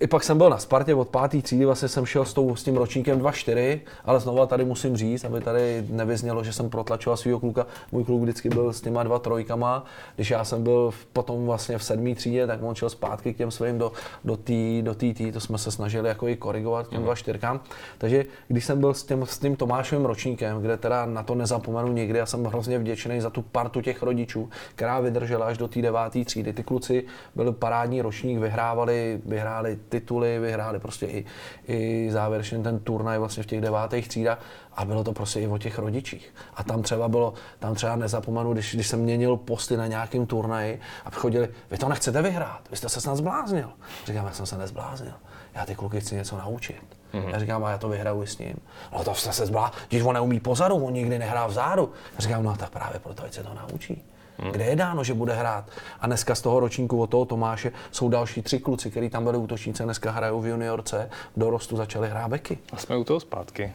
i 0.00 0.06
pak 0.06 0.24
jsem 0.24 0.38
byl 0.38 0.50
na 0.50 0.58
Spartě 0.58 0.94
od 0.94 1.08
pátý 1.08 1.42
třídy, 1.42 1.64
vlastně 1.64 1.88
jsem 1.88 2.06
šel 2.06 2.24
s, 2.24 2.32
tou, 2.32 2.56
s 2.56 2.64
tím 2.64 2.76
ročníkem 2.76 3.20
2-4, 3.20 3.80
ale 4.04 4.20
znova 4.20 4.46
tady 4.46 4.64
musím 4.64 4.96
říct, 4.96 5.24
aby 5.24 5.40
tady 5.40 5.84
nevyznělo, 5.88 6.44
že 6.44 6.52
jsem 6.52 6.70
protlačoval 6.70 7.16
svého 7.16 7.40
kluka. 7.40 7.66
Můj 7.92 8.04
kluk 8.04 8.22
vždycky 8.22 8.48
byl 8.48 8.72
s 8.72 8.80
těma 8.80 9.02
dva 9.02 9.18
trojkama. 9.18 9.84
Když 10.16 10.30
já 10.30 10.44
jsem 10.44 10.62
byl 10.62 10.90
potom 11.12 11.46
vlastně 11.46 11.78
v 11.78 11.84
sedmý 11.84 12.14
třídě, 12.14 12.46
tak 12.46 12.62
on 12.62 12.74
šel 12.74 12.90
zpátky 12.90 13.34
k 13.34 13.36
těm 13.36 13.50
svým 13.50 13.78
do, 13.78 13.92
do 14.24 14.36
té 14.36 14.82
do 14.82 14.94
tý, 14.94 15.14
tý, 15.14 15.32
to 15.32 15.40
jsme 15.40 15.58
se 15.58 15.70
snažili 15.70 16.08
jako 16.08 16.28
i 16.28 16.36
korigovat 16.36 16.88
těm 16.88 16.98
mm. 16.98 17.04
dva 17.04 17.14
čtyřkám. 17.14 17.60
Takže 17.98 18.24
když 18.48 18.64
jsem 18.64 18.80
byl 18.80 18.94
s 18.94 19.04
tím, 19.04 19.26
s 19.26 19.38
tím 19.38 19.56
Tomášovým 19.56 20.04
ročníkem, 20.04 20.62
kde 20.62 20.76
teda 20.76 21.06
na 21.06 21.22
to 21.22 21.34
nezapomenu 21.34 21.92
nikdy, 21.92 22.18
já 22.18 22.26
jsem 22.26 22.44
hrozně 22.44 22.78
vděčný 22.78 23.20
za 23.20 23.30
tu 23.30 23.42
partu 23.42 23.80
těch 23.80 24.02
rodičů, 24.02 24.50
která 24.74 25.00
vydržela 25.00 25.46
až 25.46 25.58
do 25.58 25.68
té 25.68 25.82
deváté 25.82 26.24
třídy. 26.24 26.52
Ty 26.52 26.62
kluci 26.62 27.04
byli 27.34 27.52
parádní 27.52 28.02
ročník, 28.02 28.38
vyhrávali, 28.38 29.20
vyhráli 29.24 29.78
tituly, 29.88 30.38
vyhráli 30.38 30.78
prostě 30.78 31.06
i, 31.06 31.24
i 31.68 32.08
závěrečně 32.10 32.58
ten 32.58 32.78
turnaj 32.78 33.18
vlastně 33.18 33.42
v 33.42 33.46
těch 33.46 33.60
devátých 33.60 34.08
třídách 34.08 34.38
a 34.74 34.84
bylo 34.84 35.04
to 35.04 35.12
prostě 35.12 35.40
i 35.40 35.46
o 35.46 35.58
těch 35.58 35.78
rodičích. 35.78 36.34
A 36.54 36.64
tam 36.64 36.82
třeba 36.82 37.08
bylo, 37.08 37.34
tam 37.58 37.74
třeba 37.74 37.96
nezapomenu, 37.96 38.52
když, 38.52 38.74
když 38.74 38.86
jsem 38.86 39.00
měnil 39.00 39.36
posty 39.36 39.76
na 39.76 39.86
nějakém 39.86 40.26
turnaji 40.26 40.80
a 41.04 41.10
chodili, 41.10 41.48
vy 41.70 41.78
to 41.78 41.88
nechcete 41.88 42.22
vyhrát, 42.22 42.60
vy 42.70 42.76
jste 42.76 42.88
se 42.88 43.00
snad 43.00 43.16
zbláznil. 43.16 43.70
Říkám, 44.06 44.26
já 44.26 44.32
jsem 44.32 44.46
se 44.46 44.58
nezbláznil, 44.58 45.14
já 45.54 45.66
ty 45.66 45.74
kluky 45.74 46.00
chci 46.00 46.14
něco 46.14 46.36
naučit. 46.36 46.82
Mm-hmm. 47.12 47.28
Já 47.28 47.38
říkám, 47.38 47.64
a 47.64 47.70
já 47.70 47.78
to 47.78 47.88
vyhraju 47.88 48.26
s 48.26 48.38
ním. 48.38 48.56
No 48.92 49.04
to 49.04 49.14
se 49.14 49.46
zblá, 49.46 49.72
když 49.88 50.02
on 50.02 50.14
neumí 50.14 50.40
pozadu, 50.40 50.76
on 50.84 50.92
nikdy 50.92 51.18
nehrá 51.18 51.46
vzadu. 51.46 51.92
Já 52.14 52.20
říkám, 52.20 52.42
no 52.42 52.56
tak 52.56 52.70
právě 52.70 53.00
proto, 53.00 53.24
ať 53.24 53.34
se 53.34 53.42
to 53.42 53.54
naučí. 53.54 54.04
Hmm. 54.42 54.52
Kde 54.52 54.64
je 54.64 54.76
dáno, 54.76 55.04
že 55.04 55.14
bude 55.14 55.34
hrát? 55.34 55.64
A 56.00 56.06
dneska 56.06 56.34
z 56.34 56.40
toho 56.40 56.60
ročníku 56.60 57.00
od 57.00 57.06
toho 57.10 57.24
Tomáše 57.24 57.72
jsou 57.90 58.08
další 58.08 58.42
tři 58.42 58.58
kluci, 58.58 58.90
kteří 58.90 59.10
tam 59.10 59.24
byli 59.24 59.38
útočníci, 59.38 59.82
dneska 59.82 60.10
hrajou 60.10 60.40
v 60.40 60.46
juniorce, 60.46 61.10
v 61.36 61.40
dorostu 61.40 61.76
začali 61.76 62.08
hrát 62.10 62.28
beky. 62.28 62.58
A 62.72 62.76
jsme 62.76 62.96
u 62.96 63.04
toho 63.04 63.20
zpátky. 63.20 63.72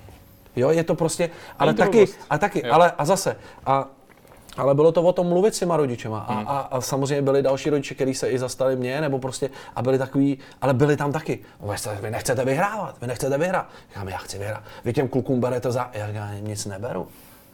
Jo, 0.56 0.70
je 0.70 0.84
to 0.84 0.96
prostě, 0.96 1.30
ale 1.60 1.74
taky, 1.74 2.06
a 2.30 2.38
taky, 2.38 2.64
ale 2.64 2.92
a 2.98 3.06
zase, 3.06 3.36
a 3.66 3.88
Ale 4.58 4.76
bylo 4.76 4.92
to 4.92 5.02
o 5.04 5.14
tom 5.14 5.28
mluvit 5.28 5.56
s 5.56 5.60
těma 5.60 5.78
rodičema. 5.78 6.20
A, 6.20 6.34
a, 6.34 6.58
a 6.60 6.82
samozřejmě 6.82 7.22
byli 7.22 7.42
další 7.42 7.70
rodiče, 7.70 7.96
kteří 7.96 8.14
se 8.14 8.30
i 8.30 8.40
zastali 8.40 8.76
mě, 8.76 9.02
nebo 9.02 9.20
prostě, 9.20 9.50
a 9.76 9.82
byli 9.82 9.98
takový, 9.98 10.38
ale 10.62 10.74
byli 10.74 10.98
tam 10.98 11.12
taky. 11.12 11.40
Vy, 12.02 12.12
nechcete 12.12 12.46
vyhrávat, 12.46 12.96
vy 13.02 13.08
nechcete 13.08 13.38
vyhrát. 13.38 13.70
Říkám, 13.90 14.10
já 14.10 14.18
chci 14.18 14.38
vyhrát. 14.38 14.64
Vy 14.86 14.94
těm 14.94 15.08
klukům 15.08 15.40
berete 15.40 15.72
za, 15.72 15.90
já 15.94 16.08
říkám, 16.08 16.30
nic 16.42 16.66
neberu. 16.66 17.08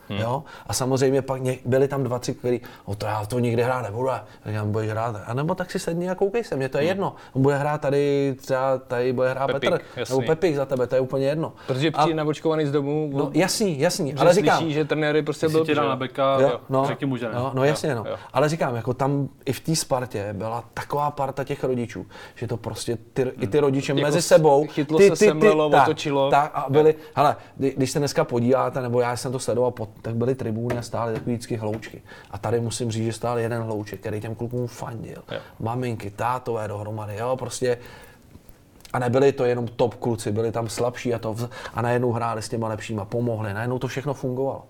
Hmm. 0.10 0.20
Jo? 0.20 0.44
A 0.68 0.74
samozřejmě 0.74 1.22
pak 1.22 1.42
ně, 1.42 1.58
byli 1.66 1.88
tam 1.88 2.04
dva, 2.04 2.20
tři, 2.20 2.34
kteří, 2.34 2.62
no 2.88 2.96
to 2.96 3.06
já 3.06 3.26
to 3.26 3.40
nikdy 3.40 3.64
hrát 3.64 3.82
nebudu. 3.82 4.12
A 4.12 4.26
říkám, 4.46 4.72
budeš 4.72 4.90
hrát. 4.90 5.16
A 5.26 5.34
nebo 5.34 5.56
tak 5.56 5.72
si 5.72 5.80
sedni 5.80 6.10
a 6.10 6.16
koukej 6.16 6.44
se, 6.44 6.56
mě 6.56 6.70
to 6.70 6.78
je 6.78 6.82
hmm. 6.82 6.88
jedno. 6.88 7.16
On 7.34 7.42
bude 7.42 7.58
hrát 7.58 7.82
tady, 7.82 8.36
třeba 8.38 8.78
tady 8.78 9.14
bude 9.14 9.30
hrát 9.30 9.48
Pepík, 9.48 9.70
Petr, 9.70 9.84
jasný. 9.96 10.18
nebo 10.18 10.28
Pepik 10.28 10.56
za 10.56 10.66
tebe, 10.66 10.88
to 10.88 10.96
je 10.96 11.02
úplně 11.02 11.26
jedno. 11.28 11.54
Protože 11.68 11.92
přijde 11.92 12.16
nabočkovaný 12.16 12.66
z 12.66 12.72
domu, 12.72 13.10
No 13.14 13.32
jasný, 13.34 13.80
jasný, 13.80 14.12
že 14.12 14.18
ale 14.18 14.34
slyší, 14.34 14.44
říkám, 14.46 14.70
že 14.70 14.86
trenéry 14.86 15.22
prostě 15.22 15.50
byl, 15.50 15.66
tě 15.66 15.76
dá 15.76 15.90
na 15.90 15.96
beka, 15.96 16.38
Jo, 16.42 16.60
no, 16.70 16.86
řekni 16.86 17.08
mu, 17.08 17.18
že 17.18 17.26
ne. 17.26 17.36
No, 17.36 17.52
no 17.56 17.64
jasně, 17.64 17.96
no. 17.96 18.04
jo. 18.08 18.16
Ale 18.34 18.50
říkám, 18.50 18.76
jako 18.76 18.94
tam 18.94 19.30
i 19.46 19.54
v 19.54 19.60
té 19.60 19.76
Spartě 19.76 20.30
byla 20.34 20.64
taková 20.74 21.12
parta 21.12 21.44
těch 21.44 21.64
rodičů, 21.64 22.06
že 22.36 22.48
to 22.48 22.58
prostě 22.58 22.98
ty, 23.14 23.22
i 23.40 23.48
ty 23.48 23.60
rodiče 23.60 23.92
Jako 23.92 24.02
mezi 24.02 24.22
sebou, 24.22 24.68
chytlo 24.68 24.98
ty, 24.98 25.10
se, 25.10 25.16
semlelo, 25.16 25.68
otočilo. 25.68 26.30
Tak, 26.30 26.52
a 26.54 26.66
byli, 26.70 26.96
hele, 27.16 27.36
kdy- 27.56 27.74
když 27.78 27.92
se 27.92 28.00
dneska 28.00 28.24
podíváte, 28.24 28.82
nebo 28.82 29.00
já 29.00 29.18
jsem 29.18 29.32
to 29.32 29.40
sledoval, 29.40 29.72
pod, 29.72 29.90
tak 30.02 30.16
byly 30.16 30.36
tribuny 30.36 30.78
a 30.78 30.82
stály 30.82 31.14
takový 31.14 31.36
vždycky 31.36 31.56
hloučky. 31.56 32.02
A 32.32 32.38
tady 32.38 32.60
musím 32.60 32.92
říct, 32.92 33.06
že 33.06 33.14
stál 33.14 33.40
jeden 33.40 33.62
hlouček, 33.62 34.00
který 34.00 34.22
těm 34.22 34.36
klukům 34.36 34.68
fandil. 34.68 35.24
Jo. 35.32 35.40
Maminky, 35.60 36.12
tátové 36.12 36.68
dohromady, 36.68 37.18
jo, 37.18 37.36
prostě 37.38 37.78
a 38.94 39.00
nebyli 39.00 39.32
to 39.32 39.46
jenom 39.46 39.68
top 39.68 39.96
kluci, 39.96 40.32
byli 40.32 40.52
tam 40.52 40.70
slabší 40.70 41.14
a 41.14 41.20
to 41.20 41.34
vz- 41.34 41.50
a 41.74 41.82
najednou 41.82 42.12
hráli 42.12 42.42
s 42.42 42.50
těma 42.50 42.68
lepšíma, 42.68 43.06
pomohli, 43.06 43.54
najednou 43.54 43.80
to 43.80 43.88
všechno 43.88 44.14
fungovalo. 44.14 44.64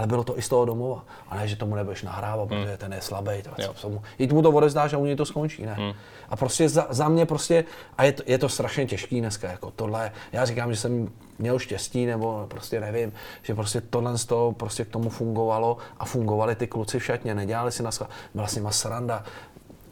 Ale 0.00 0.06
bylo 0.06 0.24
to 0.24 0.38
i 0.38 0.42
z 0.42 0.48
toho 0.48 0.64
domova. 0.64 1.04
A 1.28 1.36
ne, 1.36 1.48
že 1.48 1.56
tomu 1.56 1.74
nebudeš 1.74 2.02
nahrávat, 2.02 2.48
protože 2.48 2.76
ten 2.76 2.92
je 2.92 3.00
slabý. 3.00 3.30
Co 3.74 3.88
mu, 3.88 4.02
to 4.42 4.50
odezdáš 4.50 4.92
a 4.92 4.98
u 4.98 5.04
něj 5.04 5.16
to 5.16 5.24
skončí, 5.24 5.66
ne? 5.66 5.94
A 6.28 6.36
prostě 6.36 6.68
za, 6.68 6.86
za, 6.90 7.08
mě 7.08 7.26
prostě, 7.26 7.64
a 7.98 8.04
je 8.04 8.12
to, 8.12 8.22
je 8.26 8.38
to 8.38 8.48
strašně 8.48 8.86
těžký 8.86 9.20
dneska, 9.20 9.50
jako 9.50 9.70
tohle, 9.70 10.12
já 10.32 10.44
říkám, 10.44 10.72
že 10.72 10.80
jsem 10.80 11.08
měl 11.38 11.58
štěstí, 11.58 12.06
nebo 12.06 12.46
prostě 12.48 12.80
nevím, 12.80 13.12
že 13.42 13.54
prostě 13.54 13.80
tohle 13.80 14.18
z 14.18 14.24
toho 14.24 14.52
prostě 14.52 14.84
k 14.84 14.88
tomu 14.88 15.10
fungovalo 15.10 15.76
a 15.98 16.04
fungovali 16.04 16.54
ty 16.54 16.66
kluci 16.66 16.98
v 16.98 17.04
šatně, 17.04 17.34
nedělali 17.34 17.72
si 17.72 17.82
na 17.82 17.90
schvál, 17.90 18.08
byla 18.34 18.46
s 18.46 18.54
nima 18.54 18.70
sranda, 18.70 19.24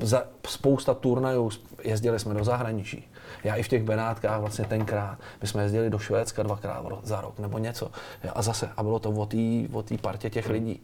za 0.00 0.24
spousta 0.48 0.94
turnajů, 0.94 1.50
jezdili 1.84 2.18
jsme 2.18 2.34
do 2.34 2.44
zahraničí. 2.44 3.08
Já 3.44 3.54
i 3.54 3.62
v 3.62 3.68
těch 3.68 3.82
Benátkách 3.82 4.40
vlastně 4.40 4.64
tenkrát, 4.64 5.18
my 5.42 5.48
jsme 5.48 5.62
jezdili 5.62 5.90
do 5.90 5.98
Švédska 5.98 6.42
dvakrát 6.42 6.84
za 7.02 7.20
rok 7.20 7.38
nebo 7.38 7.58
něco. 7.58 7.90
A 8.34 8.42
zase, 8.42 8.70
a 8.76 8.82
bylo 8.82 8.98
to 8.98 9.10
o 9.72 9.82
té 9.82 9.98
partě 10.00 10.30
těch 10.30 10.48
lidí. 10.48 10.80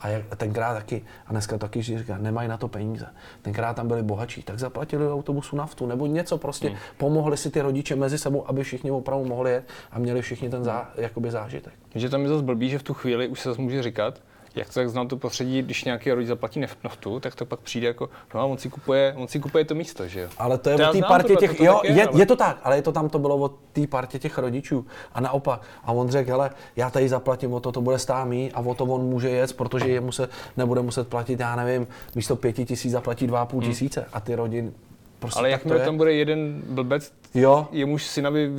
A 0.00 0.08
jak, 0.08 0.36
tenkrát 0.36 0.74
taky, 0.74 1.04
a 1.26 1.32
dneska 1.32 1.58
taky 1.58 1.82
že 1.82 1.98
říká, 1.98 2.18
nemají 2.18 2.48
na 2.48 2.56
to 2.56 2.68
peníze. 2.68 3.06
Tenkrát 3.42 3.76
tam 3.76 3.88
byli 3.88 4.02
bohatší, 4.02 4.42
tak 4.42 4.58
zaplatili 4.58 5.12
autobusu 5.12 5.56
naftu 5.56 5.86
nebo 5.86 6.06
něco 6.06 6.38
prostě. 6.38 6.68
Hmm. 6.68 6.78
Pomohli 6.96 7.36
si 7.36 7.50
ty 7.50 7.60
rodiče 7.60 7.96
mezi 7.96 8.18
sebou, 8.18 8.48
aby 8.48 8.64
všichni 8.64 8.90
opravdu 8.90 9.24
mohli 9.24 9.50
jet 9.50 9.64
a 9.90 9.98
měli 9.98 10.22
všichni 10.22 10.50
ten 10.50 10.64
zá, 10.64 10.90
jakoby 10.96 11.30
zážitek. 11.30 11.72
Že 11.94 12.08
tam 12.08 12.22
je 12.22 12.28
zase 12.28 12.42
blbý, 12.42 12.70
že 12.70 12.78
v 12.78 12.82
tu 12.82 12.94
chvíli 12.94 13.28
už 13.28 13.40
se 13.40 13.48
zase 13.48 13.62
může 13.62 13.82
říkat, 13.82 14.20
jak 14.56 14.66
to 14.68 14.74
tak 14.74 14.88
znám 14.90 15.08
to 15.08 15.16
prostředí, 15.16 15.62
když 15.62 15.84
nějaký 15.84 16.10
rodič 16.10 16.28
zaplatí 16.28 16.60
naftu, 16.84 17.20
tak 17.20 17.34
to 17.34 17.46
pak 17.46 17.60
přijde 17.60 17.86
jako, 17.86 18.08
no 18.34 18.40
a 18.40 18.44
on 18.44 18.58
si 18.58 18.70
kupuje, 18.70 19.14
on 19.16 19.28
si 19.28 19.40
kupuje 19.40 19.64
to 19.64 19.74
místo, 19.74 20.08
že 20.08 20.20
jo. 20.20 20.28
Ale 20.38 20.58
to 20.58 20.70
je 20.70 20.76
To 20.76 20.90
o 20.90 20.92
té 20.92 21.00
partě 21.02 21.36
těch, 21.36 21.50
to- 21.50 21.56
to 21.56 21.64
jo, 21.64 21.80
je, 21.84 21.92
je, 21.92 22.06
ale- 22.08 22.20
je, 22.20 22.26
to 22.26 22.36
tak, 22.36 22.58
ale 22.62 22.76
je 22.76 22.82
to 22.82 22.92
tam 22.92 23.08
to 23.08 23.18
bylo 23.18 23.36
o 23.36 23.48
té 23.48 23.86
partě 23.86 24.18
těch 24.18 24.38
rodičů. 24.38 24.86
A 25.14 25.20
naopak. 25.20 25.62
A 25.84 25.92
on 25.92 26.08
řekl, 26.08 26.30
hele, 26.30 26.50
já 26.76 26.90
tady 26.90 27.08
zaplatím 27.08 27.52
o 27.52 27.60
to, 27.60 27.72
to 27.72 27.80
bude 27.80 27.98
stát 27.98 28.24
mý 28.24 28.52
a 28.52 28.60
o 28.60 28.74
to 28.74 28.84
on 28.84 29.00
může 29.00 29.28
jet, 29.30 29.56
protože 29.56 29.88
jemu 29.88 30.12
se 30.12 30.28
nebude 30.56 30.82
muset 30.82 31.08
platit, 31.08 31.40
já 31.40 31.56
nevím, 31.56 31.86
místo 32.14 32.36
pěti 32.36 32.64
tisíc 32.64 32.92
zaplatí 32.92 33.26
dva 33.26 33.40
a 33.40 33.46
půl 33.46 33.62
tisíce. 33.62 34.06
A 34.12 34.20
ty 34.20 34.34
rodiny, 34.34 34.72
prostě 35.18 35.38
Ale 35.38 35.50
jakmile 35.50 35.80
tam 35.84 35.96
bude 35.96 36.12
jeden 36.14 36.62
blbec, 36.68 37.12
Jo, 37.34 37.68
jemuž 37.72 38.06
synovi 38.06 38.52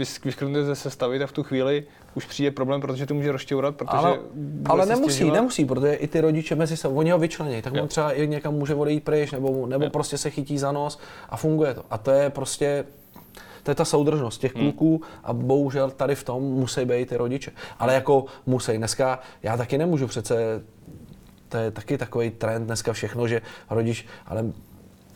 ze 0.61 0.75
sestavy, 0.75 1.19
tak 1.19 1.29
v 1.29 1.31
tu 1.31 1.43
chvíli 1.43 1.83
už 2.15 2.25
přijde 2.25 2.51
problém, 2.51 2.81
protože 2.81 3.05
to 3.05 3.13
může 3.13 3.31
rozšťourat, 3.31 3.75
protože 3.75 3.97
ale, 3.97 4.19
ale 4.65 4.85
nemusí, 4.85 5.13
stěžovat. 5.15 5.35
nemusí, 5.35 5.65
protože 5.65 5.93
i 5.93 6.07
ty 6.07 6.21
rodiče 6.21 6.55
mezi 6.55 6.77
sebou, 6.77 6.95
oni 6.95 7.11
ho 7.11 7.19
vyčlenějí, 7.19 7.61
tak 7.61 7.73
Jo. 7.73 7.81
on 7.81 7.87
třeba 7.87 8.11
i 8.11 8.27
někam 8.27 8.53
může 8.53 8.75
odejít 8.75 9.03
pryč, 9.03 9.31
nebo, 9.31 9.65
nebo 9.67 9.83
Jo. 9.83 9.89
prostě 9.89 10.17
se 10.17 10.29
chytí 10.29 10.57
za 10.57 10.71
nos 10.71 10.99
a 11.29 11.37
funguje 11.37 11.73
to. 11.73 11.83
A 11.89 11.97
to 11.97 12.11
je 12.11 12.29
prostě, 12.29 12.85
to 13.63 13.71
je 13.71 13.75
ta 13.75 13.85
soudržnost 13.85 14.41
těch 14.41 14.55
Hmm. 14.55 14.63
kluků 14.63 15.01
a 15.23 15.33
bohužel 15.33 15.91
tady 15.91 16.15
v 16.15 16.23
tom 16.23 16.43
musí 16.43 16.85
být 16.85 17.09
ty 17.09 17.17
rodiče. 17.17 17.51
Ale 17.79 17.93
jako 17.93 18.25
musí. 18.45 18.77
Dneska 18.77 19.19
já 19.43 19.57
taky 19.57 19.77
nemůžu 19.77 20.07
přece, 20.07 20.61
to 21.49 21.57
je 21.57 21.71
taky 21.71 21.97
takový 21.97 22.29
trend 22.29 22.65
dneska 22.65 22.93
všechno, 22.93 23.27
že 23.27 23.41
rodič, 23.69 24.05
ale 24.27 24.45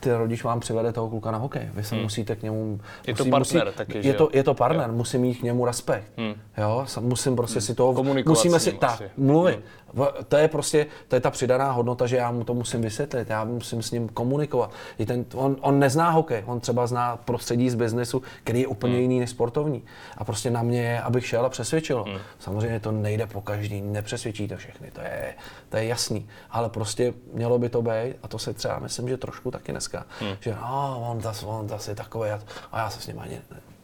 ty 0.02 0.12
rodič 0.12 0.44
vám 0.44 0.60
přivede 0.60 0.92
toho 0.92 1.08
kluka 1.08 1.30
na 1.30 1.38
hokej. 1.38 1.68
Vy 1.74 1.84
se 1.84 1.94
musíte 1.94 2.36
k 2.36 2.42
němu... 2.42 2.64
Hmm. 2.64 2.80
Je 3.06 3.14
to 3.14 3.24
partner 3.24 3.72
taky, 3.72 4.02
že 4.02 4.08
je, 4.08 4.14
to, 4.14 4.24
jo? 4.24 4.30
je 4.32 4.42
to 4.44 4.54
partner, 4.54 4.92
musím 4.92 5.20
mít 5.20 5.34
k 5.34 5.42
němu 5.42 5.64
respekt. 5.66 6.04
Hmm. 6.16 6.34
Jo, 6.58 6.86
musím 7.00 7.36
prostě 7.36 7.60
si 7.60 7.74
toho... 7.74 7.94
Komunikovat 7.94 8.30
musíme 8.38 8.60
si, 8.60 8.72
tak, 8.72 8.90
asi. 8.90 9.10
mluvit. 9.16 9.60
V- 9.94 10.12
To 10.28 10.36
je 10.36 10.48
prostě, 10.48 10.86
to 11.08 11.14
je 11.16 11.20
ta 11.20 11.30
přidaná 11.30 11.72
hodnota, 11.72 12.06
že 12.06 12.16
já 12.16 12.30
mu 12.30 12.44
to 12.44 12.54
musím 12.54 12.80
vysvětlit, 12.82 13.30
já 13.30 13.44
musím 13.44 13.82
s 13.82 13.90
ním 13.90 14.08
komunikovat. 14.08 14.70
I 14.98 15.06
ten, 15.06 15.24
on, 15.34 15.56
on 15.60 15.78
nezná 15.78 16.10
hokej, 16.10 16.42
on 16.46 16.60
třeba 16.60 16.86
zná 16.86 17.16
prostředí 17.16 17.70
z 17.70 17.74
biznesu, 17.74 18.22
který 18.44 18.60
je 18.60 18.66
úplně 18.66 19.00
jiný 19.00 19.20
než 19.20 19.30
sportovní. 19.30 19.82
A 20.16 20.24
prostě 20.24 20.50
na 20.50 20.62
mě 20.62 20.82
je, 20.82 21.00
abych 21.00 21.26
šel 21.26 21.46
a 21.46 21.48
přesvědčil. 21.48 21.98
ho. 21.98 22.06
Samozřejmě 22.38 22.80
to 22.80 22.92
nejde 22.92 23.26
po 23.26 23.40
každý, 23.40 23.80
nepřesvědčíte 23.82 24.56
všechny, 24.56 24.90
to 24.90 25.00
je, 25.00 25.34
to 25.68 25.76
je 25.76 25.84
jasný. 25.86 26.26
Ale 26.50 26.68
prostě 26.68 27.14
mělo 27.32 27.58
by 27.58 27.68
to 27.68 27.82
být, 27.82 28.14
a 28.22 28.28
to 28.28 28.38
se 28.38 28.52
třeba 28.54 28.78
myslím, 28.78 29.08
že 29.08 29.16
trošku 29.16 29.50
taky 29.50 29.72
dneska, 29.72 29.91
že 30.40 30.54
no, 30.60 31.06
on 31.10 31.20
zase 31.20 31.46
on 31.46 31.68
zas 31.68 31.88
je 31.88 31.94
takový, 31.94 32.30
a, 32.30 32.40
a 32.72 32.78
já 32.78 32.90
se 32.90 33.00
s 33.00 33.06
ním 33.06 33.18
ani 33.20 33.40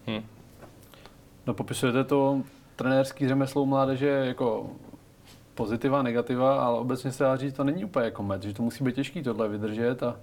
ne, 0.06 0.22
No 1.46 1.54
popisujete 1.54 2.04
to 2.04 2.42
trenérský 2.76 3.28
řemeslo 3.28 3.62
u 3.62 3.66
mládeže 3.66 4.08
jako 4.08 4.66
pozitiva, 5.54 6.02
negativa, 6.02 6.64
ale 6.64 6.78
obecně 6.78 7.12
se 7.12 7.24
dá 7.24 7.36
říct, 7.36 7.54
to 7.54 7.64
není 7.64 7.84
úplně 7.84 8.04
jako 8.04 8.22
med, 8.22 8.42
že 8.42 8.54
to 8.54 8.62
musí 8.62 8.84
být 8.84 8.94
těžký 8.94 9.22
tohle 9.22 9.48
vydržet 9.48 10.02
a 10.02 10.16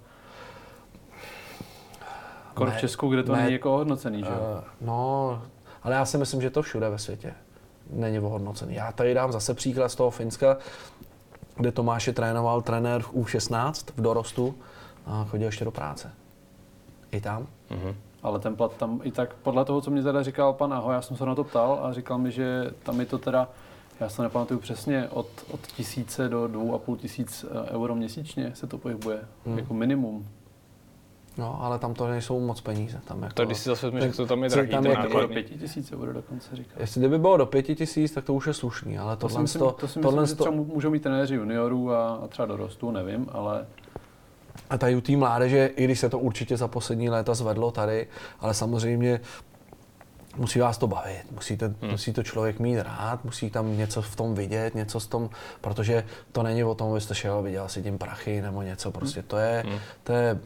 Kor 2.54 2.70
v 2.70 2.76
Česku, 2.76 3.08
kde 3.08 3.22
to 3.22 3.32
ne. 3.32 3.40
není 3.40 3.52
jako 3.52 3.74
ohodnocený, 3.74 4.18
že 4.20 4.30
jo? 4.30 4.60
Eh, 4.60 4.64
No, 4.80 5.42
ale 5.82 5.94
já 5.94 6.04
si 6.04 6.18
myslím, 6.18 6.42
že 6.42 6.50
to 6.50 6.62
všude 6.62 6.90
ve 6.90 6.98
světě 6.98 7.34
není 7.90 8.18
ohodnocený. 8.20 8.74
Já 8.74 8.92
tady 8.92 9.14
dám 9.14 9.32
zase 9.32 9.54
příklad 9.54 9.88
z 9.88 9.94
toho 9.94 10.10
Finska, 10.10 10.56
kde 11.56 11.72
Tomáše 11.72 12.12
trénoval 12.12 12.62
trenér 12.62 13.02
v 13.02 13.12
U16 13.12 13.92
v 13.96 14.00
dorostu 14.00 14.54
a 15.06 15.24
chodil 15.24 15.46
ještě 15.46 15.64
do 15.64 15.70
práce. 15.70 16.10
I 17.12 17.20
tam. 17.20 17.46
Ale 18.22 18.38
ten 18.38 18.56
plat 18.56 18.76
tam 18.76 19.00
i 19.04 19.10
tak, 19.10 19.34
podle 19.42 19.64
toho, 19.64 19.80
co 19.80 19.90
mě 19.90 20.02
teda 20.02 20.22
říkal 20.22 20.52
pan 20.52 20.72
Aho, 20.74 20.92
já 20.92 21.02
jsem 21.02 21.16
se 21.16 21.26
na 21.26 21.34
to 21.34 21.44
ptal 21.44 21.80
a 21.82 21.92
říkal 21.92 22.18
mi, 22.18 22.30
že 22.30 22.70
tam 22.82 23.00
je 23.00 23.06
to 23.06 23.18
teda, 23.18 23.48
já 24.00 24.08
se 24.08 24.22
nepamatuju 24.22 24.60
přesně, 24.60 25.08
od, 25.08 25.26
od 25.50 25.60
tisíce 25.66 26.28
do 26.28 26.48
dvou 26.48 26.74
a 26.74 26.78
půl 26.78 26.96
tisíc 26.96 27.44
eh, 27.50 27.70
euro 27.70 27.94
měsíčně 27.94 28.50
se 28.54 28.66
to 28.66 28.78
pohybuje, 28.78 29.18
Hmm. 29.46 29.58
jako 29.58 29.74
minimum. 29.74 30.26
No, 31.38 31.62
ale 31.62 31.78
tam 31.78 31.94
to 31.94 32.08
nejsou 32.08 32.40
moc 32.40 32.60
peníze. 32.60 33.00
Tam 33.04 33.22
jako, 33.22 33.34
To 33.34 33.44
když 33.46 33.58
si 33.58 33.68
zase 33.68 33.86
vezmeš, 33.86 34.04
jak 34.04 34.16
to 34.16 34.26
tam 34.26 34.42
je 34.44 34.48
drahý, 34.50 34.68
tam 34.70 34.82
ten 34.82 34.92
je- 34.92 35.20
do 35.22 35.28
pěti 35.28 35.58
tisíc 35.58 35.92
euro 35.92 36.12
dokonce 36.12 36.56
říkal. 36.56 36.76
Jestli 36.80 37.00
kdyby 37.00 37.18
bylo 37.18 37.36
do 37.36 37.46
pěti 37.46 37.74
tisíc, 37.74 38.12
tak 38.12 38.24
to 38.24 38.34
už 38.34 38.46
je 38.46 38.54
slušný, 38.54 38.98
ale 38.98 39.16
To 39.16 39.28
si 39.28 39.32
tohle, 39.34 39.42
myslím, 39.42 39.58
to, 39.60 39.70
to 39.72 39.88
si 39.88 40.00
tohle 40.00 40.20
myslím, 40.22 40.34
že 40.34 40.38
to, 40.38 40.44
třeba 40.44 40.56
můžou 40.74 40.90
mít 40.90 41.02
trenéři 41.02 41.34
juniorů 41.34 41.92
a, 41.92 42.14
a 42.14 42.28
třeba 42.28 42.46
dorostu, 42.46 42.90
nevím, 42.90 43.26
ale 43.32 43.66
A 44.70 44.78
tady 44.78 44.96
u 44.96 45.00
té 45.00 45.16
mládeže, 45.16 45.66
i 45.66 45.84
když 45.84 46.00
se 46.00 46.08
to 46.08 46.18
určitě 46.18 46.56
za 46.56 46.68
poslední 46.68 47.10
léta 47.10 47.34
zvedlo 47.34 47.70
tady, 47.70 48.06
ale 48.40 48.54
samozřejmě 48.54 49.20
musí 50.36 50.58
vás 50.58 50.78
to 50.78 50.86
bavit, 50.86 51.24
musí 51.30 51.56
to, 51.56 51.66
hmm. 51.66 51.90
musí 51.90 52.12
to 52.12 52.22
člověk 52.22 52.58
mít 52.58 52.80
rád, 52.80 53.24
musí 53.24 53.50
tam 53.50 53.78
něco 53.78 54.02
v 54.02 54.16
tom 54.16 54.34
vidět, 54.34 54.74
něco 54.74 55.00
z 55.00 55.06
tom, 55.06 55.30
protože 55.60 56.04
to 56.32 56.42
není 56.42 56.64
o 56.64 56.74
tom, 56.74 56.90
abyste 56.90 57.14
šel 57.14 57.38
a 57.38 57.40
viděl 57.40 57.68
si 57.68 57.82
tím 57.82 57.98
prachy 57.98 58.42
nebo 58.42 58.62
něco, 58.62 58.90
prostě 58.90 59.22
to 59.22 59.36
je, 59.38 59.64
hmm. 59.66 59.78
to 60.04 60.12
je 60.12 60.38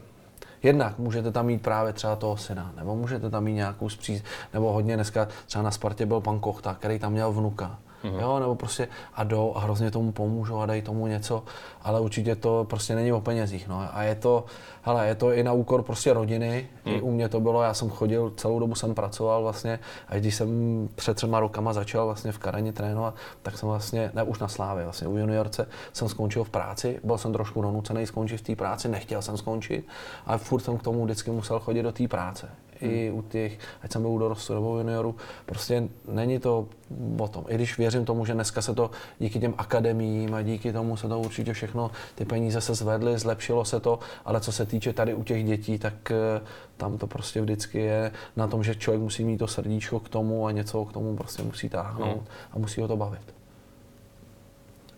Jednak 0.63 0.99
můžete 0.99 1.31
tam 1.31 1.45
mít 1.45 1.61
právě 1.61 1.93
třeba 1.93 2.15
toho 2.15 2.37
syna, 2.37 2.73
nebo 2.75 2.95
můžete 2.95 3.29
tam 3.29 3.43
mít 3.43 3.53
nějakou 3.53 3.89
spří, 3.89 4.23
nebo 4.53 4.71
hodně 4.71 4.95
dneska 4.95 5.27
třeba 5.45 5.63
na 5.63 5.71
Spartě 5.71 6.05
byl 6.05 6.21
pan 6.21 6.39
Kochta, 6.39 6.73
který 6.73 6.99
tam 6.99 7.11
měl 7.11 7.31
vnuka. 7.31 7.79
Mm-hmm. 8.03 8.19
Jo, 8.19 8.39
nebo 8.39 8.55
prostě 8.55 8.87
a 9.13 9.23
jdou 9.23 9.53
a 9.55 9.59
hrozně 9.59 9.91
tomu 9.91 10.11
pomůžou 10.11 10.59
a 10.59 10.65
dají 10.65 10.81
tomu 10.81 11.07
něco, 11.07 11.43
ale 11.81 11.99
určitě 11.99 12.35
to 12.35 12.65
prostě 12.69 12.95
není 12.95 13.11
o 13.11 13.21
penězích, 13.21 13.67
no. 13.67 13.87
A 13.93 14.03
je 14.03 14.15
to, 14.15 14.45
hele, 14.81 15.07
je 15.07 15.15
to 15.15 15.31
i 15.31 15.43
na 15.43 15.53
úkor 15.53 15.83
prostě 15.83 16.13
rodiny, 16.13 16.67
mm. 16.85 16.93
i 16.93 17.01
u 17.01 17.11
mě 17.11 17.29
to 17.29 17.39
bylo, 17.39 17.63
já 17.63 17.73
jsem 17.73 17.89
chodil, 17.89 18.33
celou 18.37 18.59
dobu 18.59 18.75
jsem 18.75 18.95
pracoval 18.95 19.43
vlastně, 19.43 19.79
a 20.07 20.15
když 20.15 20.35
jsem 20.35 20.89
před 20.95 21.13
třema 21.13 21.39
rokama 21.39 21.73
začal 21.73 22.05
vlastně 22.05 22.31
v 22.31 22.37
Karani 22.37 22.73
trénovat, 22.73 23.15
tak 23.41 23.57
jsem 23.57 23.69
vlastně, 23.69 24.11
ne 24.13 24.23
už 24.23 24.39
na 24.39 24.47
Slávě, 24.47 24.83
vlastně 24.83 25.07
u 25.07 25.17
juniorce 25.17 25.67
jsem 25.93 26.09
skončil 26.09 26.43
v 26.43 26.49
práci, 26.49 26.99
byl 27.03 27.17
jsem 27.17 27.33
trošku 27.33 27.61
donucený 27.61 28.07
skončit 28.07 28.37
v 28.37 28.41
té 28.41 28.55
práci, 28.55 28.87
nechtěl 28.87 29.21
jsem 29.21 29.37
skončit, 29.37 29.87
ale 30.25 30.37
furt 30.37 30.61
jsem 30.61 30.77
k 30.77 30.83
tomu 30.83 31.03
vždycky 31.03 31.31
musel 31.31 31.59
chodit 31.59 31.83
do 31.83 31.91
té 31.91 32.07
práce. 32.07 32.49
I 32.81 33.11
u 33.11 33.21
těch, 33.21 33.57
ať 33.81 33.91
jsem 33.91 34.01
byl 34.01 34.11
u 34.11 34.17
dorostu 34.17 34.53
nebo 34.53 34.77
junioru, 34.77 35.15
prostě 35.45 35.83
není 36.07 36.39
to 36.39 36.65
o 37.19 37.27
tom. 37.27 37.45
I 37.47 37.55
když 37.55 37.77
věřím 37.77 38.05
tomu, 38.05 38.25
že 38.25 38.33
dneska 38.33 38.61
se 38.61 38.73
to 38.75 38.91
díky 39.19 39.39
těm 39.39 39.53
akademiím 39.57 40.33
a 40.33 40.41
díky 40.41 40.73
tomu 40.73 40.97
se 40.97 41.07
to 41.07 41.19
určitě 41.19 41.53
všechno, 41.53 41.91
ty 42.15 42.25
peníze 42.25 42.61
se 42.61 42.75
zvedly, 42.75 43.17
zlepšilo 43.19 43.65
se 43.65 43.79
to, 43.79 43.99
ale 44.25 44.41
co 44.41 44.51
se 44.51 44.65
týče 44.65 44.93
tady 44.93 45.13
u 45.13 45.23
těch 45.23 45.43
dětí, 45.45 45.77
tak 45.79 46.11
eh, 46.11 46.41
tam 46.77 46.97
to 46.97 47.07
prostě 47.07 47.41
vždycky 47.41 47.79
je 47.79 48.11
na 48.35 48.47
tom, 48.47 48.63
že 48.63 48.75
člověk 48.75 49.01
musí 49.01 49.23
mít 49.25 49.37
to 49.37 49.47
srdíčko 49.47 49.99
k 49.99 50.09
tomu 50.09 50.45
a 50.47 50.51
něco 50.51 50.85
k 50.85 50.93
tomu 50.93 51.15
prostě 51.15 51.43
musí 51.43 51.69
táhnout 51.69 52.01
Hmm. 52.17 52.25
a 52.51 52.57
musí 52.59 52.81
ho 52.81 52.87
to 52.87 52.97
bavit. 52.97 53.35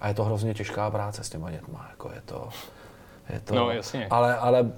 A 0.02 0.08
je 0.08 0.14
to 0.14 0.24
hrozně 0.24 0.54
těžká 0.54 0.92
práce 0.92 1.24
s 1.24 1.30
těma 1.30 1.52
dětma, 1.52 1.88
jako 1.90 2.12
je 2.16 2.22
to, 2.26 2.50
je 3.30 3.40
to 3.40 3.56
No, 3.56 3.72
jasně. 3.72 4.08
ale, 4.10 4.38
ale 4.38 4.72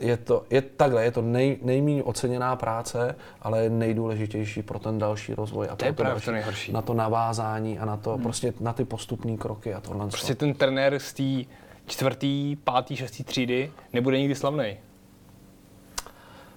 je 0.00 0.16
to, 0.16 0.44
je 0.50 0.62
takhle, 0.62 1.04
je 1.04 1.10
to 1.10 1.22
nej, 1.22 1.58
nejméně 1.62 2.02
oceněná 2.02 2.56
práce, 2.56 3.16
ale 3.42 3.62
je 3.62 3.70
nejdůležitější 3.70 4.62
pro 4.62 4.78
ten 4.78 4.98
další 4.98 5.34
rozvoj 5.34 5.68
a 5.70 5.76
To 5.76 5.84
je 5.84 5.92
právě 5.92 6.12
další, 6.12 6.24
to 6.24 6.32
nejhorší. 6.32 6.72
na 6.72 6.82
to 6.82 6.94
navázání 6.94 7.78
a 7.78 7.84
na 7.84 7.96
to, 7.96 8.18
prostě 8.18 8.52
na 8.60 8.72
ty 8.72 8.84
postupné 8.84 9.36
kroky 9.36 9.74
a 9.74 9.80
tohle. 9.80 10.06
Prostě 10.08 10.34
ten 10.34 10.54
trenér 10.54 10.98
z 10.98 11.12
té 11.12 11.50
čtvrtý, 11.86 12.56
pátý, 12.64 12.96
šestý 12.96 13.24
třídy 13.24 13.72
nebude 13.92 14.18
nikdy 14.18 14.34
slavný. 14.34 14.76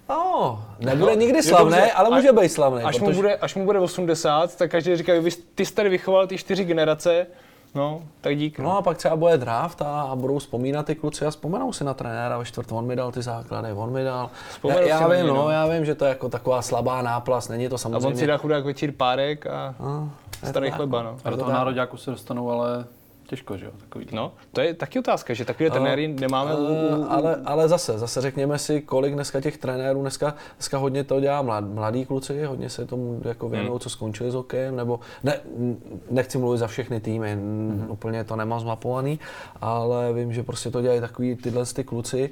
No, 0.09 0.63
nebude 0.79 1.11
Jo, 1.11 1.17
nikdy 1.19 1.43
slavný, 1.43 1.71
dobře. 1.77 1.91
ale 1.91 2.15
může 2.15 2.31
být 2.31 2.49
slavný. 2.49 2.83
Až, 2.83 2.99
mu 2.99 3.05
protože, 3.05 3.15
bude, 3.15 3.35
až 3.35 3.55
mu 3.55 3.65
bude 3.65 3.79
80, 3.79 4.55
tak 4.55 4.71
každý 4.71 4.95
říká, 4.95 5.13
vy, 5.19 5.31
ty 5.55 5.65
jsi 5.65 5.73
tady 5.73 5.89
vychoval 5.89 6.27
ty 6.27 6.37
čtyři 6.37 6.63
generace, 6.65 7.27
no, 7.75 8.01
tak 8.21 8.37
dík. 8.37 8.59
No 8.59 8.77
a 8.77 8.81
pak 8.81 8.97
třeba 8.97 9.15
bude 9.15 9.37
draft 9.37 9.81
a, 9.81 10.01
a 10.01 10.15
budou 10.15 10.39
vzpomínat 10.39 10.85
ty 10.85 10.95
kluci 10.95 11.25
a 11.25 11.29
vzpomenou 11.29 11.73
si 11.73 11.83
na 11.83 11.93
trenéra 11.93 12.37
ve 12.37 12.45
čtvrt, 12.45 12.71
on 12.71 12.85
mi 12.85 12.95
dal 12.95 13.11
ty 13.11 13.21
základy, 13.21 13.73
on 13.73 13.91
mi 13.91 14.03
dal. 14.03 14.29
Já, 14.67 14.79
já 14.79 15.07
vím, 15.07 15.27
no, 15.27 15.33
no. 15.33 15.49
já 15.49 15.67
vím, 15.67 15.85
že 15.85 15.95
to 15.95 16.05
je 16.05 16.09
jako 16.09 16.29
taková 16.29 16.61
slabá 16.61 17.01
náplast, 17.01 17.49
není 17.49 17.69
to 17.69 17.75
a 17.75 17.77
samozřejmě. 17.77 18.07
on 18.07 18.17
si 18.17 18.27
dá 18.27 18.37
chudák 18.37 18.65
večír 18.65 18.91
párek 18.91 19.47
a 19.47 19.75
No, 19.79 20.11
je 20.43 20.49
starý 20.49 20.71
chleba, 20.71 21.03
no. 21.03 21.17
A 21.23 21.29
do 21.29 21.35
to 21.35 21.43
toho 21.43 21.53
nároďáku 21.53 21.97
se 21.97 22.11
dostanou, 22.11 22.51
ale 22.51 22.85
těžko, 23.27 23.57
že 23.57 23.65
jo, 23.65 23.71
takový. 23.77 24.07
No, 24.11 24.31
to 24.51 24.61
je 24.61 24.73
taky 24.73 24.99
otázka, 24.99 25.33
že 25.33 25.45
takové 25.45 25.69
trenéry 25.69 26.07
nemáme 26.07 26.55
u, 26.55 26.57
u, 26.57 26.63
u, 26.63 27.03
Eh, 27.03 27.07
ale, 27.09 27.41
ale 27.45 27.67
zase, 27.67 27.97
zase 27.99 28.21
řekněme 28.21 28.57
si, 28.59 28.81
kolik 28.81 29.13
dneska 29.13 29.41
těch 29.41 29.57
trenérů, 29.57 30.01
dneska, 30.01 30.35
dneska 30.57 30.77
hodně 30.77 31.03
to 31.03 31.19
dělá 31.19 31.41
mlad, 31.41 31.63
mladí 31.63 32.05
kluci, 32.05 32.43
hodně 32.43 32.69
se 32.69 32.85
tomu 32.85 33.21
jako 33.25 33.49
věnují, 33.49 33.69
Hmm. 33.69 33.79
co 33.79 33.89
skončili 33.89 34.31
s 34.31 34.33
hokejem, 34.33 34.75
nebo 34.75 34.99
ne, 35.23 35.39
nechci 36.11 36.37
mluvit 36.37 36.57
za 36.57 36.67
všechny 36.67 36.99
týmy, 36.99 37.33
hmm. 37.33 37.85
úplně 37.89 38.23
to 38.23 38.35
nemám 38.35 38.59
zmapovaný, 38.59 39.19
ale 39.61 40.13
vím, 40.13 40.33
že 40.33 40.43
prostě 40.43 40.71
to 40.71 40.81
dělají 40.81 41.01
takový 41.01 41.35
tyhle 41.35 41.65
ty 41.65 41.83
kluci 41.83 42.29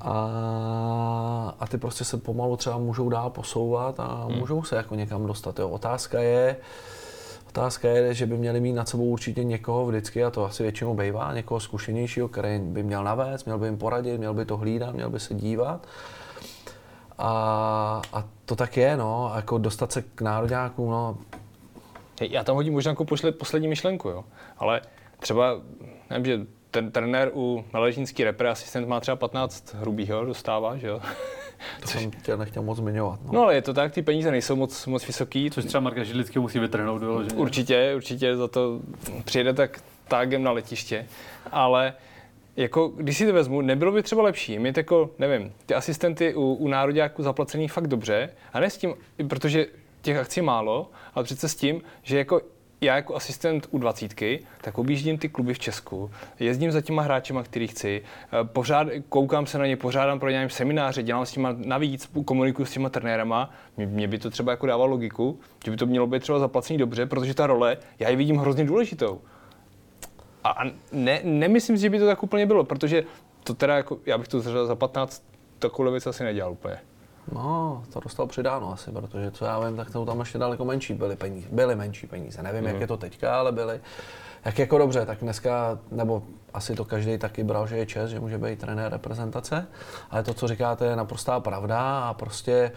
a, 0.00 1.54
a 1.60 1.66
ty 1.66 1.78
prostě 1.78 2.04
se 2.04 2.16
pomalu 2.16 2.56
třeba 2.56 2.78
můžou 2.78 3.08
dál 3.08 3.30
posouvat 3.30 4.00
a 4.00 4.24
Hmm. 4.28 4.38
můžou 4.38 4.62
se 4.62 4.76
jako 4.76 4.94
někam 4.94 5.26
dostat. 5.26 5.58
Jo. 5.58 5.68
Otázka 5.68 6.20
je, 6.20 6.56
Otázka 7.54 7.88
je, 7.88 8.14
že 8.14 8.26
by 8.26 8.36
měli 8.38 8.60
mít 8.60 8.72
nad 8.72 8.88
sebou 8.88 9.04
určitě 9.04 9.44
někoho 9.44 9.86
vždycky, 9.86 10.24
a 10.24 10.30
to 10.30 10.44
asi 10.44 10.62
většinou 10.62 10.94
bývá, 10.94 11.34
někoho 11.34 11.60
zkušenějšího, 11.60 12.28
který 12.28 12.58
by 12.58 12.82
měl 12.82 13.04
navést, 13.04 13.46
měl 13.46 13.58
by 13.58 13.66
jim 13.66 13.78
poradit, 13.78 14.18
měl 14.18 14.34
by 14.34 14.44
to 14.44 14.56
hlídat, 14.56 14.94
měl 14.94 15.10
by 15.10 15.20
se 15.20 15.34
dívat. 15.34 15.86
A, 17.18 18.02
a 18.12 18.24
to 18.44 18.56
tak 18.56 18.76
je, 18.76 18.96
no, 18.96 19.32
jako 19.36 19.58
dostat 19.58 19.92
se 19.92 20.02
k 20.02 20.20
nároďákům, 20.20 20.90
no, 20.90 21.18
Já 22.20 22.44
tam 22.44 22.56
hodím 22.56 22.72
možná 22.72 22.90
jako 22.90 23.04
poslední 23.38 23.68
myšlenku, 23.68 24.08
jo. 24.08 24.24
Ale 24.58 24.80
třeba, 25.18 25.60
nevím, 26.10 26.24
že 26.24 26.46
ten 26.70 26.90
trenér 26.90 27.30
u 27.34 27.64
maležínský 27.72 28.24
repre 28.24 28.50
asistent 28.50 28.88
má 28.88 29.00
třeba 29.00 29.16
15 29.16 29.74
hrubýho, 29.74 30.24
dostává, 30.24 30.76
že 30.76 30.86
jo. 30.86 31.00
To 31.80 31.88
jsem 31.88 32.10
tě 32.10 32.36
nechtěl 32.36 32.62
moc 32.62 32.78
zmiňovat. 32.78 33.20
No. 33.24 33.32
No 33.32 33.42
ale 33.42 33.54
je 33.54 33.62
to 33.62 33.74
tak, 33.74 33.92
ty 33.92 34.02
peníze 34.02 34.30
nejsou 34.30 34.56
moc, 34.56 34.86
moc 34.86 35.06
vysoký. 35.06 35.50
Což 35.50 35.64
třeba 35.64 35.80
Marka 35.80 36.04
Židlický 36.04 36.38
musí 36.38 36.58
vytrhnout 36.58 37.00
vyloženě. 37.02 37.34
Určitě, 37.34 37.92
určitě 37.96 38.36
za 38.36 38.48
to 38.48 38.80
přijede 39.24 39.52
tak 39.52 39.80
tágem 40.08 40.42
na 40.42 40.50
letiště, 40.50 41.06
ale 41.52 41.94
jako, 42.56 42.88
když 42.88 43.16
si 43.16 43.26
to 43.26 43.32
vezmu, 43.32 43.60
nebylo 43.60 43.92
by 43.92 44.02
třeba 44.02 44.22
lepší 44.22 44.58
mít 44.58 44.76
jako, 44.76 45.10
nevím, 45.18 45.52
ty 45.66 45.74
asistenty 45.74 46.34
u, 46.34 46.54
u 46.54 46.68
nároďáků 46.68 47.22
zaplacený 47.22 47.68
fakt 47.68 47.86
dobře, 47.86 48.30
a 48.52 48.60
ne 48.60 48.70
s 48.70 48.78
tím, 48.78 48.94
protože 49.28 49.66
těch 50.02 50.16
akcí 50.16 50.40
je 50.40 50.44
málo, 50.44 50.90
ale 51.14 51.24
přece 51.24 51.48
s 51.48 51.54
tím, 51.54 51.82
že 52.02 52.18
jako 52.18 52.40
já 52.84 52.96
jako 52.96 53.14
asistent 53.14 53.68
u 53.70 53.78
dvacítky, 53.78 54.40
tak 54.60 54.78
objíždím 54.78 55.18
ty 55.18 55.28
kluby 55.28 55.54
v 55.54 55.58
Česku, 55.58 56.10
jezdím 56.40 56.72
za 56.72 56.80
těma 56.80 57.02
hráčema, 57.02 57.42
který 57.42 57.66
chci, 57.66 58.02
eh, 58.02 58.44
pořád, 58.44 58.86
koukám 59.08 59.46
se 59.46 59.58
na 59.58 59.66
ně, 59.66 59.76
pořádám 59.76 60.20
pro 60.20 60.30
ně 60.30 60.48
semináře, 60.50 61.02
dělám 61.02 61.26
s 61.26 61.32
těma 61.32 61.54
navíc, 61.58 62.10
komunikuju 62.24 62.66
s 62.66 62.72
těma 62.72 62.88
trenérama, 62.88 63.50
mě 63.76 64.08
by 64.08 64.18
to 64.18 64.30
třeba 64.30 64.52
jako 64.52 64.66
dávalo 64.66 64.90
logiku, 64.90 65.40
že 65.64 65.70
by 65.70 65.76
to 65.76 65.86
mělo 65.86 66.06
být 66.06 66.22
třeba 66.22 66.38
zaplacený 66.38 66.78
dobře, 66.78 67.06
protože 67.06 67.34
ta 67.34 67.46
role, 67.46 67.76
já 67.98 68.08
ji 68.08 68.16
vidím 68.16 68.36
hrozně 68.36 68.64
důležitou. 68.64 69.20
A, 70.44 70.64
ne, 70.92 71.20
nemyslím 71.24 71.76
si, 71.76 71.82
že 71.82 71.90
by 71.90 71.98
to 71.98 72.06
tak 72.06 72.22
úplně 72.22 72.46
bylo, 72.46 72.64
protože 72.64 73.04
to 73.44 73.54
teda 73.54 73.76
jako, 73.76 73.98
já 74.06 74.18
bych 74.18 74.28
to 74.28 74.40
za 74.40 74.76
15 74.76 75.24
takovou 75.58 75.90
věc 75.90 76.06
asi 76.06 76.24
nedělal 76.24 76.52
úplně. 76.52 76.78
No, 77.32 77.82
to 77.92 78.00
dostal 78.00 78.26
přidáno 78.26 78.72
asi, 78.72 78.92
protože 78.92 79.30
co 79.30 79.44
já 79.44 79.60
vím, 79.60 79.76
tak 79.76 79.90
to 79.90 80.04
tam 80.04 80.20
ještě 80.20 80.38
daleko 80.38 80.64
menší 80.64 80.94
byly 80.94 81.16
peníze. 81.16 81.48
Byly 81.52 81.76
menší 81.76 82.06
peníze, 82.06 82.42
nevím, 82.42 82.60
mm. 82.60 82.66
jak 82.66 82.80
je 82.80 82.86
to 82.86 82.96
teďka, 82.96 83.38
ale 83.38 83.52
byly. 83.52 83.80
Jak 84.44 84.58
jako 84.58 84.78
dobře, 84.78 85.06
tak 85.06 85.18
dneska, 85.20 85.78
nebo 85.90 86.22
asi 86.54 86.74
to 86.74 86.84
každý 86.84 87.18
taky 87.18 87.44
bral, 87.44 87.66
že 87.66 87.76
je 87.76 87.86
čest, 87.86 88.10
že 88.10 88.20
může 88.20 88.38
být 88.38 88.58
trenér 88.58 88.92
reprezentace, 88.92 89.66
ale 90.10 90.22
to, 90.22 90.34
co 90.34 90.48
říkáte, 90.48 90.86
je 90.86 90.96
naprostá 90.96 91.40
pravda 91.40 92.00
a 92.00 92.14
prostě 92.14 92.72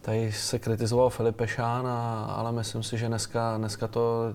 tady 0.00 0.32
se 0.32 0.58
kritizoval 0.58 1.10
Filip 1.10 1.36
Pešán, 1.36 1.86
a, 1.86 2.24
ale 2.36 2.52
myslím 2.52 2.82
si, 2.82 2.98
že 2.98 3.08
dneska, 3.08 3.56
dneska 3.58 3.88
to 3.88 4.34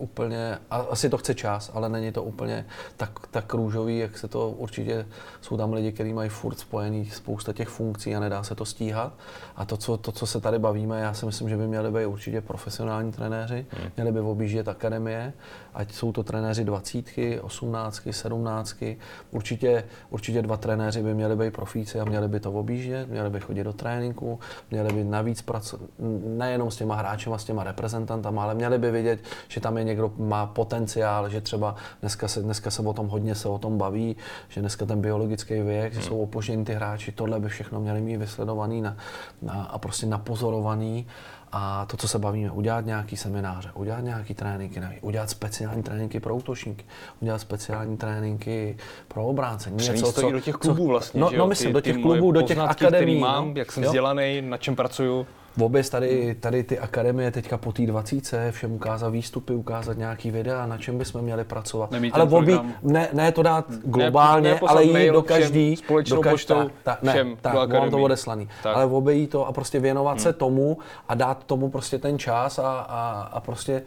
úplně, 0.00 0.58
a 0.70 0.76
asi 0.76 1.10
to 1.10 1.18
chce 1.18 1.34
čas, 1.34 1.70
ale 1.74 1.88
není 1.88 2.12
to 2.12 2.22
úplně 2.22 2.66
tak, 2.96 3.26
tak 3.30 3.54
růžový, 3.54 3.98
jak 3.98 4.18
se 4.18 4.28
to 4.28 4.50
určitě, 4.50 5.06
jsou 5.40 5.56
tam 5.56 5.72
lidi, 5.72 5.92
kteří 5.92 6.12
mají 6.12 6.30
furt 6.30 6.58
spojený 6.58 7.10
spousta 7.10 7.52
těch 7.52 7.68
funkcí 7.68 8.16
a 8.16 8.20
nedá 8.20 8.42
se 8.42 8.54
to 8.54 8.64
stíhat. 8.64 9.12
A 9.56 9.64
to, 9.64 9.76
co, 9.76 9.96
to, 9.96 10.12
co 10.12 10.26
se 10.26 10.40
tady 10.40 10.58
bavíme, 10.58 11.00
já 11.00 11.14
si 11.14 11.26
myslím, 11.26 11.48
že 11.48 11.56
by 11.56 11.66
měli 11.66 11.90
být 11.90 12.06
určitě 12.06 12.40
profesionální 12.40 13.12
trenéři, 13.12 13.66
hmm. 13.70 13.90
měli 13.96 14.12
by 14.12 14.20
objíždět 14.20 14.68
akademie, 14.68 15.32
ať 15.74 15.92
jsou 15.92 16.12
to 16.12 16.22
trenéři 16.22 16.64
dvacítky, 16.64 17.40
osmnáctky, 17.40 18.12
sedmnáctky, 18.12 18.98
určitě, 19.30 19.84
určitě 20.10 20.42
dva 20.42 20.56
trenéři 20.56 21.02
by 21.02 21.14
měli 21.14 21.36
být 21.36 21.52
profíci 21.52 22.00
a 22.00 22.04
měli 22.04 22.28
by 22.28 22.40
to 22.40 22.52
objíždět, 22.52 23.08
měli 23.08 23.30
by 23.30 23.40
chodit 23.40 23.64
do 23.64 23.72
tréninku, 23.72 24.38
měli 24.70 24.92
by 24.92 25.04
navíc 25.04 25.42
pracovat 25.42 25.90
nejenom 26.24 26.70
s 26.70 26.76
těma 26.76 26.94
hráčema, 26.94 27.38
s 27.38 27.44
těma 27.44 27.64
reprezentantama, 27.64 28.42
ale 28.42 28.54
měli 28.54 28.78
by 28.78 28.90
vědět, 28.90 29.20
že 29.48 29.60
tam 29.60 29.78
je 29.78 29.84
někdo 29.90 30.12
má 30.18 30.46
potenciál, 30.46 31.28
že 31.28 31.40
třeba 31.40 31.74
dneska 32.00 32.28
se, 32.28 32.42
dneska 32.42 32.70
se 32.70 32.82
o 32.82 32.92
tom 32.92 33.08
hodně 33.08 33.34
se 33.34 33.48
o 33.48 33.58
tom 33.58 33.78
baví, 33.78 34.16
že 34.48 34.60
dneska 34.60 34.86
ten 34.86 35.00
biologický 35.00 35.60
věk, 35.60 35.92
že 35.92 36.02
jsou 36.02 36.20
opoždění 36.20 36.64
ty 36.64 36.74
hráči, 36.74 37.12
tohle 37.12 37.40
by 37.40 37.48
všechno 37.48 37.80
měli 37.80 38.00
mít 38.00 38.16
vysledovaný 38.16 38.82
na, 38.82 38.96
na, 39.42 39.62
a 39.64 39.78
prostě 39.78 40.06
napozorovaný. 40.06 41.06
A 41.52 41.86
to, 41.86 41.96
co 41.96 42.08
se 42.08 42.18
bavíme, 42.18 42.50
udělat 42.50 42.86
nějaký 42.86 43.16
semináře, 43.16 43.70
udělat 43.74 44.00
nějaký 44.00 44.34
tréninky, 44.34 44.80
nevím, 44.80 44.98
udělat 45.02 45.30
speciální 45.30 45.82
tréninky 45.82 46.20
pro 46.20 46.36
útočníky, 46.36 46.84
udělat 47.20 47.38
speciální 47.38 47.96
tréninky 47.96 48.76
pro 49.08 49.26
obránce. 49.26 49.70
To 50.14 50.28
i 50.28 50.32
do 50.32 50.40
těch 50.40 50.54
klubů 50.54 50.86
vlastně, 50.86 51.20
no, 51.20 51.30
no 51.36 51.46
myslím, 51.46 51.68
ty, 51.68 51.72
do 51.72 51.80
těch 51.80 51.96
klubů, 51.96 52.32
do 52.32 52.42
těch 52.42 52.58
akademií. 52.58 53.20
mám, 53.20 53.48
no. 53.48 53.54
jak 53.56 53.72
jsem 53.72 53.82
Jo. 53.82 53.88
vzdělaný, 53.88 54.42
na 54.42 54.56
čem 54.56 54.76
pracuju. 54.76 55.26
Vůbec 55.56 55.90
tady, 55.90 56.34
tady 56.40 56.62
ty 56.62 56.78
akademie 56.78 57.30
teďka 57.30 57.58
po 57.58 57.72
té 57.72 57.86
20, 57.86 58.34
všem 58.50 58.72
ukázat 58.72 59.08
výstupy, 59.08 59.54
ukázat 59.54 59.98
nějaký 59.98 60.30
videa, 60.30 60.66
na 60.66 60.78
čem 60.78 60.98
bychom 60.98 61.22
měli 61.22 61.44
pracovat. 61.44 61.90
Nemít 61.90 62.14
ale 62.14 62.24
obí, 62.24 62.52
program. 62.52 62.74
ne, 62.82 63.08
ne 63.12 63.32
to 63.32 63.42
dát 63.42 63.70
globálně, 63.70 64.50
ne 64.50 64.56
poslat 64.56 64.76
ale 64.76 64.84
jít 64.84 65.12
do 65.12 65.22
každý, 65.22 65.76
do 66.10 66.22
tak, 66.46 66.68
tak, 66.82 67.02
ne, 67.02 67.12
všem 67.12 67.36
tak, 67.40 67.68
do 67.68 67.78
mám 67.78 67.90
to 67.90 67.98
odeslaný. 67.98 68.48
Tak. 68.62 68.76
Ale 68.76 68.86
obejít 68.86 69.30
to 69.30 69.46
a 69.46 69.52
prostě 69.52 69.80
věnovat 69.80 70.10
hmm. 70.10 70.20
se 70.20 70.32
tomu 70.32 70.78
a 71.08 71.14
dát 71.14 71.44
tomu 71.44 71.70
prostě 71.70 71.98
ten 71.98 72.18
čas 72.18 72.58
a, 72.58 72.70
a, 72.88 73.28
a 73.32 73.40
prostě 73.40 73.82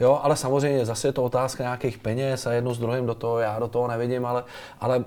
Jo, 0.00 0.20
ale 0.22 0.36
samozřejmě 0.36 0.86
zase 0.86 1.08
je 1.08 1.12
to 1.12 1.24
otázka 1.24 1.62
nějakých 1.62 1.98
peněz 1.98 2.46
a 2.46 2.52
jedno 2.52 2.74
s 2.74 2.78
druhým 2.78 3.06
do 3.06 3.14
toho, 3.14 3.38
já 3.38 3.58
do 3.58 3.68
toho 3.68 3.88
nevidím, 3.88 4.26
ale, 4.26 4.44
ale 4.80 5.04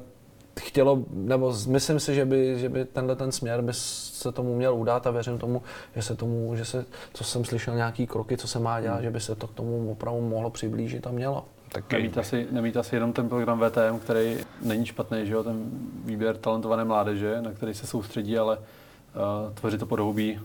chtělo, 0.60 1.04
nebo 1.12 1.54
myslím 1.68 2.00
si, 2.00 2.16
že 2.16 2.26
by, 2.26 2.60
že 2.60 2.70
by 2.70 2.86
tenhle 2.86 3.16
ten 3.16 3.32
směr 3.32 3.62
by 3.62 3.74
se 3.74 4.32
tomu 4.32 4.56
měl 4.56 4.76
udát 4.76 5.08
a 5.08 5.12
věřím 5.12 5.38
tomu, 5.38 5.62
že 5.96 6.02
se 6.02 6.16
tomu, 6.16 6.56
že 6.56 6.66
se, 6.66 6.86
co 7.14 7.24
jsem 7.24 7.46
slyšel, 7.46 7.76
nějaký 7.76 8.08
kroky, 8.08 8.38
co 8.38 8.48
se 8.48 8.60
má 8.60 8.82
dělat, 8.82 9.02
že 9.02 9.12
by 9.12 9.20
se 9.20 9.36
to 9.36 9.48
k 9.48 9.54
tomu 9.54 9.92
opravdu 9.92 10.22
mohlo 10.22 10.50
přiblížit 10.50 11.08
a 11.08 11.12
mělo. 11.12 11.46
Tak 11.70 11.94
Nemít 11.94 12.18
asi, 12.18 12.48
nemít 12.52 12.78
asi 12.78 12.96
jenom 12.96 13.14
ten 13.14 13.30
program 13.30 13.60
VTM, 13.60 14.00
který 14.00 14.38
není 14.62 14.86
špatný, 14.86 15.26
že 15.26 15.34
jo, 15.34 15.44
ten 15.44 15.70
výběr 16.06 16.38
talentované 16.38 16.86
mládeže, 16.86 17.42
na 17.42 17.52
který 17.52 17.74
se 17.74 17.88
soustředí, 17.88 18.38
ale 18.38 18.58
uh, 18.58 19.54
tvořit 19.54 19.78
to 19.78 19.86
podhoubí 19.86 20.40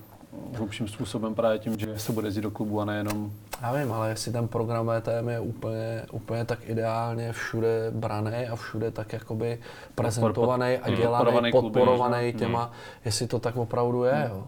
hlubším 0.55 0.89
způsobem 0.89 1.35
právě 1.35 1.59
tím, 1.59 1.79
že 1.79 1.99
se 1.99 2.13
bude 2.13 2.27
jezdit 2.27 2.41
do 2.41 2.51
klubu 2.51 2.81
a 2.81 2.85
nejenom 2.85 3.33
Já 3.63 3.73
vím, 3.73 3.93
ale 3.93 4.09
jestli 4.09 4.33
ten 4.33 4.49
program 4.49 4.91
VTM 4.91 5.29
je 5.29 5.41
úplně, 5.41 6.03
úplně 6.13 6.45
tak 6.45 6.59
ideálně 6.69 7.33
všude 7.33 7.91
braný 7.91 8.49
a 8.51 8.57
všude 8.57 8.91
tak 8.91 9.13
jakoby 9.13 9.59
prezentovaný 9.95 10.79
a 10.79 10.91
dělaný, 10.91 11.25
podporovaný 11.25 11.51
kluby, 11.51 11.73
podporovaný 11.73 12.27
že? 12.27 12.39
těma, 12.39 12.73
jestli 13.05 13.27
to 13.27 13.39
tak 13.39 13.57
opravdu 13.57 14.05
je, 14.05 14.31
jo. 14.31 14.47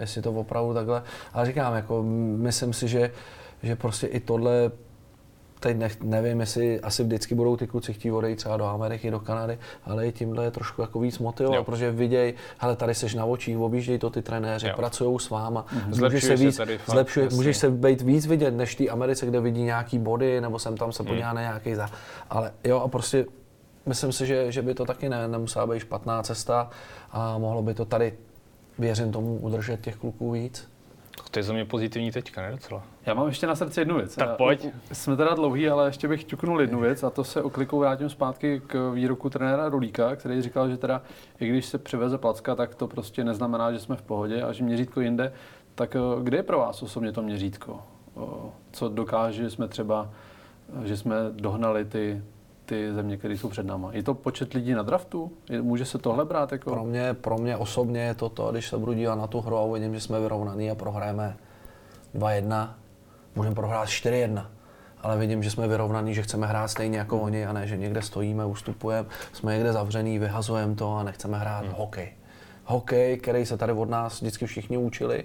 Jestli 0.00 0.22
to 0.22 0.32
opravdu 0.32 0.74
takhle, 0.74 1.02
ale 1.32 1.46
říkám, 1.46 1.74
jako 1.74 2.02
myslím 2.36 2.72
si, 2.72 2.88
že, 2.88 3.10
že 3.62 3.76
prostě 3.76 4.06
i 4.06 4.20
tohle 4.20 4.70
teď 5.62 5.76
nech, 5.76 6.00
nevím, 6.00 6.40
jestli 6.40 6.80
asi 6.80 7.04
vždycky 7.04 7.34
budou 7.34 7.56
ty 7.56 7.66
kluci 7.66 7.92
chtít 7.92 8.12
odejít 8.12 8.36
třeba 8.36 8.56
do 8.56 8.64
Ameriky, 8.64 9.10
do 9.10 9.20
Kanady, 9.20 9.58
ale 9.84 10.06
i 10.06 10.12
tímhle 10.12 10.44
je 10.44 10.50
trošku 10.50 10.80
jako 10.80 11.00
víc 11.00 11.18
motivovat, 11.18 11.66
protože 11.66 11.90
viděj, 11.90 12.34
hele, 12.58 12.76
tady 12.76 12.94
seš 12.94 13.14
na 13.14 13.24
očích, 13.24 13.58
objížděj 13.58 13.98
to 13.98 14.10
ty 14.10 14.22
trenéři, 14.22 14.72
pracují 14.76 15.18
s 15.18 15.30
váma, 15.30 15.66
můžeš 15.72 15.96
Zlepšuje 15.96 16.36
se 16.36 16.44
víc, 16.44 16.56
tady 16.56 16.78
fakt, 16.78 16.94
zlepšuje, 16.94 17.24
jasně. 17.24 17.36
můžeš 17.36 17.56
se 17.56 17.70
být 17.70 18.02
víc 18.02 18.26
vidět, 18.26 18.50
než 18.50 18.74
v 18.74 18.78
té 18.78 18.88
Americe, 18.88 19.26
kde 19.26 19.40
vidí 19.40 19.62
nějaký 19.62 19.98
body, 19.98 20.40
nebo 20.40 20.58
sem 20.58 20.76
tam 20.76 20.92
se 20.92 21.02
podívá 21.02 21.32
na 21.32 21.40
nějaký 21.40 21.74
za. 21.74 21.90
Ale 22.30 22.52
jo, 22.64 22.80
a 22.80 22.88
prostě 22.88 23.26
myslím 23.86 24.12
si, 24.12 24.26
že, 24.26 24.52
že 24.52 24.62
by 24.62 24.74
to 24.74 24.84
taky 24.84 25.08
ne, 25.08 25.28
nemusela 25.28 25.66
být 25.66 25.80
špatná 25.80 26.22
cesta 26.22 26.70
a 27.10 27.38
mohlo 27.38 27.62
by 27.62 27.74
to 27.74 27.84
tady, 27.84 28.14
věřím 28.78 29.12
tomu, 29.12 29.36
udržet 29.36 29.80
těch 29.80 29.96
kluků 29.96 30.30
víc. 30.30 30.71
To 31.30 31.38
je 31.38 31.42
za 31.42 31.52
mě 31.52 31.64
pozitivní 31.64 32.10
teďka, 32.12 32.42
ne 32.42 32.50
docela. 32.50 32.82
Já 33.06 33.14
mám 33.14 33.28
ještě 33.28 33.46
na 33.46 33.54
srdci 33.54 33.80
jednu 33.80 33.96
věc. 33.96 34.14
Tak 34.16 34.36
pojď. 34.36 34.66
Jsme 34.92 35.16
teda 35.16 35.34
dlouhý, 35.34 35.68
ale 35.68 35.88
ještě 35.88 36.08
bych 36.08 36.24
ťuknul 36.24 36.60
jednu 36.60 36.80
věc 36.80 37.02
a 37.02 37.10
to 37.10 37.24
se 37.24 37.42
oklikou 37.42 37.78
vrátím 37.78 38.08
zpátky 38.08 38.62
k 38.66 38.90
výroku 38.94 39.30
trenéra 39.30 39.68
Rulíka, 39.68 40.16
který 40.16 40.42
říkal, 40.42 40.70
že 40.70 40.76
teda 40.76 41.02
i 41.40 41.48
když 41.48 41.66
se 41.66 41.78
přiveze 41.78 42.18
placka, 42.18 42.54
tak 42.54 42.74
to 42.74 42.88
prostě 42.88 43.24
neznamená, 43.24 43.72
že 43.72 43.78
jsme 43.78 43.96
v 43.96 44.02
pohodě 44.02 44.42
a 44.42 44.52
že 44.52 44.64
měřítko 44.64 45.00
jinde. 45.00 45.32
Tak 45.74 45.96
eh, 45.96 46.22
kde 46.22 46.36
je 46.36 46.42
pro 46.42 46.58
vás 46.58 46.82
osobně 46.82 47.12
to 47.12 47.22
měřítko? 47.22 47.82
O, 48.14 48.52
Co 48.72 48.88
dokáže, 48.88 49.42
že 49.42 49.50
jsme 49.50 49.68
třeba, 49.68 50.10
že 50.84 50.96
jsme 50.96 51.16
dohnali 51.30 51.84
ty, 51.84 52.22
ty 52.72 52.94
země, 52.94 53.16
které 53.16 53.34
jsou 53.34 53.48
před 53.48 53.66
náma. 53.66 53.90
Je 53.92 54.02
to 54.02 54.14
počet 54.14 54.54
lidí 54.54 54.72
na 54.72 54.82
draftu? 54.82 55.32
Je- 55.50 55.62
Může 55.62 55.84
se 55.84 55.98
tohle 55.98 56.24
brát 56.24 56.52
jako... 56.52 56.70
Pro 56.70 56.84
mě, 56.84 57.14
pro 57.14 57.38
mě 57.38 57.56
osobně 57.56 58.00
je 58.00 58.14
to 58.14 58.28
to, 58.28 58.52
když 58.52 58.68
se 58.68 58.78
budu 58.78 58.92
dívat 58.92 59.14
na 59.14 59.26
tu 59.26 59.40
hru 59.40 59.56
a 59.56 59.62
uvidím, 59.62 59.94
že 59.94 60.00
jsme 60.00 60.20
vyrovnaný 60.20 60.70
a 60.70 60.74
prohrajeme 60.74 61.36
2-1, 62.14 62.70
můžeme 63.36 63.54
prohrát 63.54 63.88
4-1. 63.88 64.46
Ale 65.02 65.18
vidím, 65.18 65.42
že 65.42 65.50
jsme 65.50 65.68
vyrovnaný, 65.68 66.14
že 66.14 66.22
chceme 66.22 66.46
hrát 66.46 66.68
stejně 66.68 66.98
jako 66.98 67.20
oni 67.20 67.46
a 67.46 67.52
ne, 67.52 67.66
že 67.66 67.76
někde 67.76 68.02
stojíme, 68.02 68.44
ustupujeme, 68.44 69.08
jsme 69.32 69.54
někde 69.54 69.72
zavřený, 69.72 70.18
vyhazujeme 70.18 70.74
to 70.74 70.96
a 70.96 71.02
nechceme 71.02 71.38
hrát 71.38 71.64
hmm. 71.64 71.74
hokej. 71.76 72.12
Hokej, 72.64 73.16
který 73.16 73.46
se 73.46 73.56
tady 73.56 73.72
od 73.72 73.90
nás 73.90 74.20
vždycky 74.20 74.46
všichni 74.46 74.76
učili 74.78 75.24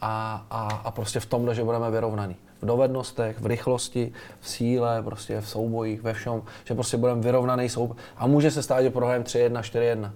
a, 0.00 0.46
a, 0.50 0.68
a 0.84 0.90
prostě 0.90 1.20
v 1.20 1.26
tomhle, 1.26 1.54
že 1.54 1.64
budeme 1.64 1.90
vyrovnaný. 1.90 2.36
V 2.62 2.66
dovednostech, 2.66 3.40
v 3.40 3.46
rychlosti, 3.46 4.12
v 4.40 4.48
síle, 4.48 5.02
prostě 5.02 5.40
v 5.40 5.48
soubojích, 5.48 6.02
ve 6.02 6.12
všem, 6.12 6.42
že 6.64 6.74
prostě 6.74 6.96
budeme 6.96 7.20
vyrovnaný 7.20 7.68
souboj. 7.68 7.96
A 8.16 8.26
může 8.26 8.50
se 8.50 8.62
stát, 8.62 8.82
že 8.82 8.90
prohrajeme 8.90 9.24
3-1, 9.24 9.60
4-1. 9.60 10.10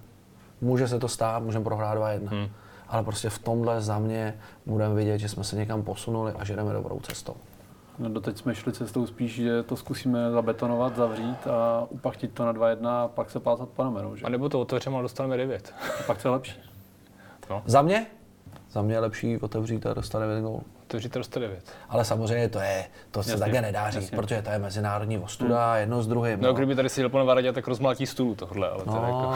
Může 0.61 0.87
se 0.87 0.99
to 0.99 1.07
stát, 1.07 1.43
můžeme 1.43 1.63
prohrát 1.63 1.97
2-1. 1.97 2.27
Hmm. 2.27 2.47
Ale 2.87 3.03
prostě 3.03 3.29
v 3.29 3.39
tomhle 3.39 3.81
za 3.81 3.99
mě 3.99 4.39
budeme 4.65 4.95
vidět, 4.95 5.17
že 5.17 5.29
jsme 5.29 5.43
se 5.43 5.55
někam 5.55 5.83
posunuli 5.83 6.33
a 6.39 6.45
že 6.45 6.55
jdeme 6.55 6.73
dobrou 6.73 6.99
cestou. 6.99 7.35
No, 7.99 8.09
doteď 8.09 8.37
jsme 8.37 8.55
šli 8.55 8.73
cestou 8.73 9.07
spíš, 9.07 9.35
že 9.35 9.63
to 9.63 9.75
zkusíme 9.75 10.31
zabetonovat, 10.31 10.95
zavřít 10.95 11.47
a 11.47 11.87
upachtit 11.89 12.33
to 12.33 12.45
na 12.45 12.53
2-1 12.53 12.87
a 12.87 13.07
pak 13.07 13.31
se 13.31 13.39
plácat 13.39 13.69
po 13.69 13.83
ramenu, 13.83 14.15
že? 14.15 14.25
A 14.25 14.29
nebo 14.29 14.49
to 14.49 14.61
otevřeme 14.61 14.97
a 14.97 15.01
dostaneme 15.01 15.37
9. 15.37 15.73
A 15.99 16.03
pak 16.03 16.21
to 16.21 16.27
je 16.27 16.31
lepší. 16.31 16.59
Za 17.65 17.81
mě? 17.81 18.05
Za 18.71 18.81
mě 18.81 18.95
je 18.95 18.99
lepší 18.99 19.37
otevřít 19.37 19.85
a 19.85 19.93
dostat 19.93 20.19
9 20.19 20.41
gólů. 20.41 20.63
Otevříte 20.87 21.19
dosta 21.19 21.39
9. 21.39 21.59
Ale 21.89 22.05
samozřejmě 22.05 22.49
to 22.49 22.59
je, 22.59 22.85
to 23.11 23.23
se 23.23 23.31
Jasně, 23.31 23.39
takhle 23.39 23.61
nedá 23.61 23.89
říct, 23.89 24.01
jasně. 24.03 24.17
protože 24.17 24.41
to 24.41 24.49
je 24.49 24.59
mezinárodní 24.59 25.17
ostuda, 25.17 25.77
jedno 25.77 26.01
s 26.01 26.07
druhým. 26.07 26.41
No, 26.41 26.53
kdyby 26.53 26.75
tady 26.75 26.89
seděl 26.89 27.09
pan 27.09 27.25
Varadě, 27.25 27.53
tak 27.53 27.67
rozmlátí 27.67 28.05
stůl 28.05 28.35
tohle, 28.35 28.69
ale 28.69 28.83
teda 28.83 29.07
jako... 29.07 29.33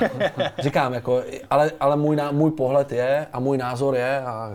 No, 0.00 0.44
říkám, 0.58 0.94
jako, 0.94 1.22
ale, 1.50 1.72
ale 1.80 1.96
můj, 1.96 2.16
ná, 2.16 2.30
můj 2.30 2.50
pohled 2.50 2.92
je 2.92 3.26
a 3.32 3.40
můj 3.40 3.58
názor 3.58 3.94
je, 3.94 4.20
a 4.20 4.52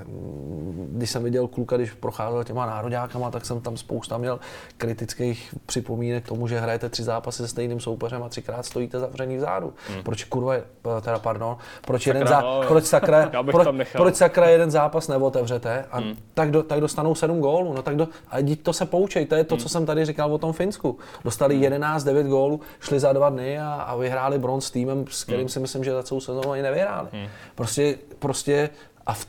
když 0.89 1.09
jsem 1.09 1.23
viděl 1.23 1.47
kluka, 1.47 1.77
když 1.77 1.91
procházel 1.93 2.43
těma 2.43 2.65
nároďákama, 2.65 3.31
tak 3.31 3.45
jsem 3.45 3.61
tam 3.61 3.77
spousta 3.77 4.17
měl 4.17 4.39
kritických 4.77 5.55
připomínek 5.65 6.23
k 6.23 6.27
tomu, 6.27 6.47
že 6.47 6.59
hrajete 6.59 6.89
tři 6.89 7.03
zápasy 7.03 7.37
se 7.37 7.47
stejným 7.47 7.79
soupeřem 7.79 8.23
a 8.23 8.29
třikrát 8.29 8.65
stojíte 8.65 8.99
zavřený 8.99 9.37
vzadu. 9.37 9.73
Hmm. 9.89 10.03
Proč 10.03 10.23
kurva, 10.23 10.53
je- 10.53 10.63
teda 11.01 11.19
pardon, 11.19 11.57
proč, 11.81 12.07
jeden 12.07 12.27
zá, 12.27 12.41
no, 12.41 12.61
proč, 12.67 12.85
sakra, 12.85 13.31
proč, 13.51 13.67
proč 13.91 14.15
sakra 14.15 14.49
jeden 14.49 14.71
zápas 14.71 15.07
neotevřete 15.07 15.85
a 15.91 15.97
hmm. 15.97 16.15
Tak, 16.33 16.51
do, 16.51 16.63
tak 16.63 16.79
dostanou 16.79 17.15
sedm 17.15 17.39
gólů. 17.39 17.73
No 17.73 17.81
tak 17.81 17.95
do, 17.95 18.07
a 18.29 18.41
dík 18.41 18.61
to 18.61 18.73
se 18.73 18.85
poučej, 18.85 19.25
to 19.25 19.35
je 19.35 19.43
to, 19.43 19.57
co 19.57 19.69
jsem 19.69 19.85
tady 19.85 20.05
říkal 20.05 20.33
o 20.33 20.37
tom 20.37 20.53
Finsku. 20.53 20.97
Dostali 21.23 21.55
11-9 21.69 22.27
gólů, 22.27 22.59
šli 22.79 22.99
za 22.99 23.13
dva 23.13 23.29
dny 23.29 23.59
a, 23.59 23.73
a 23.73 23.95
vyhráli 23.95 24.39
bronz 24.39 24.65
s 24.65 24.71
týmem, 24.71 25.05
s 25.09 25.23
kterým 25.23 25.49
si 25.49 25.59
myslím, 25.59 25.83
že 25.83 25.91
za 25.91 26.03
celou 26.03 26.21
sezónu 26.21 26.51
ani 26.51 26.61
nevyhráli. 26.61 27.07
Prostě, 27.55 27.97
prostě 28.19 28.69
a 29.05 29.13
v, 29.13 29.25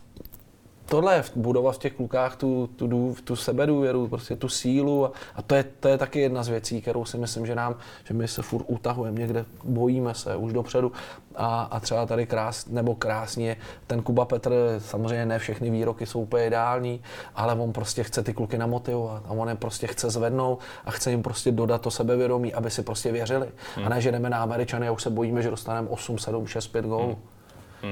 tohle 0.87 1.15
je 1.15 1.25
budovat 1.37 1.75
v 1.75 1.79
těch 1.79 1.93
klukách 1.93 2.37
tu, 2.37 2.67
tu, 2.77 2.87
dů- 2.87 3.17
tu 3.25 3.37
sebedůvěru, 3.37 4.09
prostě 4.09 4.37
tu 4.37 4.49
sílu 4.49 5.07
a, 5.07 5.13
a 5.35 5.43
to, 5.43 5.55
je, 5.55 5.65
to 5.81 5.89
je 5.89 5.99
taky 5.99 6.21
jedna 6.21 6.43
z 6.43 6.49
věcí, 6.49 6.83
kterou 6.83 7.05
si 7.05 7.19
myslím, 7.19 7.47
že 7.47 7.55
nám, 7.55 7.77
že 8.05 8.15
my 8.15 8.29
se 8.29 8.43
furt 8.43 8.65
utahujeme 8.69 9.21
někde, 9.21 9.45
bojíme 9.65 10.15
se 10.15 10.37
už 10.37 10.53
dopředu 10.53 10.93
a, 11.37 11.63
a 11.63 11.81
třeba 11.81 12.07
tady 12.07 12.27
krás, 12.27 12.67
nebo 12.67 12.95
krásně 12.95 13.57
ten 13.87 14.03
Kuba 14.03 14.25
Petr, 14.25 14.53
samozřejmě 14.79 15.27
ne 15.27 15.39
všechny 15.39 15.71
výroky 15.71 16.07
jsou 16.07 16.21
úplně 16.21 16.47
ideální, 16.47 17.01
ale 17.35 17.55
on 17.55 17.73
prostě 17.73 18.03
chce 18.03 18.23
ty 18.23 18.35
kluky 18.35 18.59
namotivovat 18.59 19.23
a 19.27 19.31
on 19.31 19.49
je 19.49 19.55
prostě 19.55 19.87
chce 19.87 20.11
zvednout 20.11 20.59
a 20.85 20.91
chce 20.91 21.11
jim 21.11 21.23
prostě 21.23 21.53
dodat 21.53 21.81
to 21.81 21.91
sebevědomí, 21.91 22.55
aby 22.55 22.71
si 22.71 22.83
prostě 22.83 23.13
věřili. 23.13 23.49
A 23.85 23.89
ne, 23.89 24.01
že 24.01 24.13
jdeme 24.13 24.31
na 24.31 24.39
Američany 24.43 24.89
a 24.89 24.93
už 24.93 25.03
se 25.03 25.11
bojíme, 25.11 25.43
že 25.43 25.51
dostaneme 25.51 25.89
8, 25.89 26.19
7, 26.19 26.47
6, 26.47 26.67
5 26.67 26.85
gólů. 26.85 27.19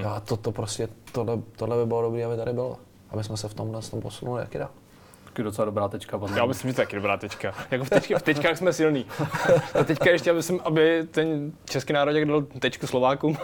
Jo, 0.01 0.09
a 0.09 0.20
to, 0.20 0.36
to 0.36 0.53
prostě, 0.53 0.88
tohle, 1.12 1.38
tohle 1.57 1.76
by 1.76 1.86
bylo 1.86 2.03
dobré, 2.03 2.24
aby 2.24 2.36
tady 2.36 2.53
bylo. 2.53 2.78
Aby 3.11 3.24
jsme 3.24 3.36
se 3.36 3.49
v 3.49 3.55
tomhle 3.55 3.82
s 3.82 3.90
tom 3.90 4.01
posunuli, 4.01 4.40
jak 4.40 4.57
dál. 4.59 4.70
Taky 5.24 5.43
docela 5.43 5.64
dobrá 5.64 5.88
tečka. 5.88 6.18
podle 6.18 6.38
Já 6.38 6.47
myslím, 6.47 6.70
že 6.70 6.74
to 6.74 6.80
je 6.80 6.86
taky 6.86 6.97
dobrá 6.97 7.16
tečka. 7.16 7.55
Jako 7.70 7.84
v, 7.84 7.90
tečka, 7.90 8.18
v 8.18 8.22
tečkách 8.22 8.59
jsme 8.59 8.72
silní. 8.72 9.07
A 9.80 9.84
teďka 9.84 10.11
ještě, 10.11 10.30
aby, 10.30 10.43
jsem, 10.43 10.61
aby 10.64 11.07
ten 11.11 11.53
český 11.64 11.93
národek 11.93 12.28
dal 12.28 12.43
tečku 12.43 12.86
Slovákům 12.86 13.36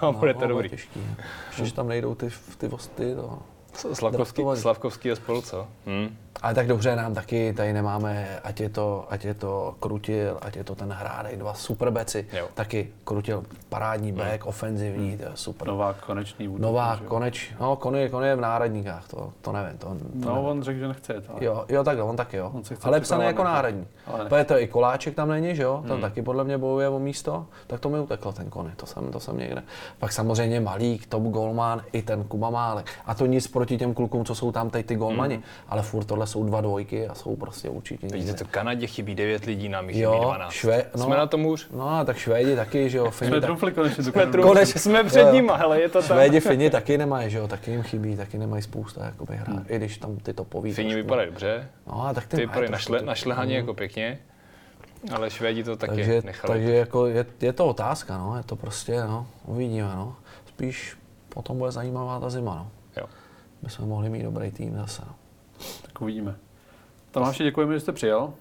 a 0.00 0.12
bude 0.18 0.34
to 0.34 0.40
No, 0.40 0.46
dobrý. 0.48 0.68
Těžký. 0.68 1.00
Ještě, 1.48 1.64
že 1.64 1.74
tam 1.74 1.88
nejdou 1.88 2.14
ty, 2.14 2.28
ty, 2.58 2.68
ty 2.94 3.14
to. 3.14 3.38
Slavkovský, 3.74 4.16
Draftovali. 4.16 4.58
Slavkovský 4.58 5.10
a 5.10 5.16
spolu, 5.16 5.42
co? 5.42 5.66
Hm. 5.86 6.16
Ale 6.42 6.54
tak 6.54 6.66
dobře, 6.66 6.96
nám 6.96 7.14
taky 7.14 7.52
tady 7.56 7.72
nemáme, 7.72 8.38
ať 8.44 8.60
je 8.60 8.68
to, 8.68 9.06
ať 9.10 9.24
je 9.24 9.34
to 9.34 9.74
Krutil, 9.80 10.38
ať 10.42 10.56
je 10.56 10.64
to 10.64 10.74
ten 10.74 10.92
Hrádek, 10.92 11.36
dva 11.38 11.54
super 11.54 11.90
beci. 11.90 12.26
Jo. 12.32 12.48
Taky 12.54 12.88
Krutil 13.04 13.44
parádní 13.68 14.12
back, 14.12 14.46
ofenzivní, 14.46 15.16
to 15.16 15.22
je 15.22 15.30
super. 15.34 15.68
Nová 15.68 15.92
konečný 15.92 16.48
útok. 16.48 16.60
Nová, 16.60 17.00
koneč, 17.08 17.54
no, 17.60 17.76
Kony, 17.76 18.08
Kony 18.10 18.28
je 18.28 18.36
v 18.36 18.40
náhradníkách, 18.40 19.08
to, 19.08 19.32
to 19.40 19.52
nevím. 19.52 19.78
To, 19.78 19.86
to 19.86 19.94
No, 20.14 20.34
nevím. 20.34 20.48
on 20.48 20.62
řekl, 20.62 20.78
že 20.78 20.88
nechce 20.88 21.12
jet, 21.14 21.24
ale... 21.28 21.44
Jo, 21.44 21.64
jo, 21.68 21.84
takhle, 21.84 22.04
on 22.04 22.16
taky 22.16 22.36
jo. 22.36 22.50
On 22.54 22.64
se 22.64 22.74
chce 22.74 22.88
ale 22.88 22.96
je 22.96 23.00
psaný 23.00 23.24
jako 23.24 23.42
to. 23.42 23.44
náhradní. 23.48 23.86
To 24.28 24.36
je 24.36 24.44
to 24.44 24.58
i 24.58 24.66
Koláček 24.66 25.14
tam 25.14 25.28
není, 25.28 25.56
že 25.56 25.62
jo? 25.62 25.84
Tam 25.88 26.00
taky 26.00 26.22
podle 26.22 26.44
mě 26.44 26.58
bojuje 26.58 26.88
o 26.88 26.98
místo. 26.98 27.46
Tak 27.66 27.80
to 27.80 27.88
mi 27.88 28.00
uteklo 28.00 28.32
ten 28.32 28.50
kony, 28.50 28.70
to 28.76 28.86
jsem, 28.86 29.10
to 29.12 29.20
jsem 29.20 29.38
někde. 29.38 29.62
Pak 29.98 30.12
samozřejmě 30.12 30.60
Malík, 30.60 31.06
top 31.06 31.22
golman, 31.22 31.82
i 31.92 32.02
ten 32.02 32.24
Kuba 32.24 32.50
Málek. 32.50 32.86
A 33.06 33.14
to 33.14 33.26
nic 33.26 33.46
proti 33.48 33.78
těm 33.78 33.94
klukům, 33.94 34.24
co 34.24 34.34
jsou 34.34 34.52
tam 34.52 34.70
teď 34.70 34.86
ty 34.86 34.94
golmani. 34.96 35.42
Ale 35.68 35.82
furt 35.82 36.04
tohle 36.04 36.21
jsou 36.26 36.44
dva 36.44 36.60
dvojky 36.60 37.08
a 37.08 37.14
jsou 37.14 37.36
prostě 37.36 37.68
určitě 37.68 38.06
Vidíte, 38.06 38.34
to 38.34 38.44
Kanadě 38.50 38.86
chybí 38.86 39.14
9 39.14 39.44
lidí, 39.44 39.68
nám 39.68 39.84
jich 39.88 39.92
chybí 39.96 40.02
Jo, 40.02 40.20
12. 40.22 40.52
šve, 40.52 40.84
no, 40.96 41.04
Jsme 41.04 41.16
na 41.16 41.26
tom 41.26 41.42
hůř. 41.42 41.68
No, 41.76 41.88
a 41.90 42.04
tak 42.04 42.16
Švédi 42.16 42.56
taky, 42.56 42.90
že 42.90 42.98
jo? 42.98 43.10
Fini, 43.10 43.28
Jsme 43.30 43.40
tak, 43.40 43.46
trumfli 43.48 43.72
konečně 43.72 44.04
Jsme, 44.04 44.26
trům, 44.26 44.46
Konečně. 44.46 44.80
jsme 44.80 45.04
před 45.04 45.20
Jo, 45.20 45.32
nima, 45.32 45.56
hele, 45.56 45.80
je 45.80 45.88
to 45.88 45.98
tam. 46.02 46.06
Švédi, 46.16 46.40
Fini 46.40 46.70
taky 46.70 46.98
nemají, 46.98 47.30
že 47.30 47.38
jo? 47.38 47.48
Taky 47.48 47.70
jim 47.70 47.82
chybí, 47.82 48.16
taky 48.16 48.38
nemají 48.38 48.62
spousta 48.62 49.04
jakoby 49.04 49.36
hrát. 49.36 49.70
I 49.70 49.76
když 49.76 49.98
tam 49.98 50.16
ty 50.16 50.32
topový. 50.34 50.72
Fini 50.72 50.88
trošku- 50.90 51.02
vypadají 51.02 51.28
dobře, 51.28 51.68
No, 51.86 52.06
a 52.06 52.14
tak 52.14 52.26
ty, 52.26 52.36
ty 52.36 52.42
vypadají 52.42 52.64
na, 52.70 52.76
trošku 52.76 52.86
šle, 52.92 52.98
ty- 53.00 53.04
na 53.06 53.14
šlehaně 53.14 53.56
jako 53.56 53.74
pěkně, 53.74 54.18
ale 55.14 55.30
Švédi 55.30 55.64
to 55.64 55.76
taky 55.76 55.94
Takže, 55.94 56.22
nechali. 56.24 56.52
takže 56.54 56.72
jako 56.74 57.06
je, 57.06 57.26
je, 57.40 57.52
to 57.52 57.66
otázka, 57.66 58.18
no, 58.18 58.36
je 58.36 58.42
to 58.42 58.56
prostě, 58.56 59.00
no, 59.00 59.26
uvidíme, 59.46 59.88
no. 59.96 60.16
Spíš 60.48 60.96
potom 61.28 61.58
bude 61.58 61.70
zajímavá 61.72 62.20
ta 62.20 62.30
zima, 62.30 62.54
no. 62.54 62.70
Jo. 62.96 63.06
My 63.62 63.70
jsme 63.70 63.86
mohli 63.86 64.08
mít 64.10 64.22
dobrý 64.22 64.50
tým 64.50 64.76
zase, 64.76 65.02
no. 65.06 65.14
Tak 65.82 66.00
uvidíme. 66.00 66.36
Tomáši, 67.10 67.42
děkujeme, 67.42 67.74
že 67.74 67.80
jste 67.80 67.92
přijel. 67.92 68.32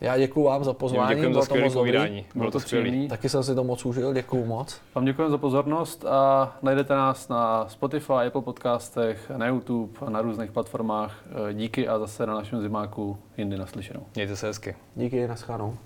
Já 0.00 0.18
děkuji 0.18 0.44
vám 0.44 0.64
za 0.64 0.72
pozvání, 0.72 1.14
Děkujeme 1.14 1.34
za 1.34 1.42
skvělé 1.42 1.70
povídání, 1.70 2.24
bylo 2.34 2.50
to 2.50 2.60
skvělé. 2.60 3.08
Taky 3.08 3.28
jsem 3.28 3.42
si 3.42 3.54
to 3.54 3.64
moc 3.64 3.84
užil, 3.84 4.14
děkuji 4.14 4.44
moc. 4.44 4.80
Vám 4.94 5.04
děkujeme 5.04 5.30
za 5.30 5.38
pozornost 5.38 6.04
a 6.04 6.52
najdete 6.62 6.94
nás 6.94 7.28
na 7.28 7.68
Spotify, 7.68 8.12
Apple 8.12 8.42
podcastech, 8.42 9.30
na 9.36 9.46
YouTube 9.46 9.98
a 10.06 10.10
na 10.10 10.22
různých 10.22 10.52
platformách. 10.52 11.24
Díky 11.52 11.88
a 11.88 11.98
zase 11.98 12.26
na 12.26 12.34
našem 12.34 12.62
zimáku 12.62 13.18
jindy 13.36 13.58
naslyšenou. 13.58 14.06
Mějte 14.14 14.36
se 14.36 14.46
hezky. 14.46 14.76
Díky, 14.94 15.28
naschledanou. 15.28 15.76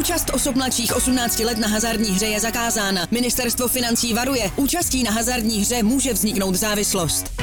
Účast 0.00 0.30
osob 0.34 0.56
mladších 0.56 0.96
18 0.96 1.38
let 1.38 1.58
na 1.58 1.68
hazardní 1.68 2.08
hře 2.08 2.26
je 2.26 2.40
zakázána. 2.40 3.00
Ministerstvo 3.10 3.68
financí 3.68 4.14
varuje. 4.14 4.50
Účastí 4.56 5.02
na 5.02 5.10
hazardní 5.10 5.60
hře 5.60 5.82
může 5.82 6.12
vzniknout 6.12 6.54
závislost. 6.54 7.42